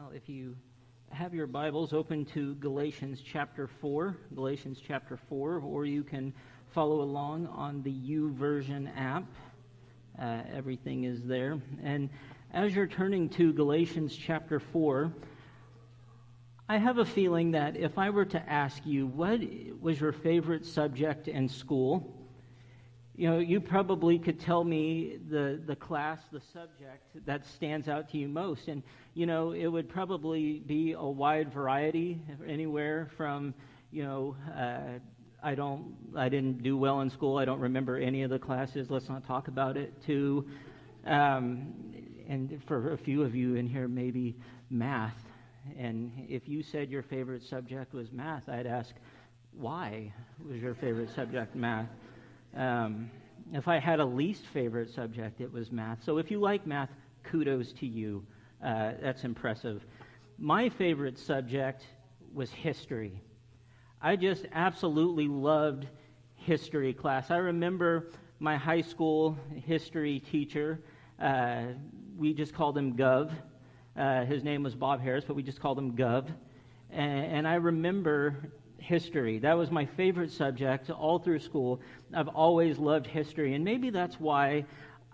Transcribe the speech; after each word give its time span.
Well, 0.00 0.12
if 0.14 0.30
you 0.30 0.56
have 1.10 1.34
your 1.34 1.46
Bibles 1.46 1.92
open 1.92 2.24
to 2.26 2.54
Galatians 2.54 3.20
chapter 3.22 3.66
4, 3.66 4.16
Galatians 4.34 4.80
chapter 4.86 5.18
4, 5.28 5.58
or 5.58 5.84
you 5.84 6.02
can 6.02 6.32
follow 6.70 7.02
along 7.02 7.48
on 7.48 7.82
the 7.82 7.92
YouVersion 7.92 8.90
app. 8.96 9.26
Uh, 10.18 10.40
everything 10.54 11.04
is 11.04 11.22
there. 11.24 11.60
And 11.82 12.08
as 12.50 12.74
you're 12.74 12.86
turning 12.86 13.28
to 13.30 13.52
Galatians 13.52 14.16
chapter 14.16 14.58
4, 14.58 15.12
I 16.66 16.78
have 16.78 16.96
a 16.96 17.04
feeling 17.04 17.50
that 17.50 17.76
if 17.76 17.98
I 17.98 18.08
were 18.08 18.24
to 18.26 18.50
ask 18.50 18.86
you 18.86 19.06
what 19.06 19.40
was 19.82 20.00
your 20.00 20.12
favorite 20.12 20.64
subject 20.64 21.28
in 21.28 21.46
school, 21.46 22.19
you 23.20 23.28
know, 23.28 23.38
you 23.38 23.60
probably 23.60 24.18
could 24.18 24.40
tell 24.40 24.64
me 24.64 25.18
the, 25.28 25.60
the 25.66 25.76
class, 25.76 26.20
the 26.32 26.40
subject 26.54 27.04
that 27.26 27.46
stands 27.46 27.86
out 27.86 28.08
to 28.08 28.16
you 28.16 28.26
most. 28.26 28.68
And, 28.68 28.82
you 29.12 29.26
know, 29.26 29.52
it 29.52 29.66
would 29.66 29.90
probably 29.90 30.60
be 30.60 30.92
a 30.92 31.04
wide 31.04 31.52
variety, 31.52 32.18
anywhere 32.48 33.10
from, 33.18 33.52
you 33.92 34.04
know, 34.04 34.36
uh, 34.56 35.00
I 35.42 35.54
don't, 35.54 35.94
I 36.16 36.30
didn't 36.30 36.62
do 36.62 36.78
well 36.78 37.02
in 37.02 37.10
school. 37.10 37.36
I 37.36 37.44
don't 37.44 37.60
remember 37.60 37.98
any 37.98 38.22
of 38.22 38.30
the 38.30 38.38
classes. 38.38 38.88
Let's 38.88 39.10
not 39.10 39.26
talk 39.26 39.48
about 39.48 39.76
it. 39.76 39.92
To, 40.06 40.46
um, 41.04 41.74
and 42.26 42.58
for 42.66 42.94
a 42.94 42.96
few 42.96 43.22
of 43.22 43.34
you 43.34 43.56
in 43.56 43.66
here, 43.66 43.86
maybe 43.86 44.34
math. 44.70 45.26
And 45.78 46.10
if 46.26 46.48
you 46.48 46.62
said 46.62 46.88
your 46.88 47.02
favorite 47.02 47.42
subject 47.42 47.92
was 47.92 48.12
math, 48.12 48.48
I'd 48.48 48.66
ask, 48.66 48.94
why 49.52 50.10
was 50.48 50.56
your 50.62 50.74
favorite 50.74 51.14
subject 51.14 51.54
math? 51.54 51.90
Um, 52.56 53.10
if 53.52 53.68
I 53.68 53.78
had 53.78 54.00
a 54.00 54.04
least 54.04 54.44
favorite 54.52 54.90
subject, 54.94 55.40
it 55.40 55.52
was 55.52 55.72
math. 55.72 56.04
So 56.04 56.18
if 56.18 56.30
you 56.30 56.40
like 56.40 56.66
math, 56.66 56.90
kudos 57.24 57.72
to 57.74 57.86
you. 57.86 58.24
Uh, 58.64 58.92
that's 59.00 59.24
impressive. 59.24 59.84
My 60.38 60.68
favorite 60.68 61.18
subject 61.18 61.86
was 62.32 62.50
history. 62.50 63.22
I 64.00 64.16
just 64.16 64.46
absolutely 64.52 65.28
loved 65.28 65.86
history 66.34 66.92
class. 66.92 67.30
I 67.30 67.36
remember 67.36 68.10
my 68.38 68.56
high 68.56 68.80
school 68.80 69.36
history 69.54 70.20
teacher. 70.20 70.80
Uh, 71.20 71.64
we 72.16 72.32
just 72.32 72.54
called 72.54 72.76
him 72.78 72.96
Gov. 72.96 73.30
Uh, 73.96 74.24
his 74.24 74.42
name 74.44 74.62
was 74.62 74.74
Bob 74.74 75.00
Harris, 75.00 75.24
but 75.26 75.36
we 75.36 75.42
just 75.42 75.60
called 75.60 75.78
him 75.78 75.96
Gov. 75.96 76.26
And, 76.90 77.26
and 77.26 77.48
I 77.48 77.54
remember 77.54 78.50
history. 78.80 79.38
That 79.38 79.56
was 79.56 79.70
my 79.70 79.86
favorite 79.86 80.32
subject 80.32 80.90
all 80.90 81.18
through 81.18 81.40
school. 81.40 81.80
I've 82.12 82.28
always 82.28 82.78
loved 82.78 83.06
history, 83.06 83.54
and 83.54 83.64
maybe 83.64 83.90
that's 83.90 84.18
why 84.18 84.64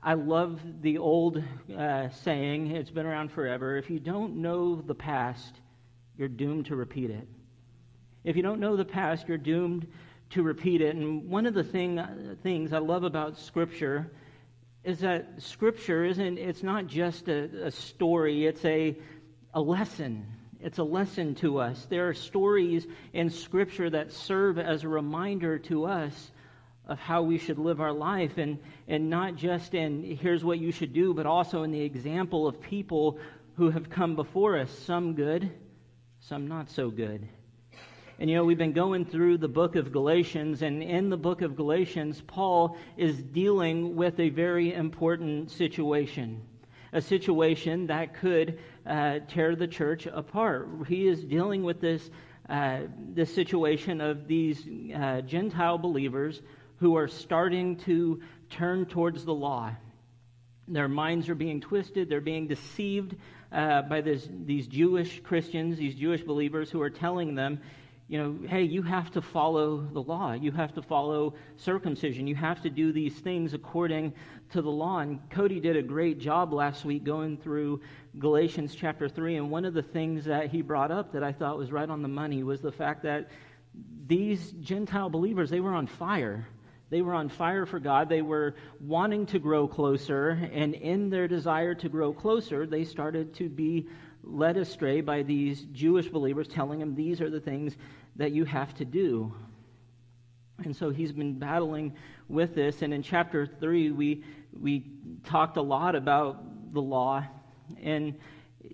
I 0.02 0.14
love 0.14 0.60
the 0.82 0.98
old 0.98 1.42
uh, 1.76 2.10
saying, 2.10 2.70
it's 2.70 2.90
been 2.90 3.06
around 3.06 3.32
forever 3.32 3.76
if 3.76 3.90
you 3.90 3.98
don't 3.98 4.36
know 4.36 4.76
the 4.76 4.94
past, 4.94 5.60
you're 6.16 6.28
doomed 6.28 6.66
to 6.66 6.76
repeat 6.76 7.10
it. 7.10 7.26
If 8.24 8.36
you 8.36 8.42
don't 8.42 8.60
know 8.60 8.76
the 8.76 8.84
past, 8.84 9.26
you're 9.28 9.38
doomed 9.38 9.86
to 10.30 10.42
repeat 10.42 10.80
it. 10.80 10.94
And 10.94 11.28
one 11.28 11.46
of 11.46 11.54
the 11.54 11.64
thing, 11.64 12.00
things 12.42 12.72
I 12.72 12.78
love 12.78 13.04
about 13.04 13.38
Scripture 13.38 14.10
is 14.84 15.00
that 15.00 15.42
Scripture 15.42 16.04
isn't, 16.04 16.38
it's 16.38 16.62
not 16.62 16.86
just 16.86 17.28
a, 17.28 17.66
a 17.66 17.70
story, 17.70 18.46
it's 18.46 18.64
a, 18.64 18.96
a 19.52 19.60
lesson. 19.60 20.26
It's 20.60 20.78
a 20.78 20.84
lesson 20.84 21.34
to 21.36 21.58
us. 21.58 21.86
There 21.88 22.08
are 22.08 22.14
stories 22.14 22.86
in 23.12 23.30
Scripture 23.30 23.90
that 23.90 24.12
serve 24.12 24.58
as 24.58 24.84
a 24.84 24.88
reminder 24.88 25.58
to 25.60 25.84
us 25.84 26.30
of 26.86 26.98
how 26.98 27.22
we 27.22 27.38
should 27.38 27.58
live 27.58 27.80
our 27.80 27.92
life, 27.92 28.38
and, 28.38 28.58
and 28.88 29.10
not 29.10 29.36
just 29.36 29.74
in 29.74 30.02
here's 30.02 30.44
what 30.44 30.58
you 30.58 30.72
should 30.72 30.92
do, 30.92 31.12
but 31.12 31.26
also 31.26 31.62
in 31.62 31.72
the 31.72 31.80
example 31.80 32.46
of 32.46 32.60
people 32.60 33.18
who 33.56 33.70
have 33.70 33.90
come 33.90 34.14
before 34.14 34.58
us, 34.58 34.70
some 34.70 35.14
good, 35.14 35.50
some 36.20 36.46
not 36.46 36.70
so 36.70 36.90
good. 36.90 37.28
And 38.18 38.30
you 38.30 38.36
know, 38.36 38.44
we've 38.44 38.56
been 38.56 38.72
going 38.72 39.04
through 39.04 39.38
the 39.38 39.48
book 39.48 39.76
of 39.76 39.92
Galatians, 39.92 40.62
and 40.62 40.82
in 40.82 41.10
the 41.10 41.16
book 41.16 41.42
of 41.42 41.56
Galatians, 41.56 42.22
Paul 42.26 42.78
is 42.96 43.20
dealing 43.20 43.96
with 43.96 44.18
a 44.20 44.30
very 44.30 44.72
important 44.72 45.50
situation. 45.50 46.42
A 46.96 47.02
situation 47.02 47.88
that 47.88 48.14
could 48.14 48.58
uh, 48.86 49.18
tear 49.28 49.54
the 49.54 49.66
church 49.66 50.06
apart. 50.06 50.66
He 50.88 51.06
is 51.06 51.22
dealing 51.22 51.62
with 51.62 51.78
this, 51.78 52.10
uh, 52.48 52.84
this 53.12 53.34
situation 53.34 54.00
of 54.00 54.26
these 54.26 54.66
uh, 54.96 55.20
Gentile 55.20 55.76
believers 55.76 56.40
who 56.76 56.96
are 56.96 57.06
starting 57.06 57.76
to 57.80 58.22
turn 58.48 58.86
towards 58.86 59.26
the 59.26 59.34
law. 59.34 59.72
Their 60.68 60.88
minds 60.88 61.28
are 61.28 61.34
being 61.34 61.60
twisted, 61.60 62.08
they're 62.08 62.22
being 62.22 62.48
deceived 62.48 63.14
uh, 63.52 63.82
by 63.82 64.00
this, 64.00 64.26
these 64.46 64.66
Jewish 64.66 65.20
Christians, 65.20 65.76
these 65.76 65.96
Jewish 65.96 66.22
believers 66.22 66.70
who 66.70 66.80
are 66.80 66.88
telling 66.88 67.34
them 67.34 67.60
you 68.08 68.18
know, 68.18 68.48
hey, 68.48 68.62
you 68.62 68.82
have 68.82 69.10
to 69.12 69.20
follow 69.20 69.78
the 69.78 70.00
law. 70.00 70.32
You 70.32 70.52
have 70.52 70.72
to 70.74 70.82
follow 70.82 71.34
circumcision. 71.56 72.28
You 72.28 72.36
have 72.36 72.62
to 72.62 72.70
do 72.70 72.92
these 72.92 73.14
things 73.14 73.52
according 73.52 74.14
to 74.52 74.62
the 74.62 74.70
law. 74.70 74.98
And 74.98 75.18
Cody 75.30 75.58
did 75.58 75.76
a 75.76 75.82
great 75.82 76.20
job 76.20 76.52
last 76.52 76.84
week 76.84 77.02
going 77.02 77.36
through 77.36 77.80
Galatians 78.18 78.76
chapter 78.76 79.08
3. 79.08 79.36
And 79.36 79.50
one 79.50 79.64
of 79.64 79.74
the 79.74 79.82
things 79.82 80.24
that 80.26 80.50
he 80.50 80.62
brought 80.62 80.92
up 80.92 81.12
that 81.12 81.24
I 81.24 81.32
thought 81.32 81.58
was 81.58 81.72
right 81.72 81.88
on 81.88 82.02
the 82.02 82.08
money 82.08 82.44
was 82.44 82.60
the 82.60 82.70
fact 82.70 83.02
that 83.02 83.28
these 84.06 84.52
Gentile 84.60 85.10
believers, 85.10 85.50
they 85.50 85.60
were 85.60 85.74
on 85.74 85.88
fire. 85.88 86.46
They 86.88 87.02
were 87.02 87.14
on 87.14 87.28
fire 87.28 87.66
for 87.66 87.80
God. 87.80 88.08
They 88.08 88.22
were 88.22 88.54
wanting 88.80 89.26
to 89.26 89.40
grow 89.40 89.66
closer. 89.66 90.30
And 90.52 90.74
in 90.74 91.10
their 91.10 91.26
desire 91.26 91.74
to 91.74 91.88
grow 91.88 92.12
closer, 92.12 92.66
they 92.66 92.84
started 92.84 93.34
to 93.34 93.48
be 93.48 93.88
led 94.26 94.56
astray 94.56 95.00
by 95.00 95.22
these 95.22 95.62
Jewish 95.72 96.08
believers 96.08 96.48
telling 96.48 96.80
him 96.80 96.94
these 96.94 97.20
are 97.20 97.30
the 97.30 97.40
things 97.40 97.76
that 98.16 98.32
you 98.32 98.44
have 98.44 98.74
to 98.74 98.84
do. 98.84 99.32
And 100.64 100.74
so 100.74 100.90
he's 100.90 101.12
been 101.12 101.38
battling 101.38 101.94
with 102.28 102.54
this. 102.54 102.82
And 102.82 102.92
in 102.92 103.02
chapter 103.02 103.46
3, 103.46 103.90
we, 103.92 104.24
we 104.58 104.90
talked 105.24 105.56
a 105.56 105.62
lot 105.62 105.94
about 105.94 106.72
the 106.72 106.80
law. 106.80 107.24
And 107.82 108.14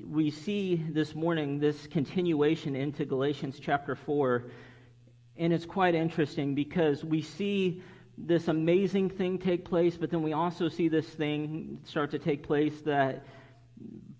we 0.07 0.31
see 0.31 0.77
this 0.77 1.15
morning 1.15 1.59
this 1.59 1.87
continuation 1.87 2.77
into 2.77 3.05
Galatians 3.05 3.59
chapter 3.61 3.97
4. 3.97 4.45
And 5.37 5.53
it's 5.53 5.67
quite 5.67 5.95
interesting 5.95 6.55
because 6.55 7.05
we 7.05 7.21
see 7.21 7.83
this 8.17 8.49
amazing 8.49 9.11
thing 9.11 9.39
take 9.39 9.65
place, 9.65 9.97
but 9.97 10.11
then 10.11 10.23
we 10.23 10.33
also 10.33 10.69
see 10.69 10.89
this 10.89 11.07
thing 11.07 11.79
start 11.85 12.11
to 12.13 12.19
take 12.19 12.43
place 12.43 12.81
that 12.83 13.25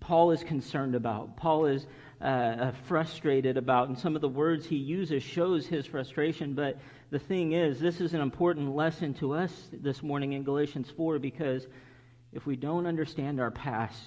Paul 0.03 0.31
is 0.31 0.43
concerned 0.43 0.95
about. 0.95 1.37
Paul 1.37 1.65
is 1.65 1.87
uh, 2.19 2.25
uh, 2.25 2.71
frustrated 2.87 3.55
about, 3.55 3.87
and 3.87 3.97
some 3.97 4.15
of 4.15 4.21
the 4.21 4.27
words 4.27 4.65
he 4.65 4.75
uses 4.75 5.23
shows 5.23 5.65
his 5.65 5.85
frustration. 5.85 6.55
But 6.55 6.77
the 7.09 7.19
thing 7.19 7.53
is, 7.53 7.79
this 7.79 8.01
is 8.01 8.13
an 8.13 8.19
important 8.19 8.75
lesson 8.75 9.13
to 9.15 9.33
us 9.33 9.51
this 9.71 10.03
morning 10.03 10.33
in 10.33 10.43
Galatians 10.43 10.91
4 10.97 11.19
because 11.19 11.65
if 12.33 12.45
we 12.45 12.57
don't 12.57 12.85
understand 12.85 13.39
our 13.39 13.51
past, 13.51 14.03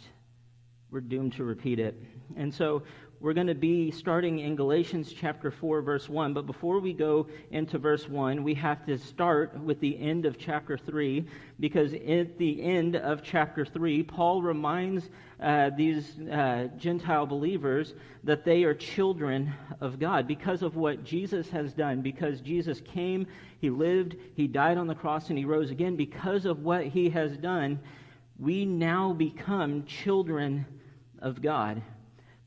we're 0.91 1.01
doomed 1.01 1.33
to 1.35 1.45
repeat 1.45 1.79
it. 1.79 1.99
And 2.37 2.53
so 2.53 2.83
we're 3.19 3.33
going 3.33 3.47
to 3.47 3.55
be 3.55 3.91
starting 3.91 4.41
in 4.41 4.57
Galatians 4.57 5.11
chapter 5.11 5.51
4, 5.51 5.81
verse 5.81 6.07
1. 6.07 6.35
But 6.35 6.47
before 6.47 6.81
we 6.81 6.93
go 6.93 7.27
into 7.51 7.79
verse 7.79 8.07
1, 8.07 8.43
we 8.43 8.53
have 8.55 8.85
to 8.87 8.99
start 8.99 9.59
with 9.59 9.81
the 9.81 9.99
end 9.99 10.27
of 10.27 10.39
chapter 10.39 10.77
3, 10.77 11.27
because 11.59 11.95
at 11.95 12.37
the 12.37 12.63
end 12.63 12.95
of 12.97 13.23
chapter 13.23 13.65
3, 13.65 14.03
Paul 14.03 14.43
reminds 14.43 15.09
uh, 15.41 15.71
these 15.71 16.19
uh, 16.31 16.69
Gentile 16.77 17.25
believers 17.25 17.95
that 18.25 18.45
they 18.45 18.65
are 18.65 18.75
children 18.75 19.53
of 19.81 19.99
God 19.99 20.27
because 20.29 20.63
of 20.63 20.77
what 20.77 21.03
Jesus 21.03 21.49
has 21.49 21.73
done, 21.73 22.03
because 22.03 22.43
Jesus 22.43 22.83
came, 22.83 23.27
he 23.61 23.71
lived, 23.71 24.17
he 24.35 24.47
died 24.47 24.77
on 24.77 24.87
the 24.87 24.95
cross, 24.95 25.31
and 25.31 25.39
he 25.39 25.47
rose 25.47 25.71
again. 25.71 25.97
Because 25.97 26.45
of 26.45 26.63
what 26.63 26.85
he 26.85 27.09
has 27.11 27.37
done, 27.39 27.81
we 28.39 28.67
now 28.67 29.15
become 29.15 29.85
children 29.87 30.67
of 31.23 31.41
God 31.41 31.81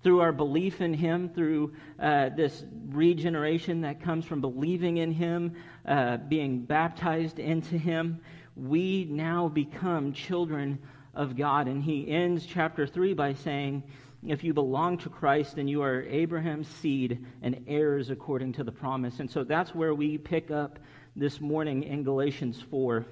through 0.03 0.21
our 0.21 0.31
belief 0.31 0.81
in 0.81 0.93
Him, 0.93 1.29
through 1.29 1.73
uh, 1.99 2.29
this 2.29 2.63
regeneration 2.89 3.81
that 3.81 4.01
comes 4.01 4.25
from 4.25 4.41
believing 4.41 4.97
in 4.97 5.11
Him, 5.11 5.55
uh, 5.85 6.17
being 6.17 6.61
baptized 6.61 7.39
into 7.39 7.77
Him, 7.77 8.21
we 8.55 9.05
now 9.09 9.47
become 9.47 10.13
children 10.13 10.79
of 11.13 11.35
God. 11.35 11.67
And 11.67 11.83
He 11.83 12.09
ends 12.09 12.45
chapter 12.45 12.87
3 12.87 13.13
by 13.13 13.33
saying, 13.33 13.83
If 14.25 14.43
you 14.43 14.53
belong 14.53 14.97
to 14.99 15.09
Christ, 15.09 15.55
then 15.55 15.67
you 15.67 15.81
are 15.81 16.03
Abraham's 16.03 16.67
seed 16.67 17.25
and 17.41 17.65
heirs 17.67 18.09
according 18.09 18.53
to 18.53 18.63
the 18.63 18.71
promise. 18.71 19.19
And 19.19 19.29
so 19.29 19.43
that's 19.43 19.75
where 19.75 19.93
we 19.93 20.17
pick 20.17 20.49
up 20.49 20.79
this 21.15 21.41
morning 21.41 21.83
in 21.83 22.03
Galatians 22.03 22.61
4. 22.69 23.05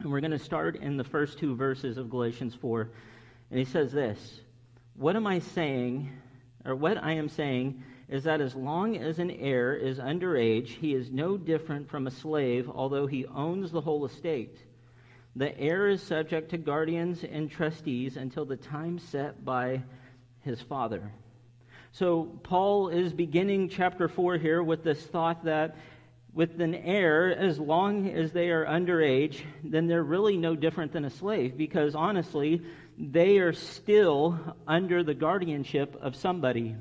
And 0.00 0.10
we're 0.10 0.20
going 0.20 0.32
to 0.32 0.38
start 0.38 0.76
in 0.76 0.96
the 0.96 1.04
first 1.04 1.38
two 1.38 1.54
verses 1.54 1.96
of 1.96 2.10
Galatians 2.10 2.54
4. 2.54 2.90
And 3.50 3.58
he 3.58 3.64
says 3.64 3.92
this 3.92 4.40
what 4.94 5.16
am 5.16 5.26
I 5.26 5.38
saying, 5.38 6.10
or 6.64 6.74
what 6.74 7.02
I 7.02 7.12
am 7.12 7.28
saying, 7.28 7.82
is 8.08 8.24
that 8.24 8.40
as 8.40 8.54
long 8.54 8.96
as 8.96 9.18
an 9.18 9.30
heir 9.30 9.74
is 9.74 9.98
underage, 9.98 10.68
he 10.68 10.94
is 10.94 11.10
no 11.10 11.36
different 11.36 11.88
from 11.88 12.06
a 12.06 12.10
slave, 12.10 12.68
although 12.68 13.06
he 13.06 13.26
owns 13.26 13.70
the 13.70 13.80
whole 13.80 14.04
estate. 14.04 14.58
The 15.34 15.58
heir 15.58 15.88
is 15.88 16.02
subject 16.02 16.50
to 16.50 16.58
guardians 16.58 17.24
and 17.24 17.50
trustees 17.50 18.18
until 18.18 18.44
the 18.44 18.56
time 18.56 18.98
set 18.98 19.44
by 19.44 19.82
his 20.40 20.60
father. 20.60 21.10
So, 21.92 22.24
Paul 22.42 22.88
is 22.88 23.12
beginning 23.12 23.70
chapter 23.70 24.08
4 24.08 24.36
here 24.36 24.62
with 24.62 24.84
this 24.84 25.02
thought 25.02 25.44
that 25.44 25.76
with 26.34 26.60
an 26.60 26.74
heir, 26.74 27.36
as 27.36 27.58
long 27.58 28.08
as 28.08 28.32
they 28.32 28.48
are 28.48 28.64
underage, 28.64 29.40
then 29.62 29.86
they're 29.86 30.02
really 30.02 30.36
no 30.36 30.56
different 30.56 30.92
than 30.92 31.04
a 31.04 31.10
slave 31.10 31.56
because 31.56 31.94
honestly, 31.94 32.62
they 32.98 33.38
are 33.38 33.52
still 33.52 34.38
under 34.66 35.02
the 35.02 35.14
guardianship 35.14 35.96
of 36.00 36.16
somebody. 36.16 36.76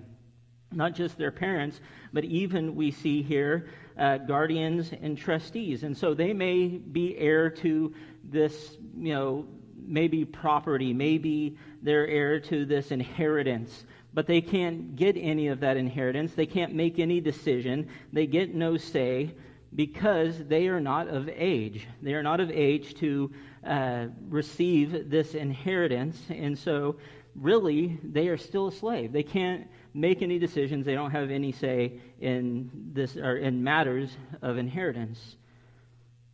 Not 0.72 0.96
just 0.96 1.18
their 1.18 1.32
parents, 1.32 1.80
but 2.14 2.24
even 2.24 2.76
we 2.76 2.92
see 2.92 3.24
here 3.24 3.68
uh, 3.98 4.18
guardians 4.18 4.92
and 5.02 5.18
trustees. 5.18 5.84
And 5.84 5.98
so 5.98 6.14
they 6.14 6.34
may 6.34 6.68
be 6.68 7.18
heir 7.18 7.50
to 7.50 7.94
this, 8.24 8.78
you 8.98 9.14
know, 9.14 9.48
maybe 9.76 10.24
property, 10.24 10.94
maybe 10.94 11.58
they're 11.82 12.08
heir 12.08 12.40
to 12.40 12.66
this 12.66 12.92
inheritance 12.92 13.86
but 14.14 14.28
they 14.28 14.42
can't 14.42 14.96
get 14.96 15.16
any 15.18 15.48
of 15.48 15.62
that 15.62 15.78
inheritance. 15.78 16.34
They 16.34 16.46
can't 16.46 16.74
make 16.74 17.00
any 17.00 17.22
decision. 17.22 17.88
They 18.12 18.28
get 18.28 18.54
no 18.54 18.78
say 18.78 19.32
because 19.76 20.38
they 20.46 20.68
are 20.68 20.80
not 20.80 21.08
of 21.08 21.30
age. 21.30 21.88
They 22.02 22.14
are 22.14 22.24
not 22.24 22.40
of 22.40 22.52
age 22.52 22.96
to 22.96 23.32
uh, 23.66 24.08
receive 24.30 25.10
this 25.10 25.34
inheritance. 25.34 26.22
And 26.30 26.58
so, 26.58 26.98
really, 27.36 28.00
they 28.04 28.28
are 28.28 28.38
still 28.38 28.68
a 28.68 28.72
slave. 28.72 29.12
They 29.12 29.24
can't 29.24 29.68
make 29.94 30.22
any 30.22 30.40
decisions. 30.40 30.86
They 30.86 30.94
don't 30.94 31.12
have 31.12 31.32
any 31.32 31.52
say 31.52 32.00
in 32.20 32.70
this 32.94 33.16
or 33.18 33.38
in 33.38 33.64
matters 33.64 34.18
of 34.42 34.58
inheritance 34.58 35.38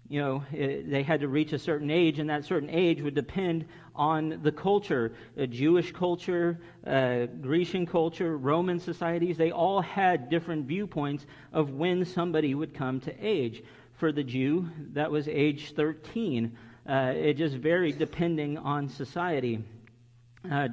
you 0.09 0.21
know, 0.21 0.43
it, 0.53 0.89
they 0.89 1.03
had 1.03 1.19
to 1.19 1.27
reach 1.27 1.51
a 1.53 1.59
certain 1.59 1.91
age, 1.91 2.19
and 2.19 2.29
that 2.29 2.45
certain 2.45 2.69
age 2.69 3.01
would 3.01 3.15
depend 3.15 3.65
on 3.95 4.39
the 4.41 4.51
culture. 4.51 5.13
A 5.35 5.47
Jewish 5.47 5.91
culture, 5.91 6.59
uh, 6.85 7.25
Grecian 7.41 7.85
culture, 7.85 8.37
Roman 8.37 8.79
societies, 8.79 9.37
they 9.37 9.51
all 9.51 9.81
had 9.81 10.29
different 10.29 10.65
viewpoints 10.65 11.25
of 11.51 11.71
when 11.71 12.05
somebody 12.05 12.55
would 12.55 12.73
come 12.73 13.01
to 13.01 13.13
age. 13.19 13.63
For 13.93 14.11
the 14.11 14.23
Jew, 14.23 14.69
that 14.93 15.11
was 15.11 15.27
age 15.27 15.73
13. 15.73 16.55
Uh, 16.87 17.13
it 17.15 17.33
just 17.33 17.55
varied 17.55 17.97
depending 17.97 18.57
on 18.57 18.87
society. 18.87 19.63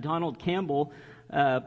Donald 0.01 0.39
Campbell 0.39 0.93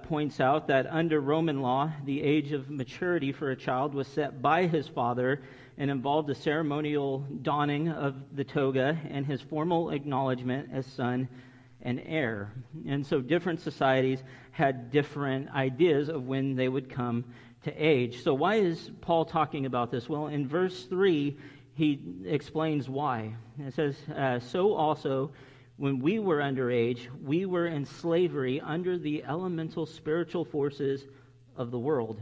points 0.04 0.40
out 0.40 0.68
that 0.68 0.88
under 0.88 1.20
Roman 1.20 1.62
law, 1.62 1.92
the 2.06 2.22
age 2.22 2.54
of 2.54 2.70
maturity 2.70 3.34
for 3.34 3.52
a 3.52 3.56
child 3.56 3.94
was 3.94 4.08
set 4.08 4.42
by 4.42 4.68
his 4.68 4.88
father 4.88 5.42
and 5.78 5.92
involved 5.92 6.28
the 6.28 6.36
ceremonial 6.36 7.20
donning 7.42 7.90
of 7.90 8.16
the 8.36 8.44
toga 8.44 8.98
and 9.10 9.26
his 9.26 9.42
formal 9.42 9.92
acknowledgement 9.92 10.70
as 10.74 10.86
son 10.86 11.28
and 11.82 12.02
heir. 12.06 12.52
And 12.88 13.06
so 13.06 13.22
different 13.22 13.60
societies 13.62 14.24
had 14.52 14.92
different 14.92 15.50
ideas 15.52 16.10
of 16.10 16.26
when 16.26 16.56
they 16.56 16.68
would 16.68 16.90
come 16.90 17.26
to 17.64 17.72
age. 17.74 18.24
So, 18.24 18.34
why 18.34 18.56
is 18.56 18.90
Paul 19.02 19.26
talking 19.26 19.66
about 19.66 19.92
this? 19.92 20.10
Well, 20.10 20.28
in 20.28 20.48
verse 20.48 20.86
3, 20.86 21.38
he 21.76 22.02
explains 22.26 22.90
why. 22.90 23.36
It 23.60 23.74
says, 23.74 23.96
uh, 24.16 24.40
So 24.40 24.74
also, 24.74 25.32
when 25.78 26.00
we 26.00 26.18
were 26.18 26.40
underage, 26.40 27.08
we 27.22 27.46
were 27.46 27.68
in 27.68 27.86
slavery 27.86 28.60
under 28.60 28.98
the 28.98 29.24
elemental 29.24 29.86
spiritual 29.86 30.44
forces 30.44 31.06
of 31.56 31.70
the 31.70 31.78
world. 31.78 32.20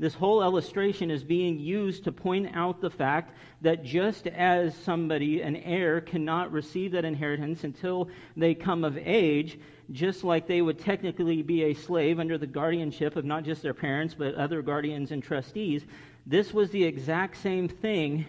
This 0.00 0.14
whole 0.14 0.42
illustration 0.42 1.10
is 1.10 1.22
being 1.22 1.58
used 1.58 2.04
to 2.04 2.12
point 2.12 2.56
out 2.56 2.80
the 2.80 2.88
fact 2.88 3.36
that 3.60 3.84
just 3.84 4.26
as 4.28 4.74
somebody, 4.74 5.42
an 5.42 5.56
heir, 5.56 6.00
cannot 6.00 6.52
receive 6.52 6.92
that 6.92 7.04
inheritance 7.04 7.64
until 7.64 8.08
they 8.34 8.54
come 8.54 8.82
of 8.82 8.96
age, 8.96 9.60
just 9.92 10.24
like 10.24 10.46
they 10.46 10.62
would 10.62 10.78
technically 10.78 11.42
be 11.42 11.64
a 11.64 11.74
slave 11.74 12.18
under 12.18 12.38
the 12.38 12.46
guardianship 12.46 13.14
of 13.14 13.26
not 13.26 13.44
just 13.44 13.60
their 13.60 13.74
parents, 13.74 14.14
but 14.14 14.34
other 14.36 14.62
guardians 14.62 15.10
and 15.10 15.22
trustees, 15.22 15.84
this 16.26 16.54
was 16.54 16.70
the 16.70 16.82
exact 16.82 17.36
same 17.36 17.68
thing 17.68 18.24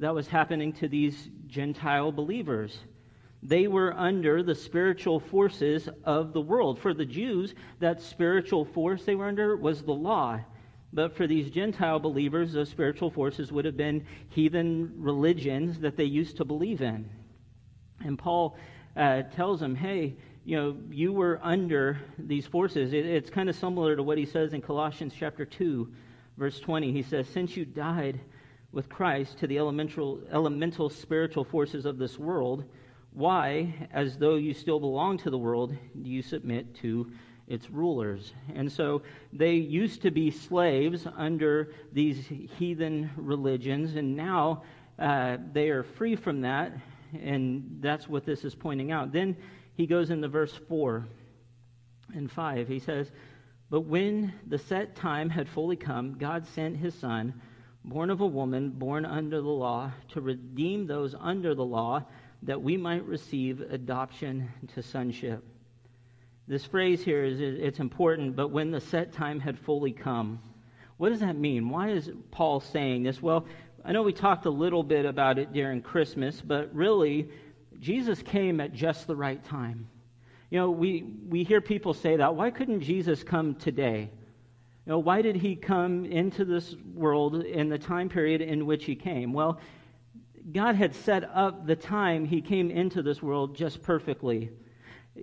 that 0.00 0.14
was 0.14 0.28
happening 0.28 0.70
to 0.74 0.86
these 0.86 1.30
Gentile 1.46 2.12
believers 2.12 2.78
they 3.42 3.66
were 3.66 3.92
under 3.92 4.42
the 4.42 4.54
spiritual 4.54 5.20
forces 5.20 5.86
of 6.04 6.32
the 6.32 6.40
world. 6.40 6.78
For 6.78 6.94
the 6.94 7.04
Jews, 7.04 7.54
that 7.78 8.00
spiritual 8.00 8.64
force 8.64 9.04
they 9.04 9.14
were 9.14 9.28
under 9.28 9.54
was 9.54 9.82
the 9.82 9.92
law. 9.92 10.40
But 10.94 11.16
for 11.16 11.26
these 11.26 11.50
Gentile 11.50 11.98
believers, 11.98 12.52
those 12.52 12.68
spiritual 12.68 13.10
forces 13.10 13.50
would 13.50 13.64
have 13.64 13.76
been 13.76 14.06
heathen 14.28 14.92
religions 14.96 15.80
that 15.80 15.96
they 15.96 16.04
used 16.04 16.36
to 16.36 16.44
believe 16.44 16.82
in. 16.82 17.10
And 18.04 18.16
Paul 18.16 18.56
uh, 18.96 19.22
tells 19.22 19.58
them, 19.58 19.74
hey, 19.74 20.14
you 20.44 20.56
know, 20.56 20.76
you 20.90 21.12
were 21.12 21.40
under 21.42 21.98
these 22.16 22.46
forces. 22.46 22.92
It, 22.92 23.06
it's 23.06 23.28
kind 23.28 23.48
of 23.48 23.56
similar 23.56 23.96
to 23.96 24.04
what 24.04 24.18
he 24.18 24.24
says 24.24 24.52
in 24.52 24.62
Colossians 24.62 25.14
chapter 25.18 25.44
2, 25.44 25.92
verse 26.36 26.60
20. 26.60 26.92
He 26.92 27.02
says, 27.02 27.26
Since 27.28 27.56
you 27.56 27.64
died 27.64 28.20
with 28.70 28.88
Christ 28.88 29.38
to 29.38 29.48
the 29.48 29.58
elemental, 29.58 30.20
elemental 30.30 30.90
spiritual 30.90 31.44
forces 31.44 31.86
of 31.86 31.98
this 31.98 32.20
world, 32.20 32.64
why, 33.10 33.88
as 33.92 34.16
though 34.16 34.36
you 34.36 34.54
still 34.54 34.78
belong 34.78 35.18
to 35.18 35.30
the 35.30 35.38
world, 35.38 35.76
do 36.00 36.10
you 36.10 36.22
submit 36.22 36.76
to 36.76 37.10
its 37.46 37.70
rulers. 37.70 38.32
And 38.54 38.70
so 38.70 39.02
they 39.32 39.54
used 39.54 40.02
to 40.02 40.10
be 40.10 40.30
slaves 40.30 41.06
under 41.16 41.72
these 41.92 42.26
heathen 42.26 43.10
religions, 43.16 43.96
and 43.96 44.16
now 44.16 44.62
uh, 44.98 45.38
they 45.52 45.68
are 45.68 45.82
free 45.82 46.16
from 46.16 46.40
that, 46.42 46.72
and 47.20 47.78
that's 47.80 48.08
what 48.08 48.24
this 48.24 48.44
is 48.44 48.54
pointing 48.54 48.92
out. 48.92 49.12
Then 49.12 49.36
he 49.74 49.86
goes 49.86 50.10
into 50.10 50.28
verse 50.28 50.54
4 50.68 51.04
and 52.14 52.30
5. 52.30 52.68
He 52.68 52.78
says, 52.78 53.10
But 53.70 53.82
when 53.82 54.32
the 54.46 54.58
set 54.58 54.96
time 54.96 55.28
had 55.28 55.48
fully 55.48 55.76
come, 55.76 56.16
God 56.18 56.46
sent 56.46 56.76
his 56.76 56.94
Son, 56.94 57.40
born 57.84 58.10
of 58.10 58.20
a 58.20 58.26
woman, 58.26 58.70
born 58.70 59.04
under 59.04 59.40
the 59.40 59.48
law, 59.48 59.90
to 60.10 60.20
redeem 60.20 60.86
those 60.86 61.14
under 61.18 61.54
the 61.54 61.64
law, 61.64 62.04
that 62.42 62.62
we 62.62 62.76
might 62.76 63.04
receive 63.04 63.60
adoption 63.60 64.48
to 64.74 64.82
sonship. 64.82 65.42
This 66.46 66.66
phrase 66.66 67.02
here 67.02 67.24
is 67.24 67.40
it's 67.40 67.80
important, 67.80 68.36
but 68.36 68.48
when 68.48 68.70
the 68.70 68.80
set 68.80 69.12
time 69.12 69.40
had 69.40 69.58
fully 69.58 69.92
come. 69.92 70.40
What 70.98 71.08
does 71.08 71.20
that 71.20 71.36
mean? 71.36 71.70
Why 71.70 71.90
is 71.90 72.10
Paul 72.30 72.60
saying 72.60 73.02
this? 73.02 73.22
Well, 73.22 73.46
I 73.82 73.92
know 73.92 74.02
we 74.02 74.12
talked 74.12 74.44
a 74.44 74.50
little 74.50 74.82
bit 74.82 75.06
about 75.06 75.38
it 75.38 75.54
during 75.54 75.80
Christmas, 75.80 76.42
but 76.42 76.74
really, 76.74 77.30
Jesus 77.80 78.22
came 78.22 78.60
at 78.60 78.74
just 78.74 79.06
the 79.06 79.16
right 79.16 79.42
time. 79.42 79.88
You 80.50 80.58
know, 80.58 80.70
we, 80.70 81.02
we 81.28 81.44
hear 81.44 81.62
people 81.62 81.94
say 81.94 82.16
that. 82.16 82.36
Why 82.36 82.50
couldn't 82.50 82.82
Jesus 82.82 83.24
come 83.24 83.54
today? 83.54 84.10
You 84.86 84.92
know, 84.92 84.98
why 84.98 85.22
did 85.22 85.36
he 85.36 85.56
come 85.56 86.04
into 86.04 86.44
this 86.44 86.76
world 86.94 87.42
in 87.42 87.70
the 87.70 87.78
time 87.78 88.10
period 88.10 88.42
in 88.42 88.66
which 88.66 88.84
he 88.84 88.94
came? 88.94 89.32
Well, 89.32 89.60
God 90.52 90.74
had 90.74 90.94
set 90.94 91.24
up 91.24 91.66
the 91.66 91.74
time 91.74 92.26
he 92.26 92.42
came 92.42 92.70
into 92.70 93.02
this 93.02 93.22
world 93.22 93.56
just 93.56 93.82
perfectly 93.82 94.50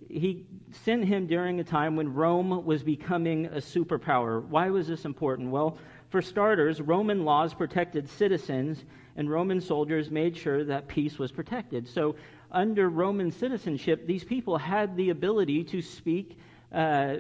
he 0.10 0.46
sent 0.72 1.06
him 1.06 1.28
during 1.28 1.60
a 1.60 1.64
time 1.64 1.96
when 1.96 2.14
Rome 2.14 2.66
was 2.66 2.84
becoming 2.84 3.48
a 3.48 3.58
superpower. 3.58 4.44
Why 4.44 4.70
was 4.70 4.88
this 4.88 5.06
important? 5.06 5.52
Well, 5.52 5.78
for 6.10 6.22
starters, 6.22 6.82
Roman 6.82 7.26
laws 7.26 7.54
protected 7.54 8.10
citizens, 8.10 8.84
and 9.16 9.30
Roman 9.30 9.60
soldiers 9.60 10.10
made 10.10 10.36
sure 10.38 10.64
that 10.66 10.88
peace 10.88 11.20
was 11.20 11.32
protected. 11.32 11.88
So, 11.88 12.16
under 12.52 12.90
Roman 12.90 13.32
citizenship, 13.32 14.06
these 14.06 14.24
people 14.24 14.58
had 14.58 14.96
the 14.98 15.10
ability 15.10 15.64
to 15.66 15.82
speak 15.82 16.38
uh, 16.74 17.16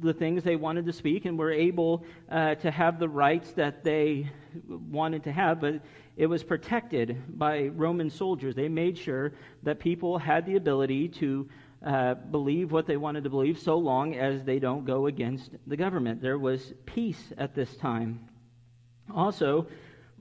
the 0.00 0.12
things 0.12 0.42
they 0.42 0.56
wanted 0.56 0.86
to 0.86 0.92
speak 0.92 1.24
and 1.24 1.38
were 1.38 1.50
able 1.50 2.04
uh, 2.30 2.54
to 2.56 2.70
have 2.70 2.98
the 2.98 3.08
rights 3.08 3.52
that 3.52 3.82
they 3.82 4.30
wanted 4.68 5.24
to 5.24 5.32
have, 5.32 5.60
but 5.60 5.80
it 6.16 6.26
was 6.26 6.42
protected 6.42 7.38
by 7.38 7.68
Roman 7.68 8.10
soldiers. 8.10 8.54
They 8.54 8.68
made 8.68 8.96
sure 8.96 9.32
that 9.62 9.78
people 9.78 10.18
had 10.18 10.46
the 10.46 10.56
ability 10.56 11.08
to 11.08 11.48
uh, 11.84 12.14
believe 12.14 12.72
what 12.72 12.86
they 12.86 12.96
wanted 12.96 13.24
to 13.24 13.30
believe 13.30 13.58
so 13.58 13.76
long 13.76 14.14
as 14.14 14.44
they 14.44 14.58
don't 14.58 14.84
go 14.84 15.06
against 15.06 15.50
the 15.66 15.76
government. 15.76 16.22
There 16.22 16.38
was 16.38 16.72
peace 16.86 17.32
at 17.38 17.54
this 17.54 17.76
time. 17.76 18.28
Also, 19.14 19.66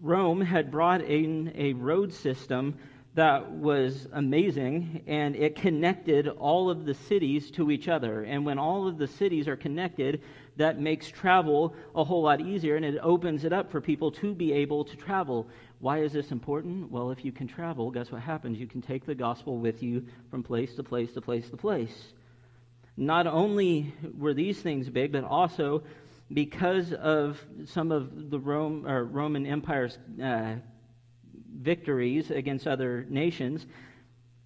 Rome 0.02 0.42
had 0.42 0.72
brought 0.72 1.02
in 1.02 1.52
a 1.56 1.74
road 1.74 2.14
system 2.14 2.78
that 3.16 3.50
was 3.50 4.10
amazing, 4.12 5.02
and 5.08 5.38
it 5.38 5.56
connected 5.56 6.28
all 6.28 6.70
of 6.70 6.86
the 6.86 6.94
cities 6.94 7.50
to 7.52 7.72
each 7.72 7.88
other. 7.88 8.24
And 8.24 8.46
when 8.46 8.60
all 8.60 8.90
of 8.90 8.98
the 8.98 9.08
cities 9.08 9.48
are 9.48 9.56
connected, 9.56 10.22
that 10.58 10.82
makes 10.82 11.10
travel 11.10 11.74
a 11.96 12.04
whole 12.04 12.24
lot 12.24 12.42
easier, 12.42 12.76
and 12.76 12.84
it 12.84 13.00
opens 13.02 13.46
it 13.46 13.54
up 13.54 13.72
for 13.72 13.80
people 13.80 14.12
to 14.12 14.34
be 14.36 14.52
able 14.52 14.84
to 14.84 14.98
travel. 14.98 15.48
Why 15.86 16.00
is 16.00 16.14
this 16.14 16.32
important? 16.32 16.90
Well, 16.90 17.12
if 17.12 17.24
you 17.24 17.32
can 17.32 17.48
travel, 17.48 17.92
guess 17.92 18.12
what 18.12 18.24
happens? 18.24 18.58
You 18.58 18.66
can 18.66 18.82
take 18.82 19.06
the 19.06 19.14
gospel 19.14 19.60
with 19.60 19.84
you 19.84 20.04
from 20.32 20.42
place 20.42 20.74
to 20.78 20.84
place 20.84 21.14
to 21.14 21.22
place 21.22 21.48
to 21.52 21.58
place. 21.58 22.14
Not 22.98 23.28
only 23.28 23.94
were 24.18 24.34
these 24.34 24.60
things 24.60 24.90
big, 24.90 25.12
but 25.12 25.24
also 25.24 25.84
because 26.34 26.92
of 26.92 27.40
some 27.66 27.92
of 27.92 28.32
the 28.32 28.40
Rome, 28.40 28.88
or 28.88 29.04
Roman 29.04 29.46
Empire's 29.46 30.00
uh, 30.20 30.56
victories 31.56 32.32
against 32.32 32.66
other 32.66 33.06
nations, 33.08 33.68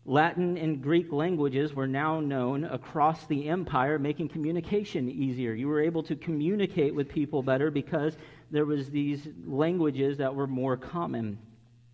Latin 0.03 0.57
and 0.57 0.81
Greek 0.81 1.09
languages 1.13 1.73
were 1.73 1.87
now 1.87 2.19
known 2.19 2.65
across 2.65 3.27
the 3.27 3.47
empire, 3.47 3.97
making 3.97 4.27
communication 4.27 5.09
easier. 5.09 5.53
You 5.53 5.69
were 5.69 5.79
able 5.79 6.03
to 6.03 6.17
communicate 6.17 6.93
with 6.93 7.07
people 7.07 7.43
better 7.43 7.71
because 7.71 8.17
there 8.51 8.65
was 8.65 8.89
these 8.89 9.27
languages 9.45 10.17
that 10.17 10.33
were 10.33 10.47
more 10.47 10.77
common. 10.77 11.37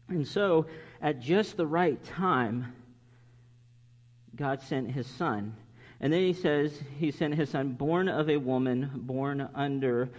And 0.08 0.28
so, 0.28 0.68
at 1.02 1.20
just 1.20 1.58
the 1.58 1.68
right 1.68 2.02
time, 2.04 2.74
God 4.36 4.62
sent 4.62 4.92
his 4.92 5.08
son. 5.08 5.56
And 6.00 6.12
then 6.12 6.22
he 6.22 6.34
says 6.34 6.78
he 7.00 7.12
sent 7.12 7.36
his 7.36 7.50
son 7.50 7.74
born 7.74 8.10
of 8.10 8.30
a 8.30 8.38
woman 8.38 8.92
born 8.96 9.48
under 9.56 10.10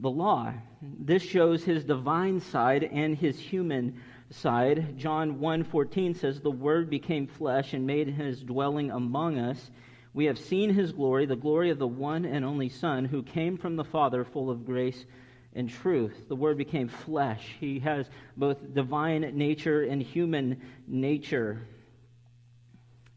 the 0.00 0.10
law. 0.10 0.52
This 0.80 1.22
shows 1.22 1.64
his 1.64 1.84
divine 1.84 2.40
side 2.40 2.84
and 2.84 3.16
his 3.16 3.38
human 3.38 4.00
side. 4.30 4.98
John 4.98 5.38
1:14 5.38 6.16
says 6.16 6.40
the 6.40 6.50
word 6.50 6.90
became 6.90 7.26
flesh 7.26 7.74
and 7.74 7.86
made 7.86 8.08
his 8.08 8.42
dwelling 8.42 8.90
among 8.90 9.38
us. 9.38 9.70
We 10.14 10.26
have 10.26 10.38
seen 10.38 10.70
his 10.70 10.92
glory, 10.92 11.24
the 11.24 11.36
glory 11.36 11.70
of 11.70 11.78
the 11.78 11.86
one 11.86 12.24
and 12.24 12.44
only 12.44 12.68
son 12.68 13.06
who 13.06 13.22
came 13.22 13.56
from 13.56 13.76
the 13.76 13.84
Father 13.84 14.24
full 14.24 14.50
of 14.50 14.66
grace 14.66 15.06
and 15.54 15.68
truth. 15.68 16.28
The 16.28 16.36
word 16.36 16.58
became 16.58 16.88
flesh. 16.88 17.56
He 17.60 17.78
has 17.80 18.08
both 18.36 18.74
divine 18.74 19.20
nature 19.36 19.82
and 19.82 20.02
human 20.02 20.60
nature. 20.86 21.66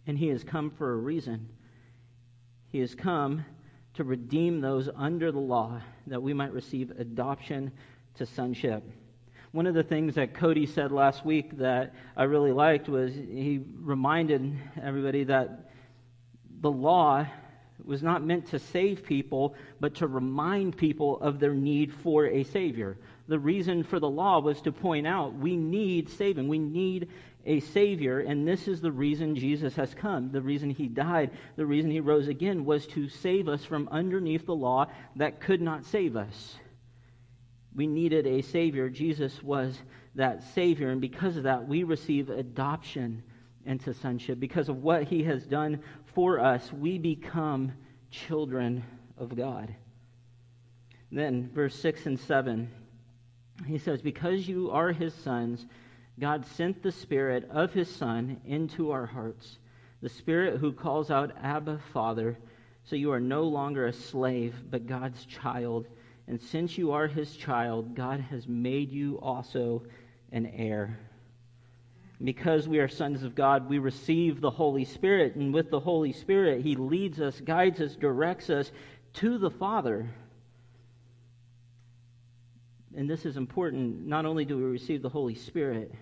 And 0.07 0.17
he 0.17 0.27
has 0.27 0.43
come 0.43 0.71
for 0.71 0.93
a 0.93 0.97
reason. 0.97 1.49
He 2.67 2.79
has 2.79 2.93
come 2.93 3.45
to 3.93 4.03
redeem 4.03 4.59
those 4.59 4.89
under 4.95 5.31
the 5.31 5.39
law 5.39 5.81
that 6.07 6.21
we 6.21 6.33
might 6.33 6.53
receive 6.53 6.91
adoption 6.99 7.71
to 8.15 8.25
sonship. 8.25 8.83
One 9.51 9.67
of 9.67 9.73
the 9.73 9.83
things 9.83 10.15
that 10.15 10.33
Cody 10.33 10.65
said 10.65 10.91
last 10.91 11.25
week 11.25 11.57
that 11.59 11.93
I 12.17 12.23
really 12.23 12.51
liked 12.51 12.89
was 12.89 13.13
he 13.13 13.61
reminded 13.79 14.53
everybody 14.81 15.23
that 15.25 15.71
the 16.59 16.71
law 16.71 17.25
was 17.83 18.01
not 18.01 18.23
meant 18.23 18.47
to 18.47 18.59
save 18.59 19.03
people, 19.03 19.55
but 19.79 19.95
to 19.95 20.07
remind 20.07 20.77
people 20.77 21.19
of 21.19 21.39
their 21.39 21.53
need 21.53 21.93
for 21.93 22.25
a 22.25 22.43
Savior. 22.43 22.97
The 23.27 23.39
reason 23.39 23.83
for 23.83 23.99
the 23.99 24.09
law 24.09 24.39
was 24.39 24.61
to 24.61 24.71
point 24.71 25.07
out 25.07 25.35
we 25.35 25.57
need 25.57 26.09
saving. 26.09 26.47
We 26.47 26.59
need 26.59 27.09
a 27.45 27.59
Savior, 27.59 28.19
and 28.21 28.47
this 28.47 28.67
is 28.67 28.81
the 28.81 28.91
reason 28.91 29.35
Jesus 29.35 29.75
has 29.75 29.93
come. 29.93 30.31
The 30.31 30.41
reason 30.41 30.69
He 30.69 30.87
died, 30.87 31.31
the 31.55 31.65
reason 31.65 31.91
He 31.91 31.99
rose 31.99 32.27
again 32.27 32.65
was 32.65 32.87
to 32.87 33.07
save 33.07 33.47
us 33.47 33.63
from 33.63 33.87
underneath 33.91 34.45
the 34.45 34.55
law 34.55 34.87
that 35.17 35.41
could 35.41 35.61
not 35.61 35.85
save 35.85 36.15
us. 36.15 36.55
We 37.75 37.87
needed 37.87 38.25
a 38.25 38.41
Savior. 38.41 38.89
Jesus 38.89 39.43
was 39.43 39.77
that 40.15 40.43
Savior. 40.53 40.89
And 40.89 41.01
because 41.01 41.37
of 41.37 41.43
that, 41.43 41.67
we 41.67 41.83
receive 41.83 42.29
adoption 42.29 43.21
into 43.65 43.93
sonship. 43.93 44.39
Because 44.39 44.69
of 44.69 44.81
what 44.81 45.03
He 45.03 45.23
has 45.23 45.45
done 45.45 45.81
for 46.15 46.39
us, 46.39 46.71
we 46.73 46.97
become 46.97 47.73
children 48.09 48.83
of 49.17 49.35
God. 49.35 49.75
Then, 51.11 51.51
verse 51.53 51.77
6 51.79 52.07
and 52.07 52.19
7, 52.19 52.71
he 53.67 53.77
says, 53.77 54.01
Because 54.01 54.47
you 54.47 54.71
are 54.71 54.91
His 54.91 55.13
sons, 55.13 55.65
God 56.19 56.45
sent 56.45 56.81
the 56.81 56.91
Spirit 56.91 57.47
of 57.51 57.73
His 57.73 57.93
Son 57.93 58.41
into 58.45 58.91
our 58.91 59.05
hearts, 59.05 59.59
the 60.01 60.09
Spirit 60.09 60.59
who 60.59 60.71
calls 60.71 61.11
out, 61.11 61.35
Abba, 61.43 61.79
Father. 61.93 62.37
So 62.85 62.95
you 62.95 63.11
are 63.11 63.19
no 63.19 63.43
longer 63.43 63.87
a 63.87 63.93
slave, 63.93 64.55
but 64.69 64.87
God's 64.87 65.25
child. 65.25 65.87
And 66.27 66.41
since 66.41 66.77
you 66.77 66.91
are 66.91 67.07
his 67.07 67.35
child, 67.35 67.95
God 67.95 68.19
has 68.19 68.47
made 68.47 68.91
you 68.91 69.19
also 69.21 69.83
an 70.31 70.45
heir. 70.47 70.99
Because 72.23 72.67
we 72.67 72.79
are 72.79 72.87
sons 72.87 73.23
of 73.23 73.35
God, 73.35 73.69
we 73.69 73.77
receive 73.77 74.39
the 74.39 74.49
Holy 74.49 74.85
Spirit. 74.85 75.35
And 75.35 75.53
with 75.53 75.69
the 75.69 75.79
Holy 75.79 76.13
Spirit, 76.13 76.61
he 76.61 76.75
leads 76.75 77.19
us, 77.19 77.39
guides 77.41 77.81
us, 77.81 77.95
directs 77.95 78.49
us 78.49 78.71
to 79.15 79.37
the 79.37 79.49
Father. 79.49 80.09
And 82.95 83.09
this 83.09 83.25
is 83.25 83.35
important. 83.35 84.05
Not 84.05 84.25
only 84.25 84.45
do 84.45 84.57
we 84.57 84.63
receive 84.63 85.01
the 85.01 85.09
Holy 85.09 85.35
Spirit, 85.35 85.93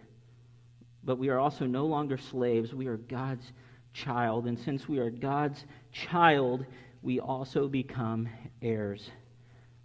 but 1.04 1.18
we 1.18 1.30
are 1.30 1.40
also 1.40 1.66
no 1.66 1.88
longer 1.88 2.18
slaves. 2.18 2.74
We 2.74 2.88
are 2.88 2.98
God's 2.98 3.52
child. 3.94 4.46
And 4.46 4.60
since 4.60 4.88
we 4.88 5.00
are 5.00 5.10
God's 5.10 5.66
child, 5.92 6.66
we 7.02 7.20
also 7.20 7.68
become 7.68 8.30
heirs. 8.62 9.10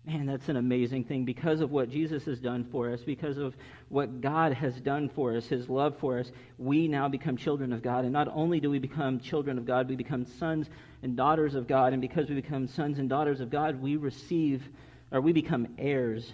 Man, 0.09 0.25
that's 0.25 0.49
an 0.49 0.57
amazing 0.57 1.05
thing 1.05 1.27
because 1.27 1.61
of 1.61 1.71
what 1.71 1.91
Jesus 1.91 2.25
has 2.25 2.41
done 2.41 2.65
for 2.73 2.91
us, 2.91 3.03
because 3.03 3.37
of 3.37 3.55
what 3.91 4.23
God 4.23 4.55
has 4.55 4.81
done 4.81 5.11
for 5.11 5.37
us, 5.37 5.47
his 5.47 5.69
love 5.69 5.99
for 5.99 6.19
us. 6.19 6.33
We 6.57 6.89
now 6.89 7.09
become 7.09 7.37
children 7.37 7.75
of 7.75 7.83
God. 7.83 8.05
And 8.05 8.13
not 8.15 8.27
only 8.33 8.59
do 8.59 8.71
we 8.71 8.79
become 8.79 9.21
children 9.21 9.59
of 9.59 9.67
God, 9.67 9.87
we 9.87 9.97
become 9.97 10.25
sons 10.25 10.71
and 11.03 11.15
daughters 11.15 11.55
of 11.55 11.67
God. 11.69 11.93
And 11.93 12.01
because 12.01 12.31
we 12.31 12.37
become 12.37 12.69
sons 12.69 12.99
and 12.99 13.07
daughters 13.11 13.41
of 13.41 13.51
God, 13.51 13.83
we 13.83 13.97
receive, 13.97 14.67
or 15.13 15.21
we 15.21 15.35
become 15.35 15.69
heirs 15.77 16.33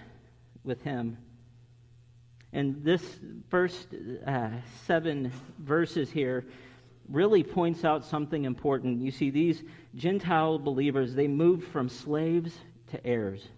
with 0.62 0.81
him. 0.83 1.19
And 2.52 2.85
this 2.85 3.02
first 3.49 3.88
uh, 4.25 4.50
seven 4.87 5.33
verses 5.59 6.12
here 6.12 6.45
really 7.09 7.43
points 7.43 7.85
out 7.85 8.04
something 8.04 8.45
important. 8.45 9.00
You 9.02 9.11
see, 9.11 9.31
these 9.31 9.64
Gentile 9.97 10.61
believers, 10.61 11.12
they 11.12 11.26
moved 11.26 11.66
from 11.73 11.88
slaves 11.88 12.57
to 12.93 13.04
heirs 13.04 13.49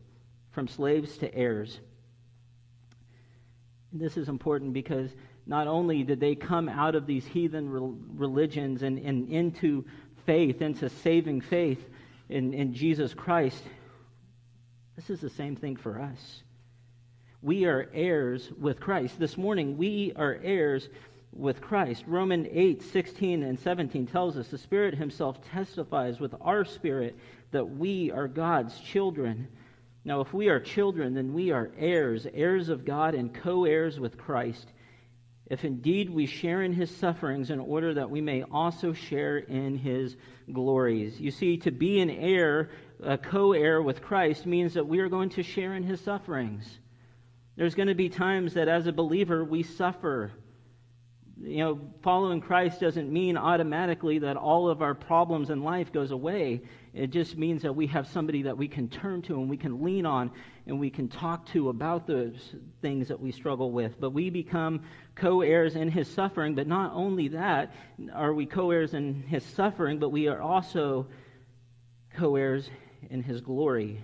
from 0.56 0.68
slaves 0.68 1.18
to 1.18 1.34
heirs. 1.34 1.80
This 3.92 4.16
is 4.16 4.30
important 4.30 4.72
because 4.72 5.10
not 5.46 5.66
only 5.66 6.02
did 6.02 6.18
they 6.18 6.34
come 6.34 6.66
out 6.66 6.94
of 6.94 7.06
these 7.06 7.26
heathen 7.26 7.68
religions 8.16 8.82
and, 8.82 8.98
and 8.98 9.28
into 9.28 9.84
faith, 10.24 10.62
into 10.62 10.88
saving 10.88 11.42
faith 11.42 11.86
in, 12.30 12.54
in 12.54 12.72
Jesus 12.72 13.12
Christ, 13.12 13.62
this 14.96 15.10
is 15.10 15.20
the 15.20 15.28
same 15.28 15.56
thing 15.56 15.76
for 15.76 16.00
us. 16.00 16.42
We 17.42 17.66
are 17.66 17.90
heirs 17.92 18.50
with 18.58 18.80
Christ. 18.80 19.18
This 19.18 19.36
morning, 19.36 19.76
we 19.76 20.14
are 20.16 20.40
heirs 20.42 20.88
with 21.34 21.60
Christ. 21.60 22.04
Romans 22.06 22.48
8, 22.50 22.82
16, 22.82 23.42
and 23.42 23.60
17 23.60 24.06
tells 24.06 24.38
us 24.38 24.48
the 24.48 24.56
Spirit 24.56 24.94
Himself 24.94 25.38
testifies 25.50 26.18
with 26.18 26.34
our 26.40 26.64
spirit 26.64 27.14
that 27.50 27.76
we 27.76 28.10
are 28.10 28.26
God's 28.26 28.80
children. 28.80 29.48
Now, 30.06 30.20
if 30.20 30.32
we 30.32 30.48
are 30.50 30.60
children, 30.60 31.14
then 31.14 31.32
we 31.32 31.50
are 31.50 31.72
heirs, 31.76 32.28
heirs 32.32 32.68
of 32.68 32.84
God, 32.84 33.16
and 33.16 33.34
co 33.34 33.64
heirs 33.64 33.98
with 33.98 34.16
Christ. 34.16 34.72
If 35.46 35.64
indeed 35.64 36.08
we 36.08 36.26
share 36.26 36.62
in 36.62 36.72
his 36.72 36.96
sufferings, 36.96 37.50
in 37.50 37.58
order 37.58 37.92
that 37.94 38.08
we 38.08 38.20
may 38.20 38.44
also 38.44 38.92
share 38.92 39.38
in 39.38 39.76
his 39.76 40.16
glories. 40.52 41.20
You 41.20 41.32
see, 41.32 41.56
to 41.58 41.72
be 41.72 41.98
an 41.98 42.10
heir, 42.10 42.70
a 43.02 43.18
co 43.18 43.52
heir 43.52 43.82
with 43.82 44.00
Christ, 44.00 44.46
means 44.46 44.74
that 44.74 44.86
we 44.86 45.00
are 45.00 45.08
going 45.08 45.30
to 45.30 45.42
share 45.42 45.74
in 45.74 45.82
his 45.82 46.00
sufferings. 46.00 46.78
There's 47.56 47.74
going 47.74 47.88
to 47.88 47.94
be 47.96 48.08
times 48.08 48.54
that 48.54 48.68
as 48.68 48.86
a 48.86 48.92
believer 48.92 49.44
we 49.44 49.64
suffer 49.64 50.30
you 51.42 51.58
know, 51.58 51.80
following 52.02 52.40
Christ 52.40 52.80
doesn't 52.80 53.12
mean 53.12 53.36
automatically 53.36 54.18
that 54.20 54.36
all 54.36 54.70
of 54.70 54.80
our 54.80 54.94
problems 54.94 55.50
in 55.50 55.62
life 55.62 55.92
goes 55.92 56.10
away. 56.10 56.62
It 56.94 57.08
just 57.10 57.36
means 57.36 57.62
that 57.62 57.74
we 57.74 57.86
have 57.88 58.06
somebody 58.08 58.42
that 58.42 58.56
we 58.56 58.68
can 58.68 58.88
turn 58.88 59.20
to 59.22 59.34
and 59.34 59.50
we 59.50 59.58
can 59.58 59.84
lean 59.84 60.06
on 60.06 60.30
and 60.66 60.80
we 60.80 60.88
can 60.88 61.08
talk 61.08 61.46
to 61.48 61.68
about 61.68 62.06
those 62.06 62.54
things 62.80 63.08
that 63.08 63.20
we 63.20 63.32
struggle 63.32 63.70
with. 63.70 64.00
But 64.00 64.10
we 64.10 64.30
become 64.30 64.82
co-heirs 65.14 65.76
in 65.76 65.90
his 65.90 66.08
suffering, 66.08 66.54
but 66.54 66.66
not 66.66 66.92
only 66.94 67.28
that 67.28 67.74
are 68.14 68.32
we 68.32 68.46
co-heirs 68.46 68.94
in 68.94 69.22
his 69.22 69.44
suffering, 69.44 69.98
but 69.98 70.08
we 70.08 70.28
are 70.28 70.40
also 70.40 71.06
co-heirs 72.14 72.70
in 73.10 73.22
his 73.22 73.42
glory. 73.42 74.02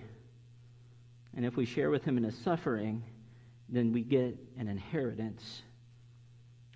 And 1.35 1.45
if 1.47 1.55
we 1.55 1.65
share 1.65 1.89
with 1.89 2.03
him 2.03 2.17
in 2.17 2.23
his 2.23 2.37
suffering, 2.37 3.03
then 3.69 3.91
we 3.91 4.03
get 4.03 4.37
an 4.59 4.67
inheritance 4.67 5.63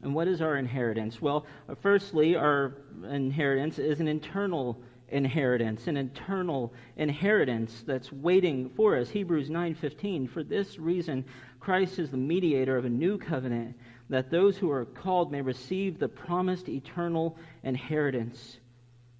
and 0.01 0.13
what 0.13 0.27
is 0.27 0.41
our 0.41 0.57
inheritance? 0.57 1.21
Well, 1.21 1.45
firstly, 1.81 2.35
our 2.35 2.75
inheritance 3.09 3.79
is 3.79 3.99
an 3.99 4.07
internal 4.07 4.81
inheritance, 5.09 5.87
an 5.87 5.97
internal 5.97 6.73
inheritance 6.97 7.83
that's 7.87 8.11
waiting 8.11 8.69
for 8.69 8.97
us. 8.97 9.09
Hebrews 9.09 9.49
9:15 9.49 10.27
For 10.29 10.43
this 10.43 10.77
reason 10.77 11.25
Christ 11.59 11.99
is 11.99 12.11
the 12.11 12.17
mediator 12.17 12.77
of 12.77 12.85
a 12.85 12.89
new 12.89 13.17
covenant 13.17 13.75
that 14.09 14.29
those 14.29 14.57
who 14.57 14.71
are 14.71 14.85
called 14.85 15.31
may 15.31 15.41
receive 15.41 15.99
the 15.99 16.07
promised 16.07 16.69
eternal 16.69 17.37
inheritance. 17.63 18.59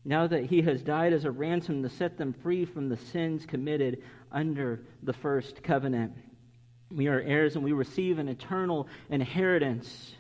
Now 0.05 0.27
that 0.27 0.45
he 0.45 0.61
has 0.61 0.81
died 0.83 1.11
as 1.11 1.25
a 1.25 1.31
ransom 1.31 1.83
to 1.83 1.89
set 1.89 2.17
them 2.17 2.33
free 2.33 2.63
from 2.63 2.87
the 2.87 2.97
sins 2.97 3.45
committed 3.45 4.03
under 4.31 4.83
the 5.03 5.13
first 5.13 5.63
covenant. 5.63 6.13
We 6.91 7.07
are 7.07 7.19
heirs 7.19 7.55
and 7.55 7.65
we 7.65 7.73
receive 7.73 8.17
an 8.17 8.29
eternal 8.29 8.87
inheritance. 9.09 10.15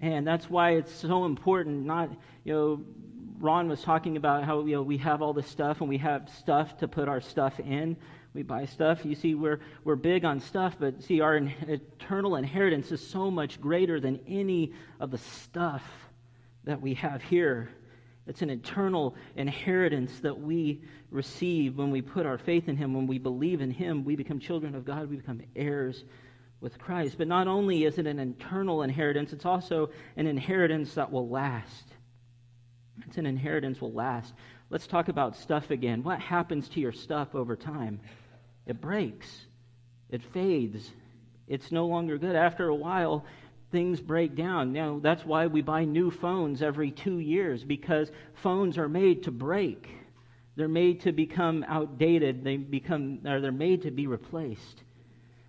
And 0.00 0.26
that's 0.26 0.50
why 0.50 0.72
it's 0.72 0.92
so 0.92 1.24
important. 1.24 1.86
Not, 1.86 2.10
you 2.44 2.52
know, 2.52 2.84
Ron 3.38 3.68
was 3.68 3.82
talking 3.82 4.16
about 4.16 4.44
how, 4.44 4.64
you 4.64 4.76
know, 4.76 4.82
we 4.82 4.98
have 4.98 5.22
all 5.22 5.32
this 5.32 5.48
stuff 5.48 5.80
and 5.80 5.88
we 5.88 5.98
have 5.98 6.28
stuff 6.28 6.78
to 6.78 6.88
put 6.88 7.08
our 7.08 7.20
stuff 7.20 7.58
in. 7.60 7.96
We 8.34 8.42
buy 8.42 8.66
stuff. 8.66 9.04
You 9.04 9.14
see, 9.14 9.34
we're, 9.34 9.60
we're 9.84 9.96
big 9.96 10.24
on 10.24 10.40
stuff, 10.40 10.76
but 10.78 11.02
see, 11.02 11.20
our 11.20 11.36
in- 11.36 11.54
eternal 11.66 12.36
inheritance 12.36 12.92
is 12.92 13.06
so 13.06 13.30
much 13.30 13.60
greater 13.60 13.98
than 13.98 14.20
any 14.28 14.74
of 15.00 15.10
the 15.10 15.18
stuff 15.18 15.82
that 16.64 16.80
we 16.80 16.94
have 16.94 17.22
here. 17.22 17.70
It's 18.26 18.42
an 18.42 18.50
eternal 18.50 19.14
inheritance 19.36 20.20
that 20.20 20.38
we 20.38 20.82
receive 21.10 21.78
when 21.78 21.90
we 21.90 22.02
put 22.02 22.26
our 22.26 22.38
faith 22.38 22.68
in 22.68 22.76
Him. 22.76 22.92
When 22.92 23.06
we 23.06 23.18
believe 23.18 23.60
in 23.60 23.70
Him, 23.70 24.04
we 24.04 24.16
become 24.16 24.40
children 24.40 24.74
of 24.74 24.84
God. 24.84 25.08
We 25.08 25.16
become 25.16 25.40
heirs 25.54 26.04
with 26.60 26.78
Christ. 26.78 27.16
But 27.18 27.28
not 27.28 27.48
only 27.48 27.84
is 27.84 27.98
it 27.98 28.06
an 28.06 28.18
eternal 28.18 28.82
inheritance, 28.82 29.32
it's 29.32 29.46
also 29.46 29.90
an 30.16 30.26
inheritance 30.26 30.94
that 30.94 31.12
will 31.12 31.28
last. 31.28 31.84
It's 33.06 33.18
an 33.18 33.26
inheritance 33.26 33.80
will 33.80 33.92
last. 33.92 34.32
Let's 34.70 34.86
talk 34.86 35.08
about 35.08 35.36
stuff 35.36 35.70
again. 35.70 36.02
What 36.02 36.20
happens 36.20 36.68
to 36.70 36.80
your 36.80 36.92
stuff 36.92 37.34
over 37.34 37.56
time? 37.56 38.00
It 38.66 38.80
breaks. 38.80 39.46
It 40.10 40.22
fades. 40.32 40.90
It's 41.46 41.70
no 41.70 41.86
longer 41.86 42.18
good. 42.18 42.34
After 42.34 42.68
a 42.68 42.74
while, 42.74 43.24
things 43.70 44.00
break 44.00 44.34
down. 44.34 44.72
Now, 44.72 44.98
that's 45.00 45.24
why 45.24 45.46
we 45.46 45.62
buy 45.62 45.84
new 45.84 46.10
phones 46.10 46.62
every 46.62 46.90
two 46.90 47.18
years, 47.18 47.62
because 47.62 48.10
phones 48.34 48.78
are 48.78 48.88
made 48.88 49.24
to 49.24 49.30
break. 49.30 49.88
They're 50.56 50.68
made 50.68 51.02
to 51.02 51.12
become 51.12 51.64
outdated. 51.68 52.42
They 52.42 52.56
become, 52.56 53.20
or 53.26 53.40
they're 53.40 53.52
made 53.52 53.82
to 53.82 53.90
be 53.90 54.06
replaced. 54.06 54.82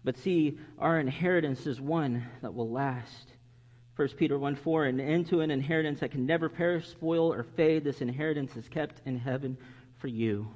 But 0.07 0.17
see, 0.19 0.57
our 0.79 1.01
inheritance 1.01 1.67
is 1.67 1.81
one 1.81 2.25
that 2.41 2.53
will 2.53 2.71
last. 2.71 3.33
1 3.97 4.07
Peter 4.15 4.39
1 4.39 4.55
4, 4.55 4.85
and 4.85 5.01
into 5.01 5.41
an 5.41 5.51
inheritance 5.51 5.99
that 5.99 6.11
can 6.11 6.25
never 6.25 6.47
perish, 6.47 6.87
spoil, 6.87 7.33
or 7.33 7.43
fade. 7.43 7.83
This 7.83 7.99
inheritance 7.99 8.55
is 8.55 8.69
kept 8.69 9.01
in 9.05 9.19
heaven 9.19 9.57
for 9.97 10.07
you. 10.07 10.47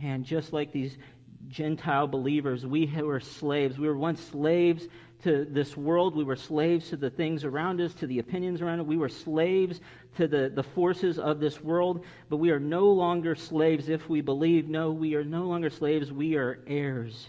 And 0.00 0.24
just 0.24 0.52
like 0.52 0.72
these 0.72 0.98
Gentile 1.46 2.08
believers, 2.08 2.66
we 2.66 2.92
were 3.00 3.20
slaves. 3.20 3.78
We 3.78 3.86
were 3.86 3.96
once 3.96 4.20
slaves 4.20 4.88
to 5.22 5.44
this 5.48 5.76
world. 5.76 6.16
We 6.16 6.24
were 6.24 6.34
slaves 6.34 6.88
to 6.88 6.96
the 6.96 7.10
things 7.10 7.44
around 7.44 7.80
us, 7.80 7.94
to 7.94 8.08
the 8.08 8.18
opinions 8.18 8.60
around 8.60 8.80
us. 8.80 8.86
We 8.86 8.96
were 8.96 9.08
slaves 9.08 9.80
to 10.16 10.26
the, 10.26 10.50
the 10.52 10.64
forces 10.64 11.20
of 11.20 11.38
this 11.38 11.62
world. 11.62 12.04
But 12.28 12.38
we 12.38 12.50
are 12.50 12.58
no 12.58 12.86
longer 12.86 13.36
slaves 13.36 13.88
if 13.88 14.08
we 14.08 14.22
believe. 14.22 14.68
No, 14.68 14.90
we 14.90 15.14
are 15.14 15.22
no 15.22 15.44
longer 15.44 15.70
slaves. 15.70 16.10
We 16.10 16.34
are 16.34 16.64
heirs. 16.66 17.28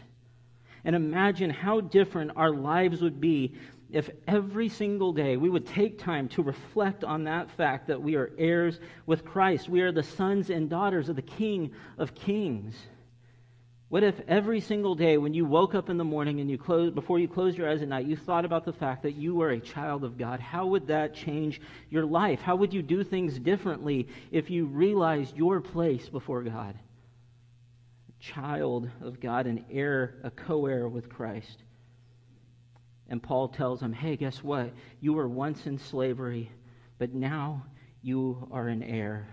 And 0.84 0.96
imagine 0.96 1.50
how 1.50 1.82
different 1.82 2.32
our 2.36 2.52
lives 2.52 3.02
would 3.02 3.20
be 3.20 3.56
if 3.92 4.10
every 4.28 4.70
single 4.70 5.14
day 5.14 5.36
we 5.36 5.50
would 5.50 5.66
take 5.66 5.98
time 5.98 6.28
to 6.30 6.44
reflect 6.44 7.04
on 7.04 7.24
that 7.24 7.50
fact 7.52 7.88
that 7.88 8.02
we 8.02 8.16
are 8.16 8.32
heirs 8.38 8.80
with 9.06 9.26
Christ. 9.26 9.68
We 9.68 9.82
are 9.82 9.92
the 9.92 10.04
sons 10.04 10.50
and 10.50 10.70
daughters 10.70 11.10
of 11.10 11.16
the 11.16 11.22
King 11.22 11.72
of 11.98 12.14
Kings. 12.14 12.76
What 13.90 14.04
if 14.04 14.22
every 14.28 14.60
single 14.60 14.94
day 14.94 15.18
when 15.18 15.34
you 15.34 15.46
woke 15.46 15.74
up 15.74 15.90
in 15.90 15.98
the 15.98 16.04
morning 16.04 16.40
and 16.40 16.50
you 16.50 16.60
close, 16.60 16.92
before 16.92 17.18
you 17.18 17.28
closed 17.28 17.58
your 17.58 17.68
eyes 17.68 17.82
at 17.82 17.88
night, 17.88 18.06
you 18.06 18.16
thought 18.16 18.46
about 18.46 18.64
the 18.64 18.72
fact 18.72 19.02
that 19.02 19.16
you 19.16 19.34
were 19.34 19.50
a 19.50 19.60
child 19.60 20.04
of 20.04 20.16
God? 20.16 20.40
How 20.40 20.68
would 20.68 20.86
that 20.88 21.16
change 21.16 21.60
your 21.90 22.06
life? 22.06 22.40
How 22.40 22.56
would 22.56 22.72
you 22.72 22.84
do 22.84 23.04
things 23.04 23.40
differently 23.40 24.08
if 24.32 24.52
you 24.52 24.68
realized 24.68 25.36
your 25.36 25.60
place 25.60 26.08
before 26.08 26.44
God? 26.44 26.76
Child 28.20 28.90
of 29.02 29.20
God, 29.20 29.48
an 29.48 29.66
heir, 29.72 30.16
a 30.24 30.32
co 30.32 30.66
heir 30.66 30.88
with 30.88 31.10
Christ. 31.10 31.64
And 33.10 33.24
Paul 33.24 33.48
tells 33.48 33.82
him, 33.82 33.92
hey, 33.92 34.16
guess 34.16 34.44
what? 34.44 34.72
You 35.02 35.14
were 35.14 35.28
once 35.28 35.66
in 35.66 35.80
slavery, 35.80 36.52
but 37.00 37.14
now 37.14 37.66
you 38.02 38.48
are 38.52 38.68
an 38.68 38.84
heir. 38.84 39.28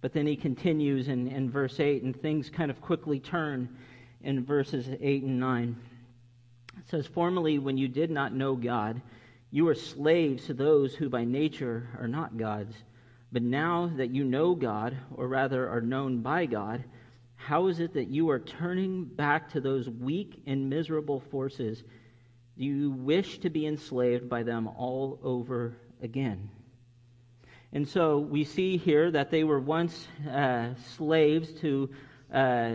But 0.00 0.12
then 0.12 0.26
he 0.26 0.36
continues 0.36 1.08
in, 1.08 1.28
in 1.28 1.50
verse 1.50 1.78
8, 1.78 2.02
and 2.02 2.20
things 2.20 2.50
kind 2.50 2.70
of 2.70 2.80
quickly 2.80 3.20
turn 3.20 3.68
in 4.22 4.44
verses 4.44 4.88
8 5.00 5.22
and 5.22 5.38
9. 5.38 5.76
It 6.78 6.88
says, 6.88 7.06
Formerly, 7.06 7.58
when 7.58 7.76
you 7.76 7.88
did 7.88 8.10
not 8.10 8.34
know 8.34 8.54
God, 8.54 9.00
you 9.50 9.64
were 9.64 9.74
slaves 9.74 10.46
to 10.46 10.54
those 10.54 10.94
who 10.94 11.08
by 11.08 11.24
nature 11.24 11.88
are 11.98 12.08
not 12.08 12.36
gods. 12.36 12.74
But 13.32 13.42
now 13.42 13.90
that 13.96 14.10
you 14.10 14.24
know 14.24 14.54
God, 14.54 14.96
or 15.14 15.28
rather 15.28 15.68
are 15.68 15.80
known 15.80 16.22
by 16.22 16.46
God, 16.46 16.84
how 17.38 17.68
is 17.68 17.80
it 17.80 17.94
that 17.94 18.08
you 18.08 18.28
are 18.30 18.40
turning 18.40 19.04
back 19.04 19.52
to 19.52 19.60
those 19.60 19.88
weak 19.88 20.42
and 20.46 20.68
miserable 20.68 21.20
forces? 21.30 21.82
Do 22.58 22.64
you 22.64 22.90
wish 22.90 23.38
to 23.38 23.48
be 23.48 23.66
enslaved 23.66 24.28
by 24.28 24.42
them 24.42 24.66
all 24.66 25.18
over 25.22 25.76
again? 26.02 26.50
And 27.72 27.88
so 27.88 28.18
we 28.18 28.44
see 28.44 28.76
here 28.76 29.10
that 29.12 29.30
they 29.30 29.44
were 29.44 29.60
once 29.60 30.08
uh, 30.28 30.74
slaves 30.96 31.52
to 31.60 31.88
uh, 32.32 32.70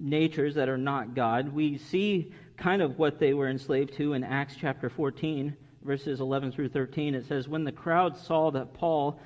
natures 0.00 0.54
that 0.54 0.68
are 0.68 0.78
not 0.78 1.14
God. 1.14 1.52
We 1.52 1.76
see 1.76 2.32
kind 2.56 2.80
of 2.80 2.98
what 2.98 3.18
they 3.18 3.34
were 3.34 3.48
enslaved 3.48 3.94
to 3.98 4.14
in 4.14 4.24
Acts 4.24 4.56
chapter 4.58 4.88
14, 4.88 5.54
verses 5.84 6.20
11 6.20 6.52
through 6.52 6.70
13. 6.70 7.14
It 7.14 7.26
says, 7.26 7.46
When 7.46 7.64
the 7.64 7.72
crowd 7.72 8.16
saw 8.16 8.50
that 8.52 8.72
Paul, 8.72 9.20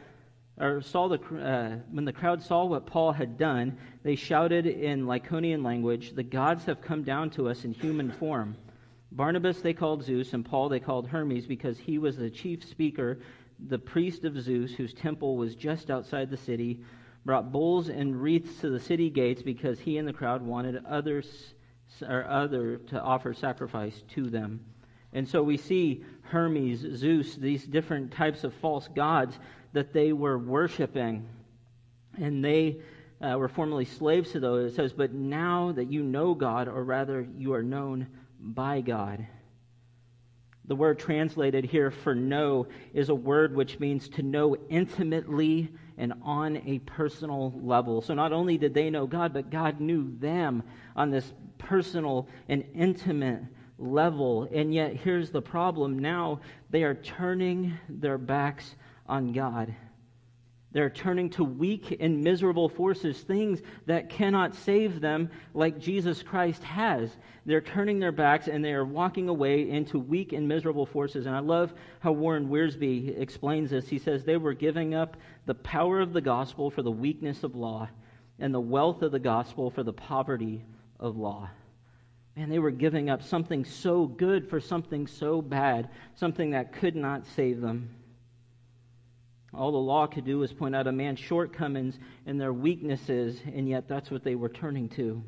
or 0.58 0.80
saw 0.80 1.08
the, 1.08 1.18
uh, 1.18 1.76
when 1.90 2.04
the 2.04 2.12
crowd 2.12 2.42
saw 2.42 2.64
what 2.64 2.86
Paul 2.86 3.12
had 3.12 3.36
done, 3.36 3.76
they 4.02 4.16
shouted 4.16 4.66
in 4.66 5.06
Lycaonian 5.06 5.62
language, 5.62 6.12
The 6.14 6.22
gods 6.22 6.64
have 6.64 6.80
come 6.80 7.02
down 7.02 7.30
to 7.30 7.48
us 7.48 7.64
in 7.64 7.72
human 7.72 8.10
form. 8.10 8.56
Barnabas 9.12 9.60
they 9.60 9.74
called 9.74 10.02
Zeus, 10.02 10.32
and 10.32 10.44
Paul 10.44 10.68
they 10.68 10.80
called 10.80 11.08
Hermes 11.08 11.46
because 11.46 11.78
he 11.78 11.98
was 11.98 12.16
the 12.16 12.30
chief 12.30 12.64
speaker 12.64 13.18
the 13.58 13.78
priest 13.78 14.24
of 14.24 14.40
Zeus, 14.40 14.72
whose 14.72 14.92
temple 14.92 15.36
was 15.36 15.54
just 15.54 15.90
outside 15.90 16.30
the 16.30 16.36
city, 16.36 16.80
brought 17.24 17.52
bulls 17.52 17.88
and 17.88 18.20
wreaths 18.20 18.60
to 18.60 18.70
the 18.70 18.80
city 18.80 19.10
gates 19.10 19.42
because 19.42 19.78
he 19.78 19.98
and 19.98 20.06
the 20.06 20.12
crowd 20.12 20.42
wanted 20.42 20.84
others 20.84 21.54
or 22.02 22.26
other 22.26 22.76
to 22.78 23.00
offer 23.00 23.32
sacrifice 23.32 24.02
to 24.08 24.28
them. 24.28 24.60
And 25.12 25.28
so 25.28 25.42
we 25.42 25.56
see 25.56 26.04
Hermes, 26.22 26.80
Zeus, 26.80 27.36
these 27.36 27.64
different 27.64 28.12
types 28.12 28.44
of 28.44 28.52
false 28.54 28.88
gods 28.88 29.38
that 29.72 29.92
they 29.92 30.12
were 30.12 30.38
worshiping. 30.38 31.28
And 32.18 32.44
they 32.44 32.80
uh, 33.20 33.36
were 33.38 33.48
formerly 33.48 33.84
slaves 33.84 34.32
to 34.32 34.40
those. 34.40 34.72
It 34.72 34.76
says, 34.76 34.92
But 34.92 35.12
now 35.12 35.72
that 35.72 35.90
you 35.90 36.02
know 36.02 36.34
God, 36.34 36.68
or 36.68 36.84
rather 36.84 37.26
you 37.36 37.54
are 37.54 37.62
known 37.62 38.06
by 38.38 38.80
God. 38.80 39.26
The 40.66 40.74
word 40.74 40.98
translated 40.98 41.64
here 41.64 41.90
for 41.90 42.14
know 42.14 42.66
is 42.92 43.08
a 43.08 43.14
word 43.14 43.54
which 43.54 43.78
means 43.78 44.08
to 44.10 44.22
know 44.22 44.56
intimately 44.68 45.70
and 45.96 46.12
on 46.22 46.56
a 46.66 46.80
personal 46.80 47.54
level. 47.62 48.02
So 48.02 48.14
not 48.14 48.32
only 48.32 48.58
did 48.58 48.74
they 48.74 48.90
know 48.90 49.06
God, 49.06 49.32
but 49.32 49.50
God 49.50 49.80
knew 49.80 50.12
them 50.18 50.64
on 50.96 51.10
this 51.10 51.32
personal 51.58 52.28
and 52.48 52.64
intimate 52.74 53.44
level. 53.78 54.48
And 54.52 54.72
yet, 54.72 54.96
here's 54.96 55.30
the 55.30 55.42
problem 55.42 55.98
now 55.98 56.40
they 56.70 56.82
are 56.82 56.94
turning 56.94 57.74
their 57.88 58.18
backs 58.18 58.74
on 59.06 59.32
God. 59.32 59.74
They're 60.76 60.90
turning 60.90 61.30
to 61.30 61.42
weak 61.42 61.96
and 62.00 62.22
miserable 62.22 62.68
forces, 62.68 63.22
things 63.22 63.62
that 63.86 64.10
cannot 64.10 64.54
save 64.54 65.00
them 65.00 65.30
like 65.54 65.78
Jesus 65.78 66.22
Christ 66.22 66.62
has. 66.64 67.16
They're 67.46 67.62
turning 67.62 67.98
their 67.98 68.12
backs 68.12 68.46
and 68.46 68.62
they 68.62 68.72
are 68.72 68.84
walking 68.84 69.30
away 69.30 69.70
into 69.70 69.98
weak 69.98 70.34
and 70.34 70.46
miserable 70.46 70.84
forces. 70.84 71.24
And 71.24 71.34
I 71.34 71.38
love 71.38 71.72
how 72.00 72.12
Warren 72.12 72.50
Wiersbe 72.50 73.18
explains 73.18 73.70
this. 73.70 73.88
He 73.88 73.98
says 73.98 74.22
they 74.22 74.36
were 74.36 74.52
giving 74.52 74.94
up 74.94 75.16
the 75.46 75.54
power 75.54 76.00
of 76.00 76.12
the 76.12 76.20
gospel 76.20 76.70
for 76.70 76.82
the 76.82 76.90
weakness 76.90 77.42
of 77.42 77.54
law 77.54 77.88
and 78.38 78.52
the 78.52 78.60
wealth 78.60 79.00
of 79.00 79.12
the 79.12 79.18
gospel 79.18 79.70
for 79.70 79.82
the 79.82 79.94
poverty 79.94 80.62
of 81.00 81.16
law. 81.16 81.48
Man, 82.36 82.50
they 82.50 82.58
were 82.58 82.70
giving 82.70 83.08
up 83.08 83.22
something 83.22 83.64
so 83.64 84.06
good 84.06 84.50
for 84.50 84.60
something 84.60 85.06
so 85.06 85.40
bad, 85.40 85.88
something 86.16 86.50
that 86.50 86.74
could 86.74 86.94
not 86.94 87.26
save 87.34 87.62
them. 87.62 87.88
All 89.54 89.72
the 89.72 89.78
law 89.78 90.06
could 90.06 90.26
do 90.26 90.38
was 90.38 90.52
point 90.52 90.76
out 90.76 90.86
a 90.86 90.92
man's 90.92 91.18
shortcomings 91.18 91.98
and 92.26 92.38
their 92.38 92.52
weaknesses, 92.52 93.40
and 93.46 93.66
yet 93.66 93.88
that's 93.88 94.10
what 94.10 94.22
they 94.22 94.34
were 94.34 94.50
turning 94.50 94.90
to. 94.90 95.22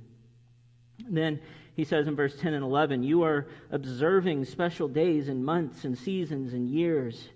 Then 1.08 1.40
he 1.74 1.84
says 1.84 2.06
in 2.06 2.14
verse 2.14 2.36
10 2.38 2.52
and 2.52 2.64
11, 2.64 3.02
You 3.02 3.22
are 3.22 3.46
observing 3.70 4.44
special 4.44 4.86
days 4.86 5.28
and 5.28 5.42
months 5.42 5.84
and 5.84 5.96
seasons 5.96 6.52
and 6.52 6.68
years. 6.68 7.30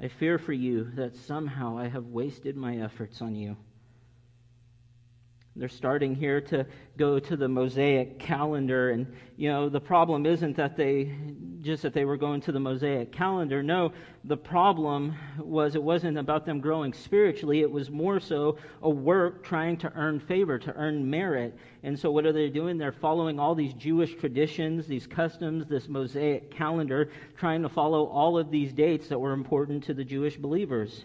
I 0.00 0.06
fear 0.06 0.38
for 0.38 0.52
you 0.52 0.84
that 0.94 1.16
somehow 1.16 1.78
I 1.78 1.88
have 1.88 2.06
wasted 2.06 2.56
my 2.56 2.76
efforts 2.78 3.20
on 3.20 3.34
you. 3.34 3.56
They're 5.56 5.68
starting 5.68 6.16
here 6.16 6.40
to 6.40 6.66
go 6.96 7.20
to 7.20 7.36
the 7.36 7.46
Mosaic 7.46 8.18
calendar. 8.18 8.90
And, 8.90 9.06
you 9.36 9.48
know, 9.48 9.68
the 9.68 9.80
problem 9.80 10.26
isn't 10.26 10.56
that 10.56 10.76
they 10.76 11.14
just 11.60 11.82
that 11.82 11.94
they 11.94 12.04
were 12.04 12.16
going 12.16 12.40
to 12.42 12.52
the 12.52 12.58
Mosaic 12.60 13.12
calendar. 13.12 13.62
No, 13.62 13.92
the 14.24 14.36
problem 14.36 15.14
was 15.38 15.76
it 15.76 15.82
wasn't 15.82 16.18
about 16.18 16.44
them 16.44 16.60
growing 16.60 16.92
spiritually. 16.92 17.60
It 17.60 17.70
was 17.70 17.88
more 17.88 18.18
so 18.18 18.58
a 18.82 18.90
work 18.90 19.44
trying 19.44 19.76
to 19.78 19.92
earn 19.94 20.18
favor, 20.18 20.58
to 20.58 20.74
earn 20.74 21.08
merit. 21.08 21.56
And 21.84 21.98
so 21.98 22.10
what 22.10 22.26
are 22.26 22.32
they 22.32 22.48
doing? 22.48 22.76
They're 22.76 22.92
following 22.92 23.38
all 23.38 23.54
these 23.54 23.74
Jewish 23.74 24.16
traditions, 24.16 24.86
these 24.86 25.06
customs, 25.06 25.66
this 25.66 25.88
Mosaic 25.88 26.50
calendar, 26.50 27.10
trying 27.36 27.62
to 27.62 27.68
follow 27.68 28.06
all 28.06 28.36
of 28.36 28.50
these 28.50 28.72
dates 28.72 29.08
that 29.08 29.18
were 29.18 29.32
important 29.32 29.84
to 29.84 29.94
the 29.94 30.04
Jewish 30.04 30.36
believers. 30.36 31.04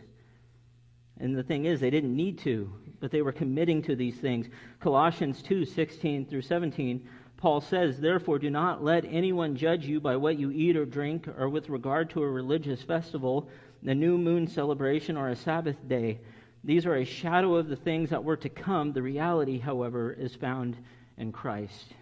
And 1.19 1.35
the 1.35 1.43
thing 1.43 1.65
is, 1.65 1.79
they 1.79 1.89
didn't 1.89 2.15
need 2.15 2.37
to, 2.39 2.71
but 2.99 3.11
they 3.11 3.21
were 3.21 3.31
committing 3.31 3.81
to 3.83 3.95
these 3.95 4.17
things. 4.17 4.47
Colossians 4.79 5.41
2 5.41 5.65
16 5.65 6.25
through 6.25 6.41
17, 6.41 7.07
Paul 7.37 7.61
says, 7.61 7.99
Therefore, 7.99 8.39
do 8.39 8.49
not 8.49 8.83
let 8.83 9.05
anyone 9.05 9.55
judge 9.55 9.85
you 9.85 9.99
by 9.99 10.15
what 10.15 10.39
you 10.39 10.51
eat 10.51 10.77
or 10.77 10.85
drink, 10.85 11.27
or 11.37 11.49
with 11.49 11.69
regard 11.69 12.09
to 12.11 12.23
a 12.23 12.29
religious 12.29 12.81
festival, 12.81 13.49
the 13.83 13.95
new 13.95 14.17
moon 14.17 14.47
celebration 14.47 15.17
or 15.17 15.29
a 15.29 15.35
Sabbath 15.35 15.77
day. 15.87 16.19
These 16.63 16.85
are 16.85 16.95
a 16.95 17.05
shadow 17.05 17.55
of 17.55 17.69
the 17.69 17.75
things 17.75 18.09
that 18.09 18.23
were 18.23 18.37
to 18.37 18.49
come. 18.49 18.91
The 18.91 19.01
reality, 19.01 19.59
however, 19.59 20.11
is 20.11 20.35
found 20.35 20.77
in 21.17 21.31
Christ. 21.31 21.93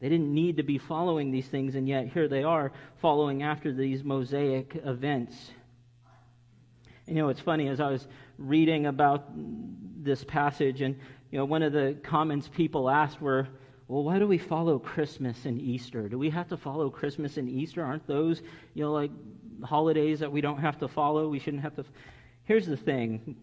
They 0.00 0.08
didn't 0.08 0.34
need 0.34 0.56
to 0.56 0.62
be 0.62 0.78
following 0.78 1.30
these 1.30 1.46
things, 1.46 1.76
and 1.76 1.88
yet 1.88 2.08
here 2.08 2.28
they 2.28 2.42
are 2.42 2.72
following 3.00 3.42
after 3.42 3.72
these 3.72 4.02
Mosaic 4.04 4.80
events. 4.84 5.50
You 7.06 7.14
know, 7.14 7.28
it's 7.28 7.40
funny, 7.40 7.68
as 7.68 7.80
I 7.80 7.90
was 7.90 8.06
reading 8.38 8.86
about 8.86 9.30
this 10.02 10.24
passage, 10.24 10.80
and, 10.80 10.96
you 11.30 11.38
know, 11.38 11.44
one 11.44 11.62
of 11.62 11.72
the 11.72 11.96
comments 12.02 12.48
people 12.48 12.90
asked 12.90 13.20
were, 13.20 13.48
well, 13.88 14.02
why 14.02 14.18
do 14.18 14.26
we 14.26 14.38
follow 14.38 14.78
Christmas 14.78 15.44
and 15.44 15.60
Easter? 15.60 16.08
Do 16.08 16.18
we 16.18 16.30
have 16.30 16.48
to 16.48 16.56
follow 16.56 16.88
Christmas 16.88 17.36
and 17.36 17.48
Easter? 17.48 17.84
Aren't 17.84 18.06
those, 18.06 18.40
you 18.72 18.82
know, 18.82 18.92
like 18.92 19.10
holidays 19.62 20.20
that 20.20 20.32
we 20.32 20.40
don't 20.40 20.58
have 20.58 20.78
to 20.78 20.88
follow? 20.88 21.28
We 21.28 21.38
shouldn't 21.38 21.62
have 21.62 21.76
to. 21.76 21.84
Here's 22.44 22.66
the 22.66 22.76
thing 22.76 23.36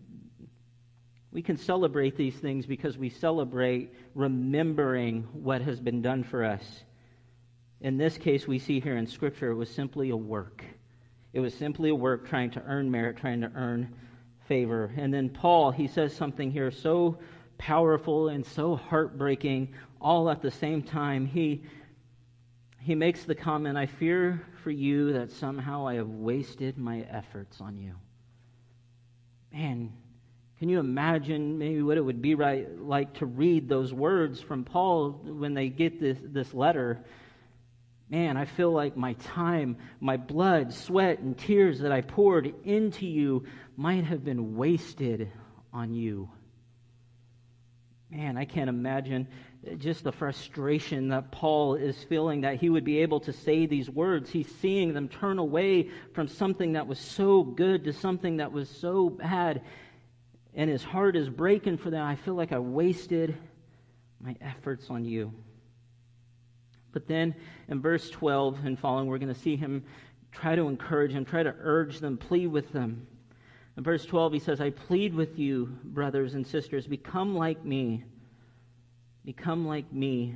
we 1.32 1.42
can 1.42 1.58
celebrate 1.58 2.18
these 2.18 2.36
things 2.36 2.66
because 2.66 2.98
we 2.98 3.10
celebrate 3.10 3.94
remembering 4.16 5.28
what 5.32 5.62
has 5.62 5.80
been 5.80 6.02
done 6.02 6.24
for 6.24 6.44
us. 6.44 6.84
In 7.80 7.98
this 7.98 8.18
case, 8.18 8.48
we 8.48 8.60
see 8.60 8.80
here 8.80 8.98
in 8.98 9.08
Scripture, 9.08 9.52
it 9.52 9.56
was 9.56 9.70
simply 9.70 10.10
a 10.10 10.18
work. 10.18 10.64
It 11.34 11.40
was 11.40 11.54
simply 11.54 11.90
a 11.90 11.96
work 11.96 12.28
trying 12.28 12.52
to 12.52 12.64
earn 12.64 12.92
merit, 12.92 13.18
trying 13.18 13.42
to 13.42 13.52
earn 13.56 13.96
favor. 14.52 14.92
And 14.98 15.14
then 15.14 15.30
Paul, 15.30 15.72
he 15.72 15.88
says 15.88 16.14
something 16.14 16.52
here 16.52 16.72
so 16.72 17.18
powerful 17.58 18.28
and 18.28 18.46
so 18.46 18.76
heartbreaking 18.76 19.74
all 20.02 20.30
at 20.30 20.42
the 20.42 20.52
same 20.52 20.84
time. 20.84 21.26
He, 21.26 21.64
he 22.82 22.94
makes 22.94 23.24
the 23.24 23.34
comment, 23.34 23.78
I 23.78 23.86
fear 23.86 24.46
for 24.62 24.70
you 24.70 25.14
that 25.14 25.32
somehow 25.32 25.88
I 25.88 25.94
have 25.94 26.10
wasted 26.10 26.78
my 26.78 27.00
efforts 27.10 27.62
on 27.62 27.78
you. 27.78 27.94
Man, 29.54 29.94
can 30.60 30.68
you 30.68 30.80
imagine 30.80 31.58
maybe 31.58 31.82
what 31.82 31.96
it 31.96 32.02
would 32.02 32.22
be 32.22 32.36
right, 32.36 32.78
like 32.78 33.20
to 33.20 33.26
read 33.26 33.70
those 33.70 33.94
words 33.94 34.42
from 34.42 34.66
Paul 34.66 35.12
when 35.24 35.54
they 35.54 35.70
get 35.70 35.98
this, 36.02 36.18
this 36.22 36.54
letter? 36.54 37.06
Man, 38.10 38.36
I 38.36 38.44
feel 38.44 38.74
like 38.74 38.98
my 38.98 39.14
time, 39.14 39.78
my 40.02 40.18
blood, 40.18 40.74
sweat, 40.74 41.20
and 41.20 41.38
tears 41.38 41.80
that 41.80 41.94
I 41.94 42.02
poured 42.02 42.54
into 42.66 43.06
you 43.06 43.46
might 43.76 44.06
have 44.06 44.24
been 44.24 44.56
wasted 44.56 45.32
on 45.74 45.94
you. 45.94 46.30
Man, 48.10 48.38
I 48.38 48.46
can't 48.46 48.70
imagine 48.70 49.28
just 49.78 50.04
the 50.04 50.12
frustration 50.12 51.10
that 51.10 51.32
Paul 51.32 51.76
is 51.76 52.04
feeling 52.04 52.42
that 52.42 52.58
he 52.58 52.70
would 52.70 52.84
be 52.84 53.00
able 53.00 53.22
to 53.22 53.32
say 53.32 53.66
these 53.66 53.90
words. 53.90 54.30
He's 54.30 54.54
seeing 54.60 54.94
them 54.94 55.08
turn 55.08 55.40
away 55.40 55.90
from 56.14 56.28
something 56.28 56.74
that 56.74 56.88
was 56.88 57.00
so 57.00 57.44
good 57.44 57.86
to 57.86 57.94
something 57.94 58.38
that 58.38 58.52
was 58.52 58.70
so 58.70 59.10
bad 59.10 59.62
and 60.54 60.70
his 60.70 60.84
heart 60.84 61.16
is 61.16 61.30
breaking 61.30 61.78
for 61.78 61.90
them. 61.90 62.06
I 62.06 62.16
feel 62.16 62.36
like 62.36 62.52
I 62.52 62.60
wasted 62.60 63.38
my 64.20 64.36
efforts 64.42 64.90
on 64.90 65.06
you. 65.06 65.34
But 66.92 67.08
then 67.08 67.36
in 67.70 67.82
verse 67.82 68.10
12 68.10 68.66
and 68.66 68.78
following, 68.78 69.08
we're 69.08 69.18
going 69.18 69.34
to 69.34 69.40
see 69.40 69.56
him 69.56 69.86
try 70.32 70.56
to 70.56 70.68
encourage 70.68 71.14
them, 71.14 71.24
try 71.24 71.44
to 71.44 71.56
urge 71.58 72.00
them, 72.00 72.18
plead 72.18 72.48
with 72.48 72.72
them. 72.74 73.08
In 73.78 73.84
verse 73.84 74.06
12, 74.06 74.34
he 74.34 74.40
says, 74.40 74.62
I 74.62 74.70
plead 74.70 75.14
with 75.14 75.40
you, 75.40 75.78
brothers 75.84 76.34
and 76.34 76.46
sisters, 76.46 76.88
become 76.88 77.36
like 77.36 77.64
me. 77.64 78.04
Become 79.24 79.66
like 79.66 79.92
me 79.94 80.36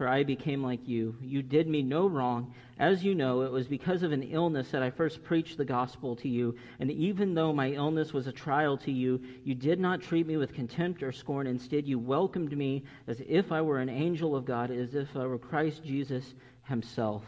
for 0.00 0.08
I 0.08 0.24
became 0.24 0.62
like 0.62 0.88
you. 0.88 1.14
You 1.20 1.42
did 1.42 1.68
me 1.68 1.82
no 1.82 2.06
wrong. 2.06 2.54
As 2.78 3.04
you 3.04 3.14
know, 3.14 3.42
it 3.42 3.52
was 3.52 3.68
because 3.68 4.02
of 4.02 4.12
an 4.12 4.22
illness 4.22 4.70
that 4.70 4.82
I 4.82 4.88
first 4.88 5.22
preached 5.22 5.58
the 5.58 5.64
gospel 5.66 6.16
to 6.16 6.26
you. 6.26 6.56
And 6.78 6.90
even 6.90 7.34
though 7.34 7.52
my 7.52 7.72
illness 7.72 8.14
was 8.14 8.26
a 8.26 8.32
trial 8.32 8.78
to 8.78 8.90
you, 8.90 9.20
you 9.44 9.54
did 9.54 9.78
not 9.78 10.00
treat 10.00 10.26
me 10.26 10.38
with 10.38 10.54
contempt 10.54 11.02
or 11.02 11.12
scorn. 11.12 11.46
Instead, 11.46 11.86
you 11.86 11.98
welcomed 11.98 12.56
me 12.56 12.84
as 13.08 13.20
if 13.28 13.52
I 13.52 13.60
were 13.60 13.78
an 13.78 13.90
angel 13.90 14.34
of 14.34 14.46
God, 14.46 14.70
as 14.70 14.94
if 14.94 15.14
I 15.14 15.26
were 15.26 15.36
Christ 15.36 15.84
Jesus 15.84 16.32
himself. 16.62 17.22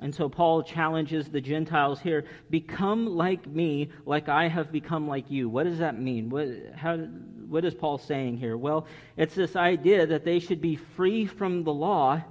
And 0.00 0.14
so 0.14 0.28
Paul 0.28 0.62
challenges 0.62 1.28
the 1.28 1.40
Gentiles 1.40 2.00
here 2.00 2.24
become 2.50 3.06
like 3.06 3.46
me, 3.46 3.90
like 4.06 4.28
I 4.28 4.46
have 4.46 4.70
become 4.70 5.08
like 5.08 5.30
you. 5.30 5.48
What 5.48 5.64
does 5.64 5.78
that 5.78 6.00
mean? 6.00 6.30
What, 6.30 6.48
how, 6.76 6.96
what 6.96 7.64
is 7.64 7.74
Paul 7.74 7.98
saying 7.98 8.36
here? 8.36 8.56
Well, 8.56 8.86
it's 9.16 9.34
this 9.34 9.56
idea 9.56 10.06
that 10.06 10.24
they 10.24 10.38
should 10.38 10.60
be 10.60 10.76
free 10.76 11.26
from 11.26 11.64
the 11.64 11.72
law, 11.72 12.22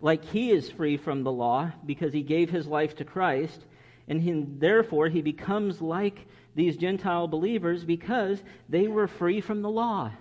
like 0.00 0.24
he 0.26 0.50
is 0.50 0.70
free 0.70 0.98
from 0.98 1.22
the 1.22 1.32
law, 1.32 1.70
because 1.86 2.12
he 2.12 2.22
gave 2.22 2.50
his 2.50 2.66
life 2.66 2.96
to 2.96 3.04
Christ. 3.04 3.64
And 4.06 4.20
he, 4.20 4.44
therefore, 4.46 5.08
he 5.08 5.22
becomes 5.22 5.80
like 5.80 6.26
these 6.54 6.76
Gentile 6.76 7.28
believers 7.28 7.84
because 7.84 8.42
they 8.68 8.88
were 8.88 9.06
free 9.06 9.40
from 9.40 9.62
the 9.62 9.70
law. 9.70 10.12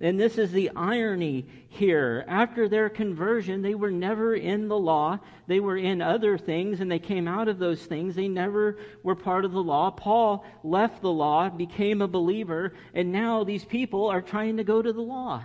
And 0.00 0.18
this 0.18 0.38
is 0.38 0.50
the 0.50 0.70
irony 0.74 1.46
here. 1.68 2.24
After 2.26 2.68
their 2.68 2.88
conversion, 2.88 3.62
they 3.62 3.76
were 3.76 3.92
never 3.92 4.34
in 4.34 4.66
the 4.66 4.78
law. 4.78 5.20
They 5.46 5.60
were 5.60 5.76
in 5.76 6.02
other 6.02 6.36
things, 6.36 6.80
and 6.80 6.90
they 6.90 6.98
came 6.98 7.28
out 7.28 7.46
of 7.46 7.60
those 7.60 7.84
things. 7.86 8.16
They 8.16 8.26
never 8.26 8.78
were 9.04 9.14
part 9.14 9.44
of 9.44 9.52
the 9.52 9.62
law. 9.62 9.90
Paul 9.92 10.44
left 10.64 11.00
the 11.00 11.12
law, 11.12 11.48
became 11.48 12.02
a 12.02 12.08
believer, 12.08 12.74
and 12.92 13.12
now 13.12 13.44
these 13.44 13.64
people 13.64 14.08
are 14.08 14.20
trying 14.20 14.56
to 14.56 14.64
go 14.64 14.82
to 14.82 14.92
the 14.92 15.00
law. 15.00 15.42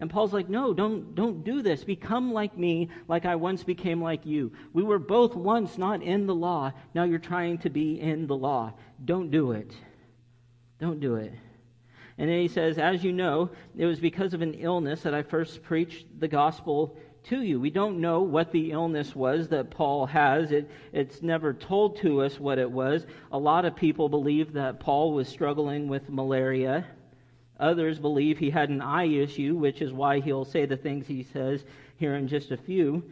And 0.00 0.10
Paul's 0.10 0.32
like, 0.32 0.48
no, 0.48 0.72
don't, 0.72 1.14
don't 1.14 1.44
do 1.44 1.62
this. 1.62 1.84
Become 1.84 2.32
like 2.32 2.56
me, 2.56 2.88
like 3.06 3.26
I 3.26 3.36
once 3.36 3.62
became 3.62 4.02
like 4.02 4.24
you. 4.26 4.50
We 4.72 4.82
were 4.82 4.98
both 4.98 5.36
once 5.36 5.76
not 5.76 6.02
in 6.02 6.26
the 6.26 6.34
law. 6.34 6.72
Now 6.94 7.04
you're 7.04 7.18
trying 7.18 7.58
to 7.58 7.70
be 7.70 8.00
in 8.00 8.26
the 8.26 8.36
law. 8.36 8.72
Don't 9.04 9.30
do 9.30 9.52
it. 9.52 9.72
Don't 10.80 10.98
do 10.98 11.16
it. 11.16 11.34
And 12.22 12.30
then 12.30 12.38
he 12.38 12.46
says, 12.46 12.78
As 12.78 13.02
you 13.02 13.12
know, 13.12 13.50
it 13.76 13.84
was 13.84 13.98
because 13.98 14.32
of 14.32 14.42
an 14.42 14.54
illness 14.54 15.02
that 15.02 15.12
I 15.12 15.24
first 15.24 15.60
preached 15.60 16.06
the 16.20 16.28
gospel 16.28 16.96
to 17.24 17.42
you. 17.42 17.58
We 17.58 17.68
don't 17.70 18.00
know 18.00 18.20
what 18.20 18.52
the 18.52 18.70
illness 18.70 19.16
was 19.16 19.48
that 19.48 19.70
Paul 19.70 20.06
has. 20.06 20.52
It, 20.52 20.70
it's 20.92 21.20
never 21.20 21.52
told 21.52 21.96
to 21.96 22.22
us 22.22 22.38
what 22.38 22.60
it 22.60 22.70
was. 22.70 23.06
A 23.32 23.38
lot 23.38 23.64
of 23.64 23.74
people 23.74 24.08
believe 24.08 24.52
that 24.52 24.78
Paul 24.78 25.14
was 25.14 25.26
struggling 25.26 25.88
with 25.88 26.08
malaria. 26.10 26.86
Others 27.58 27.98
believe 27.98 28.38
he 28.38 28.50
had 28.50 28.68
an 28.68 28.82
eye 28.82 29.08
issue, 29.08 29.56
which 29.56 29.82
is 29.82 29.92
why 29.92 30.20
he'll 30.20 30.44
say 30.44 30.64
the 30.64 30.76
things 30.76 31.08
he 31.08 31.24
says 31.24 31.64
here 31.96 32.14
in 32.14 32.28
just 32.28 32.52
a 32.52 32.56
few 32.56 33.02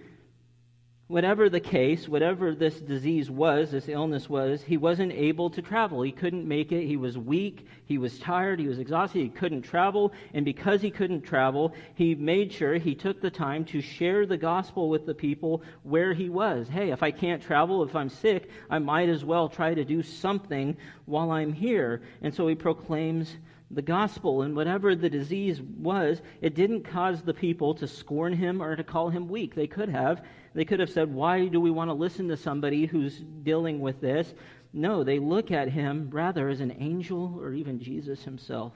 whatever 1.11 1.51
the 1.51 1.59
case, 1.59 2.09
whatever 2.09 2.55
this 2.55 2.81
disease 2.81 3.29
was, 3.29 3.73
this 3.73 3.89
illness 3.89 4.31
was, 4.31 4.63
he 4.63 4.77
wasn't 4.77 5.11
able 5.11 5.51
to 5.51 5.61
travel. 5.61 6.03
He 6.03 6.13
couldn't 6.13 6.47
make 6.47 6.71
it. 6.71 6.87
He 6.87 6.97
was 6.97 7.19
weak. 7.19 7.67
He 7.85 7.99
was 7.99 8.21
tired. 8.21 8.61
He 8.61 8.69
was 8.69 8.79
exhausted. 8.79 9.19
He 9.19 9.29
couldn't 9.29 9.63
travel. 9.63 10.13
And 10.35 10.45
because 10.45 10.81
he 10.81 10.91
couldn't 10.93 11.23
travel, 11.23 11.75
he 11.97 12.15
made 12.15 12.53
sure 12.53 12.75
he 12.75 12.95
took 12.95 13.21
the 13.21 13.29
time 13.29 13.65
to 13.67 13.81
share 13.81 14.25
the 14.25 14.37
gospel 14.37 14.89
with 14.89 15.05
the 15.05 15.15
people 15.15 15.65
where 15.83 16.15
he 16.15 16.29
was. 16.29 16.69
Hey, 16.69 16.93
if 16.93 17.03
I 17.03 17.11
can't 17.11 17.43
travel, 17.43 17.83
if 17.83 17.97
I'm 17.97 18.09
sick, 18.09 18.49
I 18.71 18.79
might 18.79 19.09
as 19.09 19.25
well 19.25 19.49
try 19.49 19.75
to 19.75 19.85
do 19.85 20.05
something 20.05 20.77
while 21.07 21.33
I'm 21.33 21.53
here. 21.53 22.03
And 22.23 22.33
so 22.33 22.47
he 22.47 22.55
proclaims 22.55 23.37
the 23.73 23.83
gospel 23.83 24.43
and 24.43 24.55
whatever 24.55 24.95
the 24.95 25.11
disease 25.11 25.61
was, 25.61 26.23
it 26.41 26.55
didn't 26.55 26.83
cause 26.83 27.23
the 27.23 27.35
people 27.35 27.75
to 27.75 27.89
scorn 27.89 28.33
him 28.33 28.63
or 28.63 28.77
to 28.77 28.85
call 28.85 29.11
him 29.11 29.29
weak. 29.29 29.57
They 29.57 29.67
could 29.67 29.89
have. 29.89 30.23
They 30.55 30.65
could 30.65 30.81
have 30.81 30.91
said, 30.91 31.13
Why 31.13 31.47
do 31.47 31.61
we 31.61 31.71
want 31.71 31.91
to 31.91 31.95
listen 31.95 32.29
to 32.29 32.37
somebody 32.37 32.87
who's 32.87 33.19
dealing 33.19 33.81
with 33.81 34.01
this? 34.01 34.33
No, 34.73 35.05
they 35.05 35.19
look 35.19 35.51
at 35.51 35.69
him 35.69 36.11
rather 36.11 36.49
as 36.49 36.61
an 36.61 36.77
angel 36.79 37.39
or 37.41 37.53
even 37.53 37.81
Jesus 37.81 38.23
himself. 38.25 38.73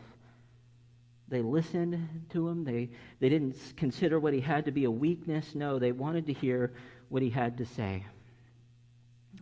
They 1.29 1.41
listened 1.41 2.27
to 2.31 2.49
him. 2.49 2.65
They, 2.65 2.91
they 3.19 3.29
didn't 3.29 3.57
consider 3.77 4.21
what 4.21 4.35
he 4.35 4.41
had 4.41 4.67
to 4.67 4.73
be 4.73 4.85
a 4.85 4.91
weakness. 4.91 5.55
No, 5.55 5.79
they 5.79 5.93
wanted 5.93 6.27
to 6.27 6.33
hear 6.33 6.75
what 7.09 7.23
he 7.23 7.31
had 7.31 7.59
to 7.59 7.65
say. 7.65 8.05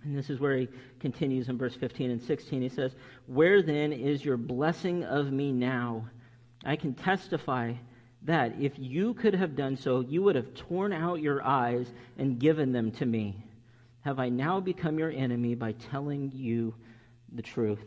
And 0.05 0.17
this 0.17 0.31
is 0.31 0.41
where 0.41 0.57
he 0.57 0.69
continues 1.01 1.49
in 1.49 1.59
verse 1.59 1.75
15 1.75 2.11
and 2.11 2.23
16. 2.23 2.63
He 2.63 2.69
says, 2.69 2.95
Where 3.27 3.63
then 3.63 3.93
is 3.93 4.25
your 4.25 4.37
blessing 4.37 5.05
of 5.05 5.33
me 5.33 5.53
now? 5.53 6.09
I 6.65 6.77
can 6.77 6.95
testify 6.95 7.75
that 8.25 8.55
if 8.61 8.73
you 8.79 9.15
could 9.15 9.35
have 9.35 9.57
done 9.57 9.77
so, 9.77 10.01
you 10.01 10.23
would 10.23 10.37
have 10.37 10.55
torn 10.55 10.93
out 10.93 11.21
your 11.21 11.45
eyes 11.45 11.93
and 12.19 12.39
given 12.39 12.73
them 12.73 12.91
to 12.93 13.07
me. 13.07 13.37
Have 14.03 14.19
I 14.19 14.29
now 14.29 14.61
become 14.61 14.99
your 14.99 15.11
enemy 15.11 15.55
by 15.55 15.73
telling 15.73 16.33
you 16.35 16.75
the 17.35 17.43
truth? 17.43 17.85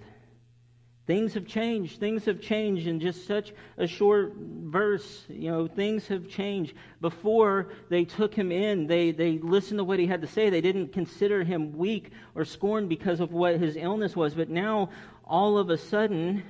Things 1.08 1.36
have 1.36 1.46
changed. 1.46 2.00
Things 2.00 2.26
have 2.26 2.42
changed 2.42 2.88
in 2.88 3.00
just 3.00 3.28
such 3.28 3.54
a 3.78 3.86
short 3.86 4.34
verse. 4.38 5.24
You 5.30 5.52
know, 5.52 5.68
things 5.68 6.08
have 6.08 6.28
changed. 6.28 6.74
Before 7.00 7.70
they 7.90 8.06
took 8.06 8.34
him 8.34 8.52
in, 8.52 8.88
they, 8.88 9.12
they 9.12 9.38
listened 9.38 9.78
to 9.78 9.84
what 9.84 10.00
he 10.00 10.08
had 10.08 10.22
to 10.22 10.28
say. 10.28 10.50
They 10.50 10.62
didn't 10.62 10.94
consider 10.94 11.44
him 11.44 11.78
weak 11.78 12.12
or 12.34 12.44
scorned 12.44 12.90
because 12.90 13.20
of 13.20 13.32
what 13.32 13.60
his 13.60 13.76
illness 13.76 14.16
was. 14.16 14.34
But 14.34 14.50
now, 14.50 14.90
all 15.24 15.60
of 15.60 15.70
a 15.70 15.78
sudden, 15.78 16.44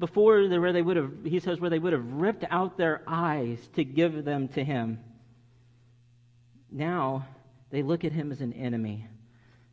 before 0.00 0.48
where 0.48 0.72
they 0.72 0.82
would 0.82 0.96
have, 0.96 1.12
he 1.24 1.38
says, 1.38 1.60
where 1.60 1.70
they 1.70 1.78
would 1.78 1.92
have 1.92 2.04
ripped 2.04 2.44
out 2.50 2.76
their 2.78 3.02
eyes 3.06 3.58
to 3.74 3.84
give 3.84 4.24
them 4.24 4.48
to 4.48 4.64
him, 4.64 4.98
now 6.72 7.28
they 7.70 7.82
look 7.82 8.04
at 8.04 8.10
him 8.10 8.32
as 8.32 8.40
an 8.40 8.54
enemy. 8.54 9.06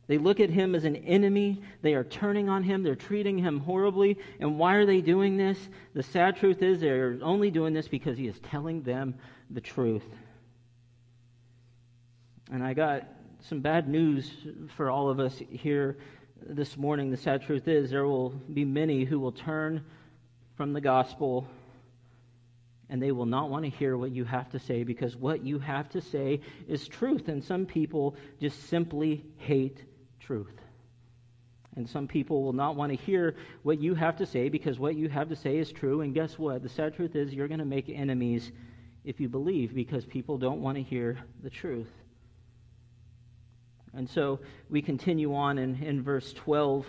They 0.06 0.18
look 0.18 0.38
at 0.38 0.50
him 0.50 0.74
as 0.74 0.84
an 0.84 0.96
enemy. 0.96 1.62
They 1.82 1.94
are 1.94 2.04
turning 2.04 2.48
on 2.48 2.62
him. 2.62 2.82
They're 2.82 2.94
treating 2.94 3.38
him 3.38 3.60
horribly. 3.60 4.18
And 4.38 4.58
why 4.58 4.74
are 4.74 4.86
they 4.86 5.00
doing 5.00 5.36
this? 5.36 5.58
The 5.94 6.02
sad 6.02 6.36
truth 6.36 6.62
is 6.62 6.80
they're 6.80 7.18
only 7.22 7.50
doing 7.50 7.74
this 7.74 7.88
because 7.88 8.16
he 8.16 8.26
is 8.26 8.38
telling 8.40 8.82
them 8.82 9.14
the 9.50 9.60
truth. 9.60 10.04
And 12.50 12.62
I 12.62 12.74
got 12.74 13.06
some 13.40 13.60
bad 13.60 13.88
news 13.88 14.30
for 14.76 14.90
all 14.90 15.10
of 15.10 15.20
us 15.20 15.40
here 15.50 15.98
this 16.46 16.76
morning. 16.76 17.10
The 17.10 17.16
sad 17.16 17.42
truth 17.42 17.68
is 17.68 17.90
there 17.90 18.06
will 18.06 18.30
be 18.30 18.64
many 18.64 19.04
who 19.04 19.20
will 19.20 19.32
turn 19.32 19.84
from 20.58 20.74
the 20.74 20.80
gospel 20.80 21.46
and 22.90 23.00
they 23.00 23.12
will 23.12 23.26
not 23.26 23.48
want 23.48 23.64
to 23.64 23.70
hear 23.70 23.96
what 23.96 24.10
you 24.10 24.24
have 24.24 24.50
to 24.50 24.58
say 24.58 24.82
because 24.82 25.14
what 25.14 25.44
you 25.44 25.60
have 25.60 25.88
to 25.90 26.00
say 26.00 26.40
is 26.66 26.88
truth. 26.88 27.28
And 27.28 27.44
some 27.44 27.64
people 27.64 28.16
just 28.40 28.68
simply 28.68 29.24
hate 29.36 29.84
truth. 30.20 30.60
And 31.76 31.88
some 31.88 32.08
people 32.08 32.42
will 32.42 32.54
not 32.54 32.74
want 32.74 32.90
to 32.90 32.96
hear 32.96 33.36
what 33.62 33.78
you 33.78 33.94
have 33.94 34.16
to 34.16 34.26
say 34.26 34.48
because 34.48 34.80
what 34.80 34.96
you 34.96 35.08
have 35.08 35.28
to 35.28 35.36
say 35.36 35.58
is 35.58 35.70
true. 35.70 36.00
And 36.00 36.12
guess 36.12 36.36
what? 36.36 36.62
The 36.64 36.68
sad 36.68 36.96
truth 36.96 37.14
is 37.14 37.32
you're 37.32 37.46
going 37.46 37.60
to 37.60 37.64
make 37.64 37.88
enemies 37.88 38.50
if 39.04 39.20
you 39.20 39.28
believe 39.28 39.76
because 39.76 40.04
people 40.04 40.38
don't 40.38 40.60
want 40.60 40.76
to 40.76 40.82
hear 40.82 41.18
the 41.42 41.50
truth. 41.50 41.92
And 43.94 44.10
so 44.10 44.40
we 44.68 44.82
continue 44.82 45.34
on 45.34 45.58
in, 45.58 45.80
in 45.84 46.02
verse 46.02 46.32
12, 46.32 46.84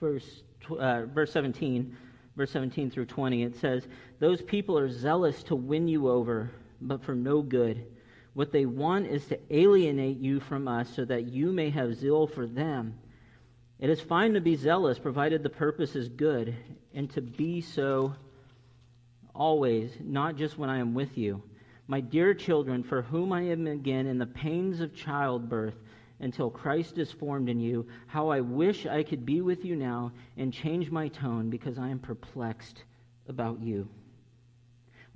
verse, 0.00 0.42
uh, 0.76 1.02
verse 1.02 1.32
17, 1.32 1.96
verse 2.36 2.50
17 2.50 2.90
through 2.90 3.06
20. 3.06 3.42
It 3.42 3.56
says, 3.56 3.86
Those 4.18 4.42
people 4.42 4.78
are 4.78 4.90
zealous 4.90 5.42
to 5.44 5.56
win 5.56 5.88
you 5.88 6.08
over, 6.08 6.50
but 6.80 7.02
for 7.02 7.14
no 7.14 7.42
good. 7.42 7.86
What 8.34 8.52
they 8.52 8.66
want 8.66 9.06
is 9.06 9.24
to 9.26 9.38
alienate 9.50 10.18
you 10.18 10.40
from 10.40 10.68
us 10.68 10.90
so 10.94 11.04
that 11.06 11.24
you 11.24 11.52
may 11.52 11.70
have 11.70 11.96
zeal 11.96 12.26
for 12.26 12.46
them. 12.46 12.98
It 13.78 13.90
is 13.90 14.00
fine 14.00 14.34
to 14.34 14.40
be 14.40 14.56
zealous, 14.56 14.98
provided 14.98 15.42
the 15.42 15.50
purpose 15.50 15.96
is 15.96 16.08
good, 16.08 16.54
and 16.94 17.10
to 17.10 17.22
be 17.22 17.62
so 17.62 18.14
always, 19.34 19.92
not 20.00 20.36
just 20.36 20.58
when 20.58 20.70
I 20.70 20.78
am 20.78 20.94
with 20.94 21.16
you. 21.16 21.42
My 21.88 22.00
dear 22.00 22.34
children, 22.34 22.82
for 22.82 23.02
whom 23.02 23.32
I 23.32 23.42
am 23.42 23.66
again 23.66 24.06
in 24.06 24.18
the 24.18 24.26
pains 24.26 24.80
of 24.80 24.94
childbirth 24.94 25.76
until 26.20 26.50
Christ 26.50 26.98
is 26.98 27.12
formed 27.12 27.48
in 27.48 27.60
you, 27.60 27.86
how 28.06 28.28
I 28.28 28.40
wish 28.40 28.86
I 28.86 29.02
could 29.02 29.26
be 29.26 29.40
with 29.40 29.64
you 29.64 29.76
now 29.76 30.12
and 30.36 30.52
change 30.52 30.90
my 30.90 31.08
tone 31.08 31.50
because 31.50 31.78
I 31.78 31.88
am 31.88 31.98
perplexed 31.98 32.84
about 33.28 33.60
you. 33.60 33.88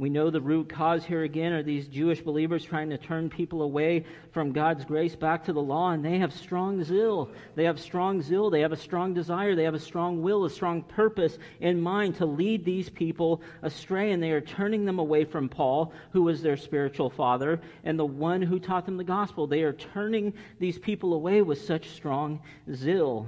We 0.01 0.09
know 0.09 0.31
the 0.31 0.41
root 0.41 0.71
cause 0.71 1.05
here 1.05 1.25
again 1.25 1.53
are 1.53 1.63
these 1.63 1.87
Jewish 1.87 2.23
believers 2.23 2.65
trying 2.65 2.89
to 2.89 2.97
turn 2.97 3.29
people 3.29 3.61
away 3.61 4.07
from 4.33 4.51
God's 4.51 4.83
grace 4.87 5.15
back 5.15 5.45
to 5.45 5.53
the 5.53 5.61
law, 5.61 5.91
and 5.91 6.03
they 6.03 6.21
have 6.21 6.33
strong 6.33 6.83
zeal. 6.83 7.29
They 7.55 7.65
have 7.65 7.79
strong 7.79 8.23
zeal. 8.23 8.49
They 8.49 8.63
have 8.63 8.73
a 8.73 8.79
strong 8.79 9.13
desire. 9.13 9.55
They 9.55 9.65
have 9.65 9.75
a 9.75 9.79
strong 9.79 10.23
will, 10.23 10.47
a 10.47 10.51
strong 10.51 10.85
purpose 10.85 11.37
in 11.61 11.83
mind 11.83 12.15
to 12.15 12.25
lead 12.25 12.65
these 12.65 12.89
people 12.89 13.43
astray, 13.61 14.13
and 14.13 14.23
they 14.23 14.31
are 14.31 14.41
turning 14.41 14.87
them 14.87 14.99
away 14.99 15.27
from 15.27 15.51
Paul, 15.51 15.93
who 16.13 16.23
was 16.23 16.41
their 16.41 16.57
spiritual 16.57 17.11
father, 17.11 17.61
and 17.85 17.99
the 17.99 18.07
one 18.07 18.41
who 18.41 18.59
taught 18.59 18.87
them 18.87 18.97
the 18.97 19.05
gospel. 19.05 19.47
They 19.47 19.65
are 19.65 19.75
turning 19.75 20.33
these 20.59 20.79
people 20.79 21.13
away 21.13 21.43
with 21.43 21.61
such 21.61 21.91
strong 21.91 22.41
zeal. 22.73 23.27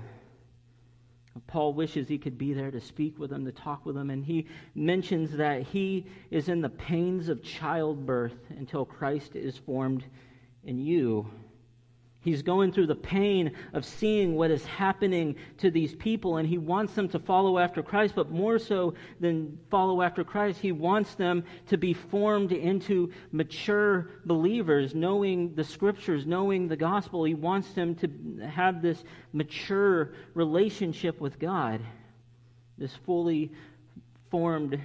Paul 1.53 1.75
wishes 1.75 2.09
he 2.09 2.17
could 2.17 2.38
be 2.38 2.55
there 2.55 2.71
to 2.71 2.81
speak 2.81 3.19
with 3.19 3.29
them, 3.29 3.45
to 3.45 3.53
talk 3.53 3.85
with 3.85 3.95
them, 3.95 4.09
and 4.09 4.25
he 4.25 4.47
mentions 4.75 5.33
that 5.37 5.61
he 5.61 6.07
is 6.31 6.49
in 6.49 6.62
the 6.62 6.71
pains 6.71 7.29
of 7.29 7.43
childbirth 7.43 8.38
until 8.57 8.87
Christ 8.87 9.37
is 9.37 9.59
formed 9.59 10.03
in 10.65 10.79
you. 10.79 11.27
He's 12.23 12.43
going 12.43 12.71
through 12.73 12.87
the 12.87 12.95
pain 12.95 13.51
of 13.73 13.85
seeing 13.85 14.37
what 14.37 14.53
is 14.53 14.65
happening 14.65 15.35
to 15.59 15.73
these 15.73 15.95
people, 15.97 16.37
and 16.37 16.49
he 16.49 16.57
wants 16.57 16.95
them 16.95 17.09
to 17.09 17.19
follow 17.19 17.59
after 17.59 17.83
Christ, 17.83 18.15
but 18.15 18.31
more 18.31 18.61
so 18.61 18.95
than 19.19 19.59
follow 19.71 20.03
after 20.03 20.23
Christ, 20.23 20.61
he 20.61 20.71
wants 20.71 21.17
them 21.17 21.43
to 21.67 21.77
be 21.77 21.93
formed 21.93 22.53
into 22.53 23.11
mature 23.33 24.09
believers, 24.25 24.95
knowing 24.95 25.53
the 25.57 25.65
scriptures, 25.65 26.25
knowing 26.25 26.69
the 26.69 26.77
gospel. 26.77 27.25
He 27.25 27.35
wants 27.35 27.73
them 27.73 27.97
to 27.97 28.47
have 28.47 28.83
this 28.83 29.03
mature 29.33 30.15
relationship 30.35 31.21
with 31.21 31.41
God, 31.41 31.81
this 32.79 32.95
fully 33.05 33.51
formed 34.31 34.81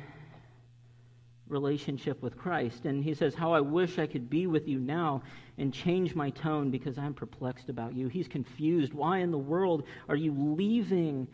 relationship 1.49 2.21
with 2.21 2.37
Christ. 2.37 2.85
And 2.85 3.03
he 3.03 3.13
says, 3.13 3.33
How 3.33 3.53
I 3.53 3.61
wish 3.61 3.99
I 3.99 4.07
could 4.07 4.29
be 4.29 4.47
with 4.47 4.67
you 4.67 4.79
now 4.79 5.23
and 5.57 5.73
change 5.73 6.15
my 6.15 6.29
tone 6.29 6.71
because 6.71 6.97
I'm 6.97 7.13
perplexed 7.13 7.69
about 7.69 7.95
you. 7.95 8.07
He's 8.07 8.27
confused. 8.27 8.93
Why 8.93 9.19
in 9.19 9.31
the 9.31 9.37
world 9.37 9.83
are 10.07 10.15
you 10.15 10.33
leaving 10.33 11.27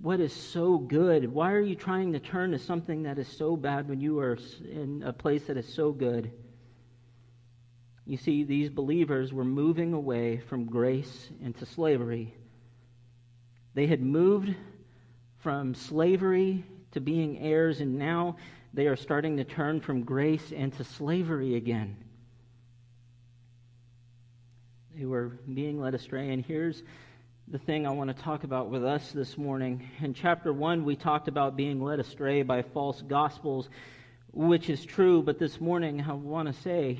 what 0.00 0.20
is 0.20 0.32
so 0.32 0.78
good? 0.78 1.32
Why 1.32 1.52
are 1.52 1.60
you 1.60 1.74
trying 1.74 2.12
to 2.12 2.20
turn 2.20 2.52
to 2.52 2.58
something 2.58 3.04
that 3.04 3.18
is 3.18 3.28
so 3.28 3.56
bad 3.56 3.88
when 3.88 4.00
you 4.00 4.18
are 4.18 4.38
in 4.70 5.02
a 5.04 5.12
place 5.12 5.44
that 5.44 5.56
is 5.56 5.72
so 5.72 5.92
good? 5.92 6.32
You 8.06 8.16
see, 8.18 8.44
these 8.44 8.68
believers 8.68 9.32
were 9.32 9.44
moving 9.44 9.94
away 9.94 10.38
from 10.48 10.66
grace 10.66 11.28
into 11.40 11.64
slavery. 11.64 12.34
They 13.74 13.86
had 13.86 14.02
moved 14.02 14.54
from 15.38 15.74
slavery 15.74 16.64
to 16.92 17.00
being 17.00 17.38
heirs, 17.38 17.80
and 17.80 17.98
now 17.98 18.36
they 18.74 18.88
are 18.88 18.96
starting 18.96 19.36
to 19.36 19.44
turn 19.44 19.80
from 19.80 20.02
grace 20.02 20.50
into 20.50 20.82
slavery 20.82 21.54
again. 21.54 21.96
They 24.96 25.04
were 25.04 25.38
being 25.52 25.80
led 25.80 25.94
astray. 25.94 26.30
And 26.30 26.44
here's 26.44 26.82
the 27.46 27.58
thing 27.58 27.86
I 27.86 27.90
want 27.90 28.14
to 28.14 28.22
talk 28.22 28.42
about 28.42 28.70
with 28.70 28.84
us 28.84 29.12
this 29.12 29.38
morning. 29.38 29.88
In 30.00 30.12
chapter 30.12 30.52
1, 30.52 30.84
we 30.84 30.96
talked 30.96 31.28
about 31.28 31.56
being 31.56 31.80
led 31.80 32.00
astray 32.00 32.42
by 32.42 32.62
false 32.62 33.00
gospels, 33.00 33.68
which 34.32 34.68
is 34.68 34.84
true, 34.84 35.22
but 35.22 35.38
this 35.38 35.60
morning 35.60 36.04
I 36.08 36.12
want 36.14 36.48
to 36.48 36.62
say, 36.62 36.98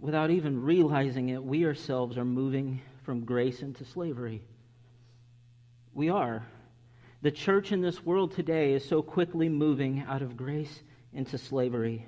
without 0.00 0.30
even 0.30 0.62
realizing 0.62 1.30
it, 1.30 1.42
we 1.42 1.64
ourselves 1.64 2.16
are 2.16 2.24
moving 2.24 2.82
from 3.04 3.24
grace 3.24 3.62
into 3.62 3.84
slavery. 3.84 4.42
We 5.92 6.08
are. 6.08 6.46
The 7.22 7.30
church 7.30 7.70
in 7.70 7.80
this 7.80 8.04
world 8.04 8.32
today 8.32 8.72
is 8.72 8.84
so 8.84 9.00
quickly 9.00 9.48
moving 9.48 10.04
out 10.08 10.22
of 10.22 10.36
grace 10.36 10.82
into 11.14 11.38
slavery. 11.38 12.06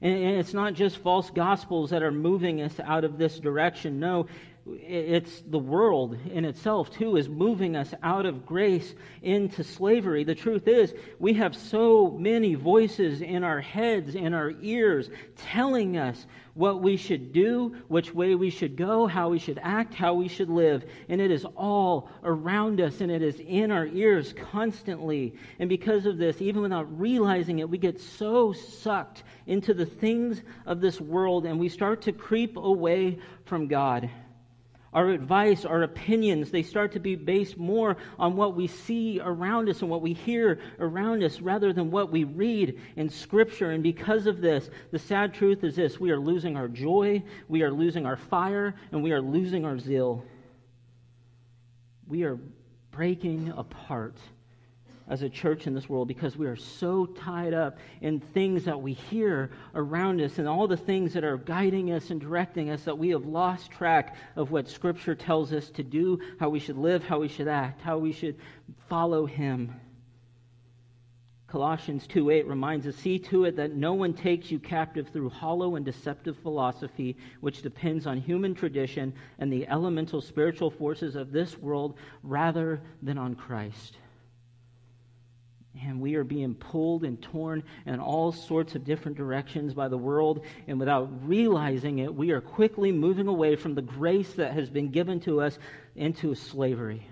And 0.00 0.14
it's 0.14 0.54
not 0.54 0.74
just 0.74 0.96
false 0.98 1.28
gospels 1.28 1.90
that 1.90 2.02
are 2.02 2.12
moving 2.12 2.62
us 2.62 2.78
out 2.80 3.04
of 3.04 3.18
this 3.18 3.38
direction. 3.38 4.00
No, 4.00 4.26
it's 4.66 5.42
the 5.46 5.58
world 5.58 6.18
in 6.30 6.44
itself, 6.44 6.90
too, 6.90 7.16
is 7.16 7.28
moving 7.28 7.76
us 7.76 7.94
out 8.02 8.26
of 8.26 8.44
grace 8.44 8.94
into 9.22 9.64
slavery. 9.64 10.22
The 10.22 10.34
truth 10.34 10.68
is, 10.68 10.94
we 11.18 11.32
have 11.34 11.56
so 11.56 12.10
many 12.10 12.54
voices 12.54 13.22
in 13.22 13.42
our 13.42 13.60
heads, 13.60 14.14
in 14.14 14.34
our 14.34 14.52
ears, 14.60 15.08
telling 15.36 15.96
us 15.96 16.26
what 16.54 16.82
we 16.82 16.98
should 16.98 17.32
do, 17.32 17.74
which 17.88 18.12
way 18.12 18.34
we 18.34 18.50
should 18.50 18.76
go, 18.76 19.06
how 19.06 19.30
we 19.30 19.38
should 19.38 19.58
act, 19.62 19.94
how 19.94 20.14
we 20.14 20.28
should 20.28 20.50
live. 20.50 20.84
And 21.08 21.20
it 21.20 21.30
is 21.30 21.46
all 21.56 22.10
around 22.22 22.80
us 22.80 23.00
and 23.00 23.10
it 23.10 23.22
is 23.22 23.40
in 23.40 23.70
our 23.70 23.86
ears 23.86 24.34
constantly. 24.52 25.34
And 25.58 25.70
because 25.70 26.04
of 26.04 26.18
this, 26.18 26.42
even 26.42 26.60
without 26.60 27.00
realizing 27.00 27.60
it, 27.60 27.70
we 27.70 27.78
get 27.78 27.98
so 27.98 28.52
sucked 28.52 29.22
into 29.46 29.72
the 29.72 29.86
things 29.86 30.42
of 30.66 30.80
this 30.82 31.00
world 31.00 31.46
and 31.46 31.58
we 31.58 31.70
start 31.70 32.02
to 32.02 32.12
creep 32.12 32.56
away 32.58 33.18
from 33.46 33.66
God. 33.66 34.10
Our 34.92 35.10
advice, 35.10 35.64
our 35.64 35.82
opinions, 35.82 36.50
they 36.50 36.64
start 36.64 36.92
to 36.92 36.98
be 36.98 37.14
based 37.14 37.56
more 37.56 37.96
on 38.18 38.36
what 38.36 38.56
we 38.56 38.66
see 38.66 39.20
around 39.22 39.68
us 39.68 39.82
and 39.82 39.90
what 39.90 40.02
we 40.02 40.12
hear 40.12 40.58
around 40.80 41.22
us 41.22 41.40
rather 41.40 41.72
than 41.72 41.92
what 41.92 42.10
we 42.10 42.24
read 42.24 42.80
in 42.96 43.08
Scripture. 43.08 43.70
And 43.70 43.84
because 43.84 44.26
of 44.26 44.40
this, 44.40 44.68
the 44.90 44.98
sad 44.98 45.32
truth 45.32 45.62
is 45.62 45.76
this 45.76 46.00
we 46.00 46.10
are 46.10 46.18
losing 46.18 46.56
our 46.56 46.66
joy, 46.66 47.22
we 47.46 47.62
are 47.62 47.70
losing 47.70 48.04
our 48.04 48.16
fire, 48.16 48.74
and 48.90 49.02
we 49.02 49.12
are 49.12 49.20
losing 49.20 49.64
our 49.64 49.78
zeal. 49.78 50.24
We 52.08 52.24
are 52.24 52.38
breaking 52.90 53.52
apart 53.56 54.16
as 55.10 55.22
a 55.22 55.28
church 55.28 55.66
in 55.66 55.74
this 55.74 55.88
world 55.88 56.06
because 56.06 56.36
we 56.36 56.46
are 56.46 56.56
so 56.56 57.04
tied 57.04 57.52
up 57.52 57.78
in 58.00 58.20
things 58.20 58.64
that 58.64 58.80
we 58.80 58.92
hear 58.92 59.50
around 59.74 60.20
us 60.20 60.38
and 60.38 60.48
all 60.48 60.68
the 60.68 60.76
things 60.76 61.12
that 61.12 61.24
are 61.24 61.36
guiding 61.36 61.90
us 61.90 62.10
and 62.10 62.20
directing 62.20 62.70
us 62.70 62.84
that 62.84 62.96
we 62.96 63.08
have 63.08 63.26
lost 63.26 63.72
track 63.72 64.16
of 64.36 64.52
what 64.52 64.68
Scripture 64.68 65.16
tells 65.16 65.52
us 65.52 65.68
to 65.70 65.82
do, 65.82 66.20
how 66.38 66.48
we 66.48 66.60
should 66.60 66.78
live, 66.78 67.02
how 67.04 67.18
we 67.18 67.28
should 67.28 67.48
act, 67.48 67.82
how 67.82 67.98
we 67.98 68.12
should 68.12 68.36
follow 68.88 69.26
Him. 69.26 69.74
Colossians 71.48 72.06
2:8 72.06 72.46
reminds 72.46 72.86
us, 72.86 72.94
"See 72.94 73.18
to 73.18 73.42
it 73.42 73.56
that 73.56 73.74
no 73.74 73.94
one 73.94 74.14
takes 74.14 74.52
you 74.52 74.60
captive 74.60 75.08
through 75.08 75.30
hollow 75.30 75.74
and 75.74 75.84
deceptive 75.84 76.36
philosophy, 76.36 77.16
which 77.40 77.62
depends 77.62 78.06
on 78.06 78.18
human 78.18 78.54
tradition 78.54 79.12
and 79.40 79.52
the 79.52 79.66
elemental 79.66 80.20
spiritual 80.20 80.70
forces 80.70 81.16
of 81.16 81.32
this 81.32 81.58
world 81.58 81.96
rather 82.22 82.80
than 83.02 83.18
on 83.18 83.34
Christ." 83.34 83.98
And 85.86 86.00
we 86.00 86.16
are 86.16 86.24
being 86.24 86.54
pulled 86.54 87.04
and 87.04 87.20
torn 87.22 87.62
in 87.86 88.00
all 88.00 88.32
sorts 88.32 88.74
of 88.74 88.84
different 88.84 89.16
directions 89.16 89.72
by 89.72 89.88
the 89.88 89.96
world. 89.96 90.44
And 90.66 90.80
without 90.80 91.28
realizing 91.28 92.00
it, 92.00 92.12
we 92.14 92.32
are 92.32 92.40
quickly 92.40 92.90
moving 92.90 93.28
away 93.28 93.54
from 93.56 93.74
the 93.74 93.82
grace 93.82 94.32
that 94.34 94.52
has 94.52 94.68
been 94.68 94.90
given 94.90 95.20
to 95.20 95.40
us 95.40 95.56
into 95.94 96.34
slavery. 96.34 97.06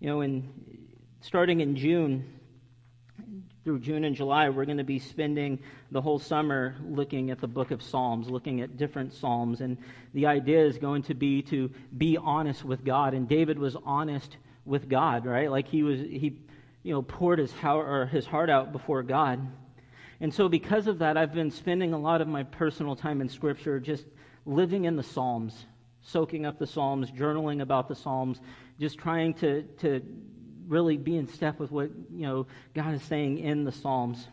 You 0.00 0.08
know, 0.08 0.20
in, 0.22 0.48
starting 1.20 1.60
in 1.60 1.76
June, 1.76 2.34
through 3.64 3.80
June 3.80 4.04
and 4.04 4.14
July, 4.14 4.50
we're 4.50 4.66
going 4.66 4.78
to 4.78 4.84
be 4.84 4.98
spending 4.98 5.58
the 5.90 6.00
whole 6.00 6.18
summer 6.18 6.74
looking 6.86 7.30
at 7.30 7.40
the 7.40 7.46
book 7.46 7.70
of 7.70 7.82
Psalms, 7.82 8.28
looking 8.28 8.60
at 8.60 8.76
different 8.76 9.14
Psalms. 9.14 9.60
And 9.60 9.78
the 10.12 10.26
idea 10.26 10.64
is 10.64 10.76
going 10.78 11.02
to 11.04 11.14
be 11.14 11.42
to 11.42 11.70
be 11.96 12.18
honest 12.18 12.64
with 12.64 12.84
God. 12.84 13.14
And 13.14 13.28
David 13.28 13.58
was 13.58 13.76
honest 13.84 14.36
with 14.64 14.88
God, 14.88 15.26
right? 15.26 15.50
Like 15.50 15.68
he 15.68 15.82
was, 15.82 16.00
he, 16.00 16.38
you 16.82 16.92
know, 16.94 17.02
poured 17.02 17.38
his 17.38 17.52
heart, 17.52 17.88
or 17.88 18.06
his 18.06 18.26
heart 18.26 18.50
out 18.50 18.72
before 18.72 19.02
God. 19.02 19.46
And 20.20 20.32
so, 20.32 20.48
because 20.48 20.86
of 20.86 21.00
that, 21.00 21.16
I've 21.16 21.34
been 21.34 21.50
spending 21.50 21.92
a 21.92 21.98
lot 21.98 22.20
of 22.20 22.28
my 22.28 22.44
personal 22.44 22.96
time 22.96 23.20
in 23.20 23.28
Scripture 23.28 23.80
just 23.80 24.04
living 24.46 24.84
in 24.84 24.96
the 24.96 25.02
Psalms, 25.02 25.66
soaking 26.02 26.46
up 26.46 26.58
the 26.58 26.66
Psalms, 26.66 27.10
journaling 27.10 27.62
about 27.62 27.88
the 27.88 27.94
Psalms, 27.94 28.40
just 28.78 28.98
trying 28.98 29.34
to, 29.34 29.62
to 29.80 30.00
really 30.68 30.96
be 30.96 31.16
in 31.16 31.26
step 31.28 31.58
with 31.58 31.70
what, 31.70 31.90
you 32.12 32.26
know, 32.26 32.46
God 32.74 32.94
is 32.94 33.02
saying 33.02 33.38
in 33.38 33.64
the 33.64 33.72
Psalms. 33.72 34.28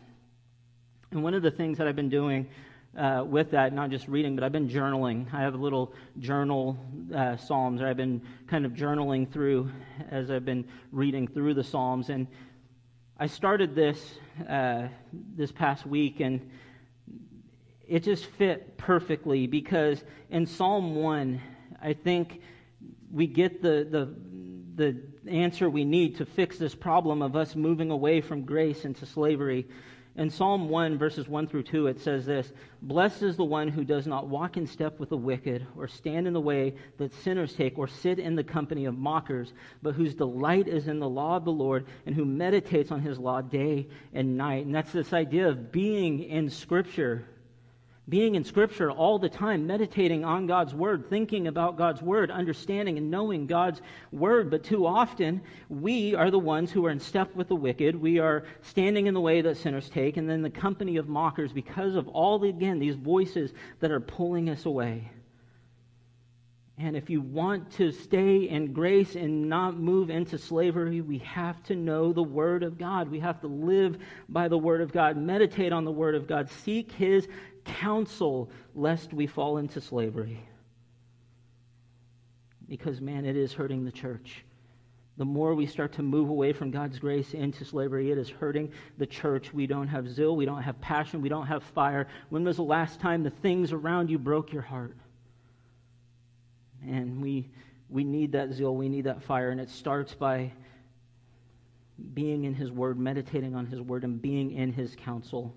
And 1.10 1.22
one 1.22 1.34
of 1.34 1.42
the 1.42 1.50
things 1.50 1.78
that 1.78 1.86
I've 1.86 1.96
been 1.96 2.08
doing 2.08 2.48
uh, 2.96 3.24
with 3.26 3.50
that, 3.52 3.72
not 3.72 3.90
just 3.90 4.06
reading, 4.08 4.34
but 4.34 4.44
I've 4.44 4.52
been 4.52 4.68
journaling. 4.68 5.32
I 5.32 5.40
have 5.40 5.54
a 5.54 5.58
little 5.58 5.94
journal 6.18 6.78
uh, 7.14 7.36
Psalms, 7.36 7.80
or 7.80 7.86
I've 7.86 7.96
been 7.96 8.20
kind 8.46 8.66
of 8.66 8.72
journaling 8.72 9.30
through 9.30 9.70
as 10.10 10.30
I've 10.30 10.44
been 10.44 10.66
reading 10.90 11.26
through 11.26 11.54
the 11.54 11.64
Psalms. 11.64 12.10
And 12.10 12.26
I 13.18 13.26
started 13.26 13.74
this 13.74 14.18
uh, 14.48 14.88
this 15.36 15.52
past 15.52 15.86
week, 15.86 16.20
and 16.20 16.50
it 17.88 18.02
just 18.02 18.26
fit 18.26 18.76
perfectly 18.76 19.46
because 19.46 20.04
in 20.30 20.46
Psalm 20.46 20.94
1, 20.94 21.40
I 21.82 21.92
think 21.94 22.40
we 23.10 23.26
get 23.26 23.62
the, 23.62 23.86
the, 23.90 24.14
the 24.74 25.30
answer 25.30 25.68
we 25.68 25.84
need 25.84 26.16
to 26.16 26.26
fix 26.26 26.58
this 26.58 26.74
problem 26.74 27.22
of 27.22 27.36
us 27.36 27.54
moving 27.54 27.90
away 27.90 28.20
from 28.20 28.44
grace 28.44 28.84
into 28.84 29.04
slavery. 29.04 29.66
In 30.14 30.28
Psalm 30.28 30.68
1, 30.68 30.98
verses 30.98 31.26
1 31.26 31.46
through 31.46 31.62
2, 31.62 31.86
it 31.86 31.98
says 31.98 32.26
this 32.26 32.52
Blessed 32.82 33.22
is 33.22 33.36
the 33.36 33.44
one 33.44 33.68
who 33.68 33.82
does 33.82 34.06
not 34.06 34.28
walk 34.28 34.58
in 34.58 34.66
step 34.66 35.00
with 35.00 35.08
the 35.08 35.16
wicked, 35.16 35.66
or 35.74 35.88
stand 35.88 36.26
in 36.26 36.34
the 36.34 36.40
way 36.40 36.74
that 36.98 37.14
sinners 37.14 37.54
take, 37.54 37.78
or 37.78 37.88
sit 37.88 38.18
in 38.18 38.34
the 38.34 38.44
company 38.44 38.84
of 38.84 38.98
mockers, 38.98 39.54
but 39.82 39.94
whose 39.94 40.14
delight 40.14 40.68
is 40.68 40.86
in 40.86 40.98
the 40.98 41.08
law 41.08 41.36
of 41.36 41.46
the 41.46 41.52
Lord, 41.52 41.86
and 42.04 42.14
who 42.14 42.26
meditates 42.26 42.90
on 42.90 43.00
his 43.00 43.18
law 43.18 43.40
day 43.40 43.88
and 44.12 44.36
night. 44.36 44.66
And 44.66 44.74
that's 44.74 44.92
this 44.92 45.14
idea 45.14 45.48
of 45.48 45.72
being 45.72 46.22
in 46.24 46.50
Scripture 46.50 47.26
being 48.08 48.34
in 48.34 48.44
Scripture 48.44 48.90
all 48.90 49.18
the 49.18 49.28
time, 49.28 49.66
meditating 49.66 50.24
on 50.24 50.46
God's 50.46 50.74
Word, 50.74 51.08
thinking 51.08 51.46
about 51.46 51.76
God's 51.76 52.02
Word, 52.02 52.30
understanding 52.30 52.98
and 52.98 53.10
knowing 53.10 53.46
God's 53.46 53.80
Word. 54.10 54.50
But 54.50 54.64
too 54.64 54.86
often, 54.86 55.40
we 55.68 56.14
are 56.14 56.30
the 56.30 56.38
ones 56.38 56.72
who 56.72 56.84
are 56.86 56.90
in 56.90 56.98
step 56.98 57.34
with 57.36 57.48
the 57.48 57.54
wicked. 57.54 57.94
We 57.94 58.18
are 58.18 58.44
standing 58.62 59.06
in 59.06 59.14
the 59.14 59.20
way 59.20 59.40
that 59.42 59.56
sinners 59.56 59.88
take, 59.88 60.16
and 60.16 60.28
then 60.28 60.42
the 60.42 60.50
company 60.50 60.96
of 60.96 61.08
mockers 61.08 61.52
because 61.52 61.94
of 61.94 62.08
all, 62.08 62.40
the, 62.40 62.48
again, 62.48 62.80
these 62.80 62.96
voices 62.96 63.52
that 63.80 63.92
are 63.92 64.00
pulling 64.00 64.50
us 64.50 64.66
away. 64.66 65.10
And 66.78 66.96
if 66.96 67.10
you 67.10 67.20
want 67.20 67.70
to 67.72 67.92
stay 67.92 68.48
in 68.48 68.72
grace 68.72 69.14
and 69.14 69.48
not 69.48 69.76
move 69.76 70.10
into 70.10 70.38
slavery, 70.38 71.00
we 71.00 71.18
have 71.18 71.62
to 71.64 71.76
know 71.76 72.12
the 72.12 72.22
Word 72.22 72.62
of 72.62 72.78
God. 72.78 73.10
We 73.10 73.20
have 73.20 73.40
to 73.42 73.46
live 73.46 73.98
by 74.28 74.48
the 74.48 74.58
Word 74.58 74.80
of 74.80 74.92
God, 74.92 75.16
meditate 75.16 75.72
on 75.72 75.84
the 75.84 75.92
Word 75.92 76.14
of 76.14 76.26
God, 76.26 76.48
seek 76.50 76.90
His 76.92 77.28
counsel 77.64 78.50
lest 78.74 79.12
we 79.12 79.26
fall 79.26 79.58
into 79.58 79.80
slavery. 79.80 80.40
Because, 82.68 83.00
man, 83.00 83.26
it 83.26 83.36
is 83.36 83.52
hurting 83.52 83.84
the 83.84 83.92
church. 83.92 84.44
The 85.18 85.26
more 85.26 85.54
we 85.54 85.66
start 85.66 85.92
to 85.92 86.02
move 86.02 86.30
away 86.30 86.54
from 86.54 86.70
God's 86.70 86.98
grace 86.98 87.34
into 87.34 87.66
slavery, 87.66 88.10
it 88.10 88.16
is 88.16 88.30
hurting 88.30 88.72
the 88.96 89.06
church. 89.06 89.52
We 89.52 89.66
don't 89.66 89.88
have 89.88 90.08
zeal, 90.08 90.34
we 90.34 90.46
don't 90.46 90.62
have 90.62 90.80
passion, 90.80 91.20
we 91.20 91.28
don't 91.28 91.46
have 91.46 91.62
fire. 91.62 92.08
When 92.30 92.44
was 92.44 92.56
the 92.56 92.62
last 92.62 92.98
time 92.98 93.22
the 93.22 93.30
things 93.30 93.72
around 93.72 94.08
you 94.08 94.18
broke 94.18 94.54
your 94.54 94.62
heart? 94.62 94.96
And 96.86 97.22
we, 97.22 97.50
we 97.88 98.04
need 98.04 98.32
that 98.32 98.52
zeal, 98.52 98.74
we 98.74 98.88
need 98.88 99.04
that 99.04 99.22
fire, 99.22 99.50
and 99.50 99.60
it 99.60 99.70
starts 99.70 100.14
by 100.14 100.52
being 102.14 102.44
in 102.44 102.54
His 102.54 102.72
Word, 102.72 102.98
meditating 102.98 103.54
on 103.54 103.66
His 103.66 103.80
Word, 103.80 104.04
and 104.04 104.20
being 104.20 104.52
in 104.52 104.72
His 104.72 104.96
counsel. 104.96 105.54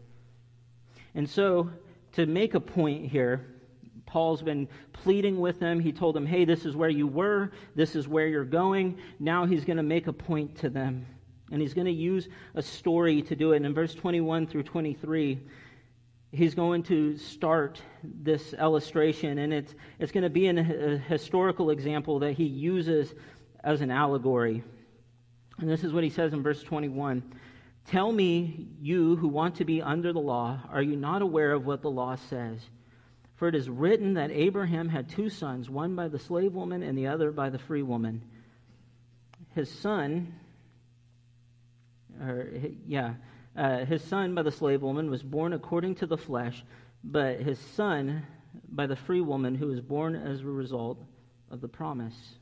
And 1.15 1.29
so, 1.29 1.69
to 2.13 2.25
make 2.25 2.53
a 2.53 2.59
point 2.59 3.09
here, 3.09 3.45
Paul's 4.05 4.41
been 4.41 4.67
pleading 4.93 5.39
with 5.39 5.59
them. 5.59 5.79
He 5.79 5.91
told 5.91 6.15
them, 6.15 6.25
hey, 6.25 6.45
this 6.45 6.65
is 6.65 6.75
where 6.75 6.89
you 6.89 7.07
were, 7.07 7.51
this 7.75 7.95
is 7.95 8.07
where 8.07 8.27
you're 8.27 8.45
going. 8.45 8.97
Now 9.19 9.45
he's 9.45 9.65
going 9.65 9.77
to 9.77 9.83
make 9.83 10.07
a 10.07 10.13
point 10.13 10.55
to 10.59 10.69
them. 10.69 11.05
And 11.51 11.61
he's 11.61 11.73
going 11.73 11.85
to 11.85 11.91
use 11.91 12.27
a 12.55 12.61
story 12.61 13.21
to 13.23 13.35
do 13.35 13.51
it. 13.53 13.57
And 13.57 13.65
in 13.65 13.73
verse 13.73 13.93
21 13.93 14.47
through 14.47 14.63
23, 14.63 15.39
he's 16.31 16.55
going 16.55 16.83
to 16.83 17.17
start 17.17 17.81
this 18.03 18.53
illustration. 18.53 19.37
And 19.37 19.53
it's, 19.53 19.73
it's 19.99 20.11
going 20.11 20.23
to 20.23 20.29
be 20.29 20.47
an, 20.47 20.57
a 20.57 20.97
historical 20.97 21.69
example 21.69 22.19
that 22.19 22.33
he 22.33 22.45
uses 22.45 23.13
as 23.63 23.81
an 23.81 23.91
allegory. 23.91 24.63
And 25.57 25.69
this 25.69 25.83
is 25.83 25.93
what 25.93 26.03
he 26.03 26.09
says 26.09 26.33
in 26.33 26.43
verse 26.43 26.61
21. 26.63 27.23
Tell 27.87 28.11
me, 28.11 28.67
you 28.81 29.15
who 29.15 29.27
want 29.27 29.55
to 29.55 29.65
be 29.65 29.81
under 29.81 30.11
the 30.11 30.19
law, 30.19 30.59
are 30.71 30.81
you 30.81 30.95
not 30.95 31.21
aware 31.21 31.51
of 31.51 31.65
what 31.65 31.81
the 31.81 31.89
law 31.89 32.15
says? 32.15 32.59
For 33.35 33.47
it 33.47 33.55
is 33.55 33.69
written 33.69 34.15
that 34.15 34.31
Abraham 34.31 34.89
had 34.89 35.09
two 35.09 35.29
sons, 35.29 35.69
one 35.69 35.95
by 35.95 36.07
the 36.07 36.19
slave 36.19 36.53
woman 36.53 36.83
and 36.83 36.97
the 36.97 37.07
other 37.07 37.31
by 37.31 37.49
the 37.49 37.59
free 37.59 37.83
woman. 37.83 38.23
His 39.53 39.69
son, 39.69 40.33
or 42.19 42.49
yeah, 42.87 43.15
uh, 43.55 43.85
his 43.85 44.03
son 44.03 44.35
by 44.35 44.41
the 44.41 44.51
slave 44.51 44.81
woman 44.81 45.09
was 45.09 45.23
born 45.23 45.53
according 45.53 45.95
to 45.95 46.05
the 46.05 46.17
flesh, 46.17 46.63
but 47.03 47.39
his 47.39 47.59
son 47.59 48.25
by 48.69 48.87
the 48.87 48.95
free 48.95 49.21
woman 49.21 49.55
who 49.55 49.67
was 49.67 49.81
born 49.81 50.15
as 50.15 50.41
a 50.41 50.45
result 50.45 51.01
of 51.51 51.61
the 51.61 51.67
promise. 51.67 52.35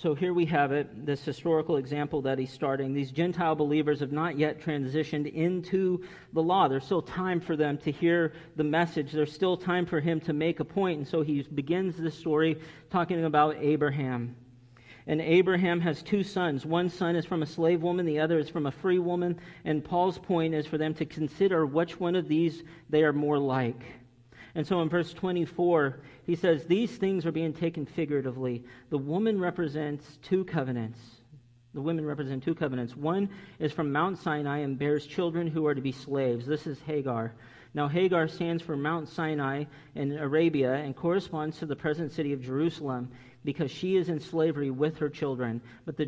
So 0.00 0.14
here 0.14 0.32
we 0.32 0.46
have 0.46 0.70
it, 0.70 1.06
this 1.06 1.24
historical 1.24 1.76
example 1.76 2.22
that 2.22 2.38
he's 2.38 2.52
starting. 2.52 2.94
These 2.94 3.10
Gentile 3.10 3.56
believers 3.56 3.98
have 3.98 4.12
not 4.12 4.38
yet 4.38 4.60
transitioned 4.60 5.32
into 5.32 6.04
the 6.32 6.40
law. 6.40 6.68
There's 6.68 6.84
still 6.84 7.02
time 7.02 7.40
for 7.40 7.56
them 7.56 7.78
to 7.78 7.90
hear 7.90 8.32
the 8.54 8.62
message. 8.62 9.10
There's 9.10 9.32
still 9.32 9.56
time 9.56 9.86
for 9.86 9.98
him 9.98 10.20
to 10.20 10.32
make 10.32 10.60
a 10.60 10.64
point. 10.64 10.98
And 10.98 11.08
so 11.08 11.22
he 11.22 11.42
begins 11.42 11.96
this 11.96 12.16
story 12.16 12.60
talking 12.90 13.24
about 13.24 13.56
Abraham. 13.56 14.36
And 15.08 15.22
Abraham 15.22 15.80
has 15.80 16.02
two 16.02 16.22
sons. 16.22 16.66
One 16.66 16.90
son 16.90 17.16
is 17.16 17.24
from 17.24 17.42
a 17.42 17.46
slave 17.46 17.82
woman, 17.82 18.04
the 18.04 18.20
other 18.20 18.38
is 18.38 18.50
from 18.50 18.66
a 18.66 18.70
free 18.70 18.98
woman. 18.98 19.40
And 19.64 19.82
Paul's 19.82 20.18
point 20.18 20.54
is 20.54 20.66
for 20.66 20.76
them 20.76 20.92
to 20.94 21.06
consider 21.06 21.64
which 21.64 21.98
one 21.98 22.14
of 22.14 22.28
these 22.28 22.62
they 22.90 23.02
are 23.02 23.14
more 23.14 23.38
like. 23.38 23.80
And 24.54 24.66
so 24.66 24.82
in 24.82 24.88
verse 24.90 25.14
24, 25.14 26.00
he 26.24 26.36
says, 26.36 26.66
These 26.66 26.96
things 26.98 27.24
are 27.24 27.32
being 27.32 27.54
taken 27.54 27.86
figuratively. 27.86 28.64
The 28.90 28.98
woman 28.98 29.40
represents 29.40 30.18
two 30.22 30.44
covenants. 30.44 31.00
The 31.72 31.80
women 31.80 32.04
represent 32.04 32.42
two 32.42 32.54
covenants. 32.54 32.94
One 32.94 33.30
is 33.58 33.72
from 33.72 33.92
Mount 33.92 34.18
Sinai 34.18 34.58
and 34.58 34.78
bears 34.78 35.06
children 35.06 35.46
who 35.46 35.66
are 35.66 35.74
to 35.74 35.80
be 35.80 35.92
slaves. 35.92 36.44
This 36.44 36.66
is 36.66 36.80
Hagar. 36.80 37.32
Now, 37.78 37.86
Hagar 37.86 38.26
stands 38.26 38.60
for 38.60 38.76
Mount 38.76 39.08
Sinai 39.08 39.62
in 39.94 40.18
Arabia 40.18 40.74
and 40.74 40.96
corresponds 40.96 41.60
to 41.60 41.66
the 41.66 41.76
present 41.76 42.10
city 42.10 42.32
of 42.32 42.42
Jerusalem 42.42 43.08
because 43.44 43.70
she 43.70 43.94
is 43.94 44.08
in 44.08 44.18
slavery 44.18 44.72
with 44.72 44.98
her 44.98 45.08
children. 45.08 45.60
But 45.86 45.96
the, 45.96 46.06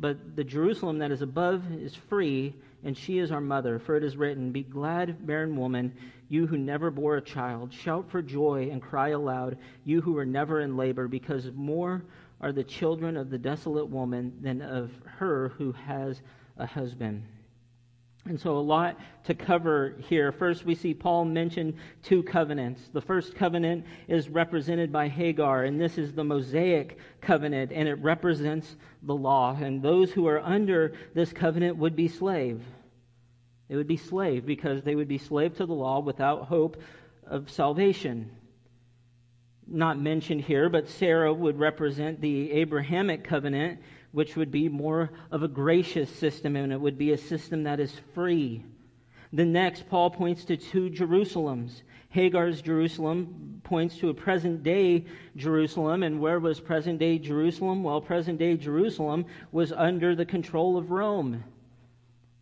but 0.00 0.34
the 0.34 0.42
Jerusalem 0.42 0.98
that 0.98 1.12
is 1.12 1.22
above 1.22 1.62
is 1.80 1.94
free, 1.94 2.56
and 2.82 2.98
she 2.98 3.18
is 3.18 3.30
our 3.30 3.40
mother. 3.40 3.78
For 3.78 3.94
it 3.94 4.02
is 4.02 4.16
written, 4.16 4.50
Be 4.50 4.64
glad, 4.64 5.24
barren 5.24 5.56
woman, 5.56 5.94
you 6.28 6.48
who 6.48 6.58
never 6.58 6.90
bore 6.90 7.18
a 7.18 7.22
child. 7.22 7.72
Shout 7.72 8.10
for 8.10 8.20
joy 8.20 8.70
and 8.72 8.82
cry 8.82 9.10
aloud, 9.10 9.58
you 9.84 10.00
who 10.00 10.14
were 10.14 10.26
never 10.26 10.62
in 10.62 10.76
labor, 10.76 11.06
because 11.06 11.52
more 11.54 12.02
are 12.40 12.50
the 12.50 12.64
children 12.64 13.16
of 13.16 13.30
the 13.30 13.38
desolate 13.38 13.88
woman 13.88 14.36
than 14.40 14.60
of 14.60 14.90
her 15.04 15.50
who 15.50 15.70
has 15.70 16.20
a 16.56 16.66
husband. 16.66 17.22
And 18.24 18.38
so, 18.40 18.56
a 18.56 18.60
lot 18.60 19.00
to 19.24 19.34
cover 19.34 19.96
here. 20.08 20.30
First, 20.30 20.64
we 20.64 20.76
see 20.76 20.94
Paul 20.94 21.24
mention 21.24 21.76
two 22.04 22.22
covenants. 22.22 22.80
The 22.92 23.00
first 23.00 23.34
covenant 23.34 23.84
is 24.06 24.28
represented 24.28 24.92
by 24.92 25.08
Hagar, 25.08 25.64
and 25.64 25.80
this 25.80 25.98
is 25.98 26.12
the 26.12 26.22
Mosaic 26.22 26.98
covenant, 27.20 27.72
and 27.72 27.88
it 27.88 27.94
represents 27.94 28.76
the 29.02 29.14
law. 29.14 29.56
And 29.60 29.82
those 29.82 30.12
who 30.12 30.28
are 30.28 30.40
under 30.40 30.92
this 31.14 31.32
covenant 31.32 31.76
would 31.78 31.96
be 31.96 32.06
slave. 32.06 32.62
They 33.68 33.74
would 33.74 33.88
be 33.88 33.96
slave 33.96 34.46
because 34.46 34.84
they 34.84 34.94
would 34.94 35.08
be 35.08 35.18
slave 35.18 35.56
to 35.56 35.66
the 35.66 35.72
law 35.74 35.98
without 35.98 36.44
hope 36.44 36.80
of 37.26 37.50
salvation. 37.50 38.30
not 39.66 39.98
mentioned 39.98 40.42
here, 40.42 40.68
but 40.68 40.88
Sarah 40.88 41.32
would 41.32 41.58
represent 41.58 42.20
the 42.20 42.52
Abrahamic 42.52 43.24
covenant, 43.24 43.80
which 44.12 44.36
would 44.36 44.50
be 44.50 44.68
more 44.68 45.10
of 45.30 45.42
a 45.42 45.48
gracious 45.48 46.10
system, 46.10 46.56
and 46.56 46.72
it 46.72 46.80
would 46.80 46.98
be 46.98 47.12
a 47.12 47.18
system 47.18 47.64
that 47.64 47.80
is 47.80 47.94
free. 48.14 48.62
The 49.32 49.44
next, 49.44 49.88
Paul 49.88 50.10
points 50.10 50.44
to 50.46 50.56
two 50.56 50.90
Jerusalems. 50.90 51.82
Hagar's 52.10 52.60
Jerusalem 52.60 53.62
points 53.64 53.96
to 53.98 54.10
a 54.10 54.14
present 54.14 54.62
day 54.62 55.06
Jerusalem. 55.34 56.02
And 56.02 56.20
where 56.20 56.38
was 56.38 56.60
present 56.60 56.98
day 56.98 57.18
Jerusalem? 57.18 57.82
Well, 57.82 58.02
present 58.02 58.38
day 58.38 58.58
Jerusalem 58.58 59.24
was 59.50 59.72
under 59.72 60.14
the 60.14 60.26
control 60.26 60.76
of 60.76 60.90
Rome. 60.90 61.42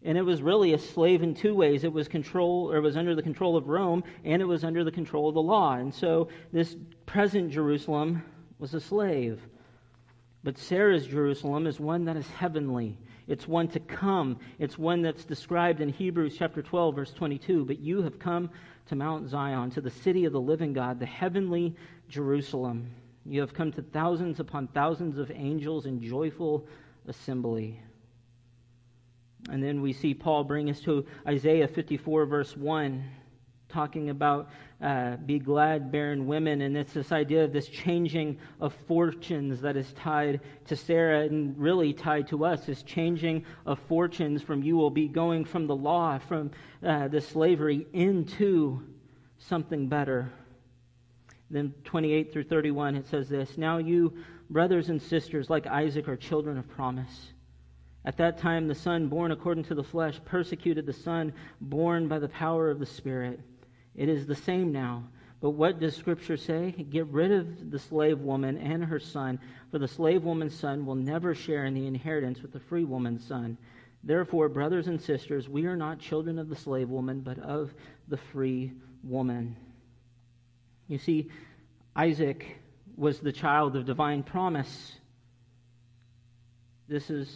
And 0.02 0.18
it 0.18 0.22
was 0.22 0.42
really 0.42 0.72
a 0.72 0.78
slave 0.78 1.22
in 1.22 1.34
two 1.34 1.54
ways. 1.54 1.84
It 1.84 1.92
was 1.92 2.08
control 2.08 2.72
or 2.72 2.78
it 2.78 2.80
was 2.80 2.96
under 2.96 3.14
the 3.14 3.22
control 3.22 3.56
of 3.56 3.68
Rome 3.68 4.02
and 4.24 4.42
it 4.42 4.46
was 4.46 4.64
under 4.64 4.82
the 4.82 4.90
control 4.90 5.28
of 5.28 5.34
the 5.34 5.42
law. 5.42 5.74
And 5.74 5.94
so 5.94 6.28
this 6.52 6.74
present 7.06 7.52
Jerusalem 7.52 8.24
was 8.58 8.74
a 8.74 8.80
slave. 8.80 9.40
But 10.42 10.58
Sarah's 10.58 11.06
Jerusalem 11.06 11.66
is 11.66 11.78
one 11.78 12.04
that 12.06 12.16
is 12.16 12.26
heavenly. 12.28 12.98
It's 13.28 13.46
one 13.46 13.68
to 13.68 13.80
come. 13.80 14.38
It's 14.58 14.78
one 14.78 15.02
that's 15.02 15.24
described 15.24 15.80
in 15.80 15.90
Hebrews 15.90 16.36
chapter 16.38 16.62
12 16.62 16.94
verse 16.94 17.12
22. 17.12 17.64
But 17.64 17.78
you 17.78 18.02
have 18.02 18.18
come 18.18 18.50
to 18.86 18.96
Mount 18.96 19.28
Zion, 19.28 19.70
to 19.72 19.80
the 19.80 19.90
city 19.90 20.24
of 20.24 20.32
the 20.32 20.40
living 20.40 20.72
God, 20.72 20.98
the 20.98 21.06
heavenly 21.06 21.76
Jerusalem. 22.08 22.90
You 23.24 23.40
have 23.40 23.54
come 23.54 23.70
to 23.72 23.82
thousands 23.82 24.40
upon 24.40 24.66
thousands 24.68 25.18
of 25.18 25.30
angels 25.30 25.86
in 25.86 26.02
joyful 26.02 26.66
assembly. 27.06 27.80
And 29.48 29.62
then 29.62 29.80
we 29.80 29.92
see 29.92 30.14
Paul 30.14 30.44
bring 30.44 30.70
us 30.70 30.80
to 30.80 31.06
Isaiah 31.26 31.68
54, 31.68 32.26
verse 32.26 32.56
1, 32.56 33.04
talking 33.70 34.10
about 34.10 34.50
uh, 34.82 35.16
be 35.16 35.38
glad, 35.38 35.92
barren 35.92 36.26
women. 36.26 36.62
And 36.62 36.76
it's 36.76 36.92
this 36.92 37.12
idea 37.12 37.44
of 37.44 37.52
this 37.52 37.68
changing 37.68 38.38
of 38.60 38.74
fortunes 38.88 39.60
that 39.60 39.76
is 39.76 39.92
tied 39.92 40.40
to 40.66 40.76
Sarah 40.76 41.24
and 41.24 41.56
really 41.58 41.92
tied 41.92 42.28
to 42.28 42.44
us. 42.44 42.66
This 42.66 42.82
changing 42.82 43.44
of 43.66 43.78
fortunes 43.80 44.42
from 44.42 44.62
you 44.62 44.76
will 44.76 44.90
be 44.90 45.08
going 45.08 45.44
from 45.44 45.66
the 45.66 45.76
law, 45.76 46.18
from 46.18 46.50
uh, 46.84 47.08
the 47.08 47.20
slavery, 47.20 47.86
into 47.92 48.82
something 49.38 49.88
better. 49.88 50.32
Then 51.50 51.74
28 51.84 52.32
through 52.32 52.44
31, 52.44 52.96
it 52.96 53.06
says 53.06 53.28
this 53.28 53.58
Now 53.58 53.78
you, 53.78 54.14
brothers 54.48 54.88
and 54.88 55.02
sisters, 55.02 55.50
like 55.50 55.66
Isaac, 55.66 56.08
are 56.08 56.16
children 56.16 56.56
of 56.56 56.68
promise. 56.68 57.32
At 58.04 58.16
that 58.16 58.38
time, 58.38 58.66
the 58.66 58.74
son 58.74 59.08
born 59.08 59.30
according 59.30 59.64
to 59.64 59.74
the 59.74 59.84
flesh 59.84 60.18
persecuted 60.24 60.86
the 60.86 60.92
son 60.92 61.34
born 61.60 62.08
by 62.08 62.18
the 62.18 62.28
power 62.28 62.70
of 62.70 62.78
the 62.78 62.86
Spirit. 62.86 63.40
It 64.00 64.08
is 64.08 64.24
the 64.24 64.34
same 64.34 64.72
now. 64.72 65.04
But 65.42 65.50
what 65.50 65.78
does 65.78 65.94
Scripture 65.94 66.38
say? 66.38 66.70
Get 66.70 67.06
rid 67.08 67.30
of 67.30 67.70
the 67.70 67.78
slave 67.78 68.20
woman 68.20 68.56
and 68.56 68.82
her 68.82 68.98
son, 68.98 69.38
for 69.70 69.78
the 69.78 69.86
slave 69.86 70.24
woman's 70.24 70.58
son 70.58 70.86
will 70.86 70.94
never 70.94 71.34
share 71.34 71.66
in 71.66 71.74
the 71.74 71.86
inheritance 71.86 72.40
with 72.40 72.50
the 72.50 72.60
free 72.60 72.84
woman's 72.84 73.22
son. 73.26 73.58
Therefore, 74.02 74.48
brothers 74.48 74.86
and 74.86 74.98
sisters, 74.98 75.50
we 75.50 75.66
are 75.66 75.76
not 75.76 75.98
children 75.98 76.38
of 76.38 76.48
the 76.48 76.56
slave 76.56 76.88
woman, 76.88 77.20
but 77.20 77.38
of 77.40 77.74
the 78.08 78.16
free 78.16 78.72
woman. 79.04 79.54
You 80.88 80.96
see, 80.96 81.30
Isaac 81.94 82.56
was 82.96 83.20
the 83.20 83.32
child 83.32 83.76
of 83.76 83.84
divine 83.84 84.22
promise. 84.22 84.92
This 86.88 87.10
is 87.10 87.30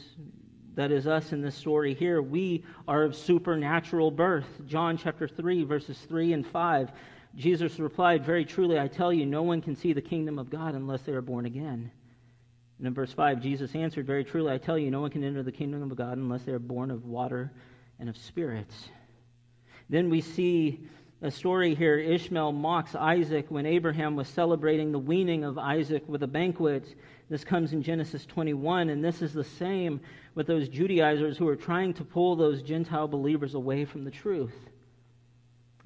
that 0.75 0.91
is 0.91 1.07
us 1.07 1.33
in 1.33 1.41
this 1.41 1.55
story 1.55 1.95
here. 1.95 2.20
We 2.20 2.64
are 2.89 3.05
of 3.05 3.14
supernatural 3.14 4.11
birth. 4.11 4.47
John 4.66 4.97
chapter 4.97 5.29
3, 5.29 5.64
verses 5.64 5.99
3 6.09 6.33
and 6.33 6.47
5. 6.47 6.91
Jesus 7.37 7.79
replied, 7.79 8.25
Very 8.25 8.45
truly, 8.45 8.79
I 8.79 8.89
tell 8.89 9.12
you, 9.12 9.27
no 9.27 9.43
one 9.43 9.61
can 9.61 9.77
see 9.77 9.93
the 9.93 10.03
kingdom 10.03 10.39
of 10.39 10.51
God 10.51 10.75
unless 10.75 11.03
they 11.03 11.12
are 11.12 11.22
born 11.22 11.47
again. 11.47 11.91
And 12.79 12.87
in 12.87 12.95
verse 12.95 13.12
5, 13.12 13.41
Jesus 13.41 13.75
answered, 13.75 14.07
Very 14.07 14.25
truly, 14.25 14.53
I 14.53 14.59
tell 14.59 14.79
you, 14.79 14.91
no 14.91 15.01
one 15.01 15.11
can 15.11 15.25
enter 15.25 15.43
the 15.43 15.53
kingdom 15.53 15.83
of 15.83 15.97
God 15.97 16.18
unless 16.18 16.43
they 16.43 16.53
are 16.53 16.59
born 16.59 16.91
of 16.91 17.05
water 17.05 17.53
and 18.01 18.09
of 18.09 18.16
spirits. 18.16 18.89
Then 19.89 20.11
we 20.11 20.20
see 20.20 20.89
a 21.25 21.31
story 21.31 21.75
here. 21.75 21.99
Ishmael 21.99 22.53
mocks 22.53 22.95
Isaac 22.95 23.47
when 23.49 23.64
Abraham 23.64 24.14
was 24.14 24.29
celebrating 24.29 24.93
the 24.93 24.99
weaning 24.99 25.43
of 25.43 25.57
Isaac 25.57 26.07
with 26.07 26.22
a 26.22 26.27
banquet. 26.27 26.95
This 27.31 27.43
comes 27.43 27.72
in 27.72 27.83
Genesis 27.83 28.27
21, 28.27 28.91
and 28.91 29.03
this 29.03 29.22
is 29.22 29.33
the 29.33 29.43
same 29.43 30.03
with 30.35 30.47
those 30.47 30.68
Judaizers 30.68 31.39
who 31.39 31.49
are 31.49 31.57
trying 31.57 31.95
to 31.95 32.05
pull 32.05 32.37
those 32.37 32.61
Gentile 32.61 33.09
believers 33.09 33.55
away 33.55 33.87
from 33.87 34.05
the 34.05 34.11
truth. 34.11 34.55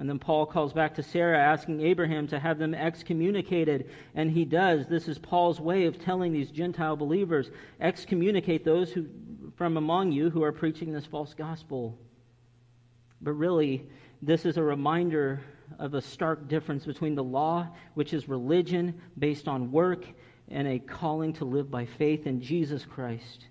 And 0.01 0.09
then 0.09 0.19
Paul 0.19 0.45
calls 0.45 0.73
back 0.73 0.97
to 0.97 1.05
Sarah, 1.05 1.39
asking 1.39 1.83
Abraham 1.83 2.27
to 2.29 2.41
have 2.41 2.59
them 2.59 2.75
excommunicated. 2.75 3.91
And 4.17 4.33
he 4.33 4.45
does. 4.45 4.89
This 4.89 5.07
is 5.07 5.21
Paul's 5.21 5.61
way 5.61 5.87
of 5.87 6.01
telling 6.01 6.33
these 6.33 6.51
Gentile 6.51 6.97
believers 6.97 7.53
excommunicate 7.81 8.65
those 8.65 8.91
who, 8.91 9.07
from 9.55 9.77
among 9.77 10.11
you 10.11 10.31
who 10.31 10.43
are 10.43 10.53
preaching 10.53 10.93
this 10.93 11.07
false 11.07 11.33
gospel. 11.33 11.97
But 13.21 13.33
really, 13.33 13.89
this 14.23 14.45
is 14.45 14.57
a 14.57 14.63
reminder 14.63 15.41
of 15.79 15.95
a 15.95 16.01
stark 16.01 16.49
difference 16.49 16.85
between 16.85 17.15
the 17.15 17.25
law, 17.25 17.69
which 17.95 18.13
is 18.13 18.29
religion 18.29 19.01
based 19.19 19.49
on 19.49 19.71
work, 19.71 20.05
and 20.49 20.67
a 20.67 20.79
calling 20.79 21.33
to 21.35 21.45
live 21.45 21.71
by 21.71 21.85
faith 21.85 22.27
in 22.27 22.41
Jesus 22.41 22.85
Christ. 22.85 23.47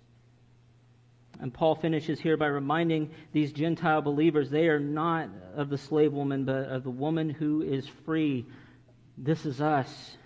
And 1.39 1.53
Paul 1.53 1.76
finishes 1.76 2.20
here 2.20 2.36
by 2.36 2.47
reminding 2.47 3.11
these 3.32 3.53
Gentile 3.53 4.01
believers 4.01 4.49
they 4.49 4.68
are 4.68 4.80
not 4.80 5.30
of 5.55 5.70
the 5.70 5.78
slave 5.78 6.11
woman, 6.11 6.45
but 6.45 6.65
of 6.70 6.84
the 6.84 6.89
woman 6.89 7.30
who 7.30 7.61
is 7.61 7.88
free. 8.05 8.45
This 9.18 9.45
is 9.45 9.61
us. 9.61 10.18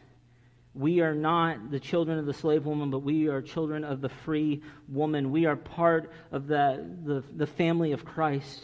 We 0.74 1.02
are 1.02 1.14
not 1.14 1.70
the 1.70 1.82
children 1.82 2.18
of 2.18 2.26
the 2.26 2.34
slave 2.34 2.66
woman, 2.66 2.92
but 2.92 3.00
we 3.00 3.28
are 3.28 3.42
children 3.42 3.84
of 3.84 4.00
the 4.00 4.08
free 4.08 4.62
woman. 4.88 5.32
We 5.32 5.46
are 5.46 5.58
part 5.58 6.12
of 6.32 6.48
the, 6.48 6.90
the, 7.04 7.24
the 7.36 7.48
family 7.48 7.92
of 7.92 8.06
Christ. 8.06 8.64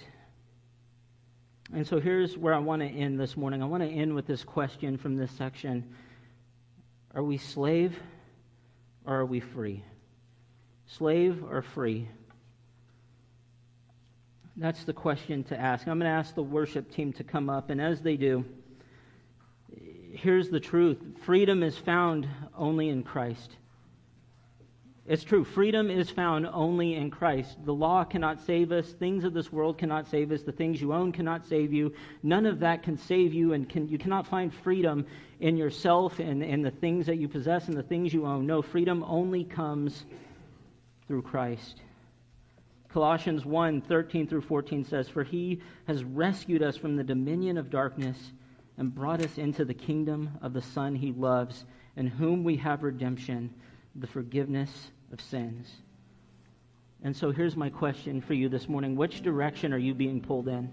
And 1.74 1.86
so 1.86 2.00
here's 2.00 2.38
where 2.38 2.54
I 2.54 2.60
want 2.60 2.82
to 2.82 2.88
end 2.88 3.20
this 3.20 3.36
morning. 3.36 3.62
I 3.62 3.66
want 3.66 3.84
to 3.84 3.90
end 3.90 4.16
with 4.16 4.26
this 4.26 4.44
question 4.44 4.98
from 4.98 5.16
this 5.16 5.32
section 5.32 5.96
Are 7.14 7.24
we 7.24 7.38
slave 7.38 7.98
or 9.06 9.16
are 9.16 9.26
we 9.26 9.40
free? 9.40 9.84
Slave 10.88 11.44
or 11.44 11.62
free? 11.62 12.08
That's 14.56 14.84
the 14.86 14.94
question 14.94 15.44
to 15.46 15.60
ask. 15.60 15.88
I'm 15.88 16.00
going 16.00 16.12
to 16.12 16.18
ask 16.18 16.34
the 16.34 16.42
worship 16.42 16.92
team 16.92 17.14
to 17.14 17.24
come 17.24 17.50
up, 17.50 17.70
and 17.70 17.80
as 17.80 18.02
they 18.02 18.18
do, 18.18 18.44
here's 20.14 20.50
the 20.50 20.60
truth 20.60 20.98
freedom 21.24 21.62
is 21.62 21.78
found 21.78 22.28
only 22.56 22.90
in 22.90 23.04
Christ. 23.04 23.56
It's 25.08 25.24
true. 25.24 25.46
Freedom 25.46 25.90
is 25.90 26.10
found 26.10 26.46
only 26.48 26.96
in 26.96 27.10
Christ. 27.10 27.64
The 27.64 27.74
law 27.74 28.04
cannot 28.04 28.42
save 28.42 28.74
us. 28.74 28.92
Things 28.92 29.24
of 29.24 29.34
this 29.34 29.50
world 29.54 29.78
cannot 29.78 30.10
save 30.10 30.34
us. 30.34 30.42
The 30.42 30.52
things 30.52 30.82
you 30.82 30.92
own 30.92 31.14
cannot 31.14 31.46
save 31.46 31.72
you. 31.72 31.94
None 32.24 32.46
of 32.46 32.60
that 32.60 32.84
can 32.84 32.98
save 32.98 33.34
you, 33.34 33.54
and 33.54 33.70
can, 33.70 33.88
you 33.88 33.98
cannot 33.98 34.28
find 34.28 34.54
freedom 34.54 35.06
in 35.40 35.56
yourself 35.56 36.20
and, 36.20 36.44
and 36.44 36.66
the 36.66 36.72
things 36.72 37.06
that 37.06 37.16
you 37.16 37.30
possess 37.30 37.70
and 37.70 37.78
the 37.78 37.84
things 37.84 38.14
you 38.14 38.26
own. 38.26 38.46
No, 38.46 38.62
freedom 38.62 39.02
only 39.08 39.46
comes 39.46 40.04
through 41.08 41.22
Christ. 41.22 41.80
Colossians 42.90 43.46
1 43.46 43.82
13 43.84 44.28
through 44.28 44.42
14 44.42 44.84
says, 44.84 45.08
For 45.08 45.24
he 45.24 45.62
has 45.88 46.04
rescued 46.04 46.62
us 46.62 46.76
from 46.76 46.98
the 46.98 47.04
dominion 47.06 47.58
of 47.58 47.70
darkness 47.70 48.18
and 48.78 48.94
brought 48.94 49.22
us 49.22 49.38
into 49.38 49.64
the 49.64 49.74
kingdom 49.74 50.32
of 50.42 50.52
the 50.52 50.62
Son 50.62 50.96
he 50.96 51.14
loves, 51.14 51.64
in 51.96 52.08
whom 52.08 52.44
we 52.44 52.58
have 52.58 52.84
redemption, 52.84 53.54
the 53.96 54.08
forgiveness 54.08 54.92
of 55.12 55.22
sins. 55.22 55.72
And 57.04 57.16
so 57.16 57.32
here's 57.32 57.56
my 57.56 57.70
question 57.70 58.22
for 58.22 58.34
you 58.34 58.50
this 58.50 58.68
morning 58.68 58.96
Which 58.96 59.22
direction 59.22 59.74
are 59.74 59.78
you 59.78 59.94
being 59.94 60.22
pulled 60.22 60.48
in? 60.48 60.70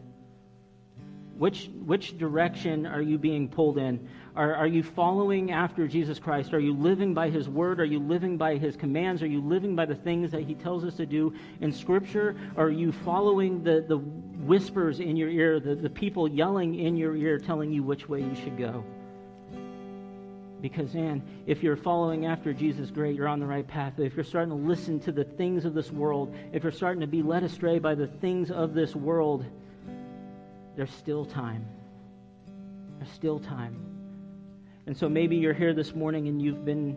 Which, 1.36 1.68
which 1.84 2.16
direction 2.16 2.86
are 2.86 3.02
you 3.02 3.18
being 3.18 3.48
pulled 3.48 3.76
in? 3.76 4.08
Are, 4.36 4.54
are 4.54 4.68
you 4.68 4.84
following 4.84 5.50
after 5.50 5.88
Jesus 5.88 6.20
Christ? 6.20 6.54
Are 6.54 6.60
you 6.60 6.72
living 6.72 7.12
by 7.12 7.28
his 7.28 7.48
word? 7.48 7.80
Are 7.80 7.84
you 7.84 7.98
living 7.98 8.36
by 8.36 8.56
his 8.56 8.76
commands? 8.76 9.20
Are 9.20 9.26
you 9.26 9.40
living 9.40 9.74
by 9.74 9.84
the 9.84 9.96
things 9.96 10.30
that 10.30 10.42
he 10.42 10.54
tells 10.54 10.84
us 10.84 10.94
to 10.94 11.06
do 11.06 11.34
in 11.60 11.72
Scripture? 11.72 12.36
Are 12.56 12.70
you 12.70 12.92
following 12.92 13.64
the, 13.64 13.84
the 13.86 13.98
whispers 13.98 15.00
in 15.00 15.16
your 15.16 15.28
ear, 15.28 15.58
the, 15.58 15.74
the 15.74 15.90
people 15.90 16.28
yelling 16.28 16.76
in 16.76 16.96
your 16.96 17.16
ear 17.16 17.38
telling 17.38 17.72
you 17.72 17.82
which 17.82 18.08
way 18.08 18.20
you 18.20 18.36
should 18.36 18.56
go? 18.56 18.84
Because, 20.64 20.94
man, 20.94 21.22
if 21.46 21.62
you're 21.62 21.76
following 21.76 22.24
after 22.24 22.54
Jesus, 22.54 22.90
great, 22.90 23.14
you're 23.14 23.28
on 23.28 23.38
the 23.38 23.44
right 23.44 23.68
path. 23.68 23.92
But 23.98 24.06
if 24.06 24.14
you're 24.14 24.24
starting 24.24 24.48
to 24.48 24.66
listen 24.66 24.98
to 25.00 25.12
the 25.12 25.24
things 25.24 25.66
of 25.66 25.74
this 25.74 25.92
world, 25.92 26.34
if 26.54 26.62
you're 26.62 26.72
starting 26.72 27.02
to 27.02 27.06
be 27.06 27.22
led 27.22 27.42
astray 27.42 27.78
by 27.78 27.94
the 27.94 28.06
things 28.06 28.50
of 28.50 28.72
this 28.72 28.96
world, 28.96 29.44
there's 30.74 30.90
still 30.90 31.26
time. 31.26 31.66
There's 32.96 33.12
still 33.12 33.40
time. 33.40 33.76
And 34.86 34.96
so 34.96 35.06
maybe 35.06 35.36
you're 35.36 35.52
here 35.52 35.74
this 35.74 35.94
morning 35.94 36.28
and 36.28 36.40
you've 36.40 36.64
been 36.64 36.96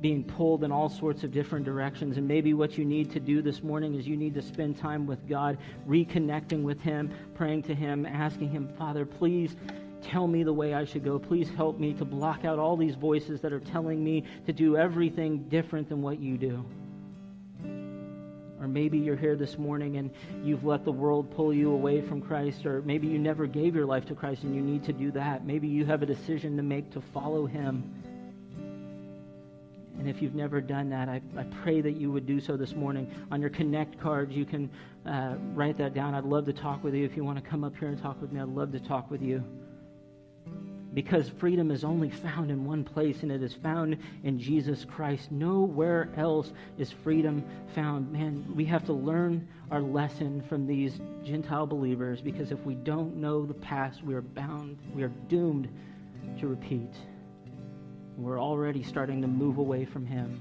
being 0.00 0.24
pulled 0.24 0.64
in 0.64 0.72
all 0.72 0.88
sorts 0.88 1.22
of 1.22 1.30
different 1.30 1.64
directions. 1.64 2.16
And 2.16 2.26
maybe 2.26 2.54
what 2.54 2.76
you 2.76 2.84
need 2.84 3.12
to 3.12 3.20
do 3.20 3.40
this 3.40 3.62
morning 3.62 3.94
is 3.94 4.08
you 4.08 4.16
need 4.16 4.34
to 4.34 4.42
spend 4.42 4.78
time 4.78 5.06
with 5.06 5.28
God, 5.28 5.58
reconnecting 5.88 6.64
with 6.64 6.80
Him, 6.80 7.14
praying 7.36 7.62
to 7.64 7.74
Him, 7.76 8.04
asking 8.04 8.50
Him, 8.50 8.68
Father, 8.76 9.06
please 9.06 9.54
tell 10.02 10.26
me 10.26 10.42
the 10.42 10.52
way 10.52 10.74
I 10.74 10.84
should 10.84 11.04
go. 11.04 11.18
Please 11.18 11.48
help 11.50 11.78
me 11.78 11.92
to 11.94 12.04
block 12.04 12.44
out 12.44 12.58
all 12.58 12.76
these 12.76 12.94
voices 12.94 13.40
that 13.40 13.52
are 13.52 13.60
telling 13.60 14.02
me 14.02 14.24
to 14.46 14.52
do 14.52 14.76
everything 14.76 15.48
different 15.48 15.88
than 15.88 16.02
what 16.02 16.18
you 16.18 16.36
do. 16.38 16.64
Or 18.60 18.68
maybe 18.68 18.98
you're 18.98 19.16
here 19.16 19.36
this 19.36 19.58
morning 19.58 19.96
and 19.96 20.10
you've 20.42 20.64
let 20.64 20.84
the 20.84 20.92
world 20.92 21.30
pull 21.30 21.52
you 21.52 21.72
away 21.72 22.00
from 22.00 22.22
Christ, 22.22 22.64
or 22.64 22.80
maybe 22.82 23.06
you 23.06 23.18
never 23.18 23.46
gave 23.46 23.74
your 23.74 23.84
life 23.84 24.06
to 24.06 24.14
Christ 24.14 24.44
and 24.44 24.54
you 24.54 24.62
need 24.62 24.84
to 24.84 24.92
do 24.92 25.10
that. 25.12 25.44
Maybe 25.44 25.68
you 25.68 25.84
have 25.84 26.02
a 26.02 26.06
decision 26.06 26.56
to 26.56 26.62
make 26.62 26.90
to 26.92 27.00
follow 27.00 27.46
Him. 27.46 27.84
And 29.98 30.08
if 30.08 30.20
you've 30.22 30.34
never 30.34 30.60
done 30.60 30.90
that, 30.90 31.08
I, 31.08 31.20
I 31.36 31.44
pray 31.62 31.80
that 31.80 31.96
you 31.96 32.12
would 32.12 32.26
do 32.26 32.38
so 32.40 32.56
this 32.56 32.74
morning. 32.74 33.10
On 33.30 33.40
your 33.40 33.50
Connect 33.50 33.98
cards, 33.98 34.34
you 34.34 34.44
can 34.44 34.70
uh, 35.06 35.36
write 35.54 35.78
that 35.78 35.94
down. 35.94 36.14
I'd 36.14 36.24
love 36.24 36.44
to 36.46 36.52
talk 36.52 36.84
with 36.84 36.94
you. 36.94 37.04
If 37.04 37.16
you 37.16 37.24
want 37.24 37.42
to 37.42 37.50
come 37.50 37.64
up 37.64 37.76
here 37.76 37.88
and 37.88 38.00
talk 38.00 38.20
with 38.20 38.30
me, 38.30 38.40
I'd 38.40 38.48
love 38.48 38.72
to 38.72 38.80
talk 38.80 39.10
with 39.10 39.22
you 39.22 39.42
because 40.96 41.28
freedom 41.28 41.70
is 41.70 41.84
only 41.84 42.08
found 42.08 42.50
in 42.50 42.64
one 42.64 42.82
place, 42.82 43.22
and 43.22 43.30
it 43.30 43.42
is 43.42 43.52
found 43.52 43.98
in 44.24 44.40
Jesus 44.40 44.86
Christ. 44.86 45.30
Nowhere 45.30 46.08
else 46.16 46.54
is 46.78 46.90
freedom 46.90 47.44
found. 47.74 48.10
Man, 48.10 48.46
we 48.54 48.64
have 48.64 48.82
to 48.86 48.94
learn 48.94 49.46
our 49.70 49.82
lesson 49.82 50.42
from 50.48 50.66
these 50.66 50.98
Gentile 51.22 51.66
believers 51.66 52.22
because 52.22 52.50
if 52.50 52.58
we 52.64 52.76
don't 52.76 53.14
know 53.16 53.44
the 53.44 53.52
past, 53.52 54.02
we 54.02 54.14
are 54.14 54.22
bound, 54.22 54.78
we 54.94 55.02
are 55.02 55.12
doomed 55.28 55.68
to 56.40 56.46
repeat. 56.46 56.94
We're 58.16 58.40
already 58.40 58.82
starting 58.82 59.20
to 59.20 59.28
move 59.28 59.58
away 59.58 59.84
from 59.84 60.06
Him. 60.06 60.40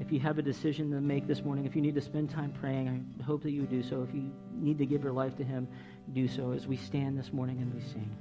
If 0.00 0.10
you 0.10 0.18
have 0.20 0.38
a 0.38 0.42
decision 0.42 0.90
to 0.92 1.00
make 1.02 1.26
this 1.26 1.42
morning, 1.42 1.66
if 1.66 1.76
you 1.76 1.82
need 1.82 1.94
to 1.96 2.00
spend 2.00 2.30
time 2.30 2.54
praying, 2.58 3.14
I 3.20 3.22
hope 3.22 3.42
that 3.42 3.50
you 3.50 3.64
do 3.64 3.82
so. 3.82 4.02
If 4.02 4.14
you 4.14 4.32
need 4.54 4.78
to 4.78 4.86
give 4.86 5.04
your 5.04 5.12
life 5.12 5.36
to 5.36 5.44
Him, 5.44 5.68
do 6.14 6.26
so 6.26 6.52
as 6.52 6.66
we 6.66 6.78
stand 6.78 7.18
this 7.18 7.34
morning 7.34 7.58
and 7.58 7.74
we 7.74 7.82
sing. 7.82 8.16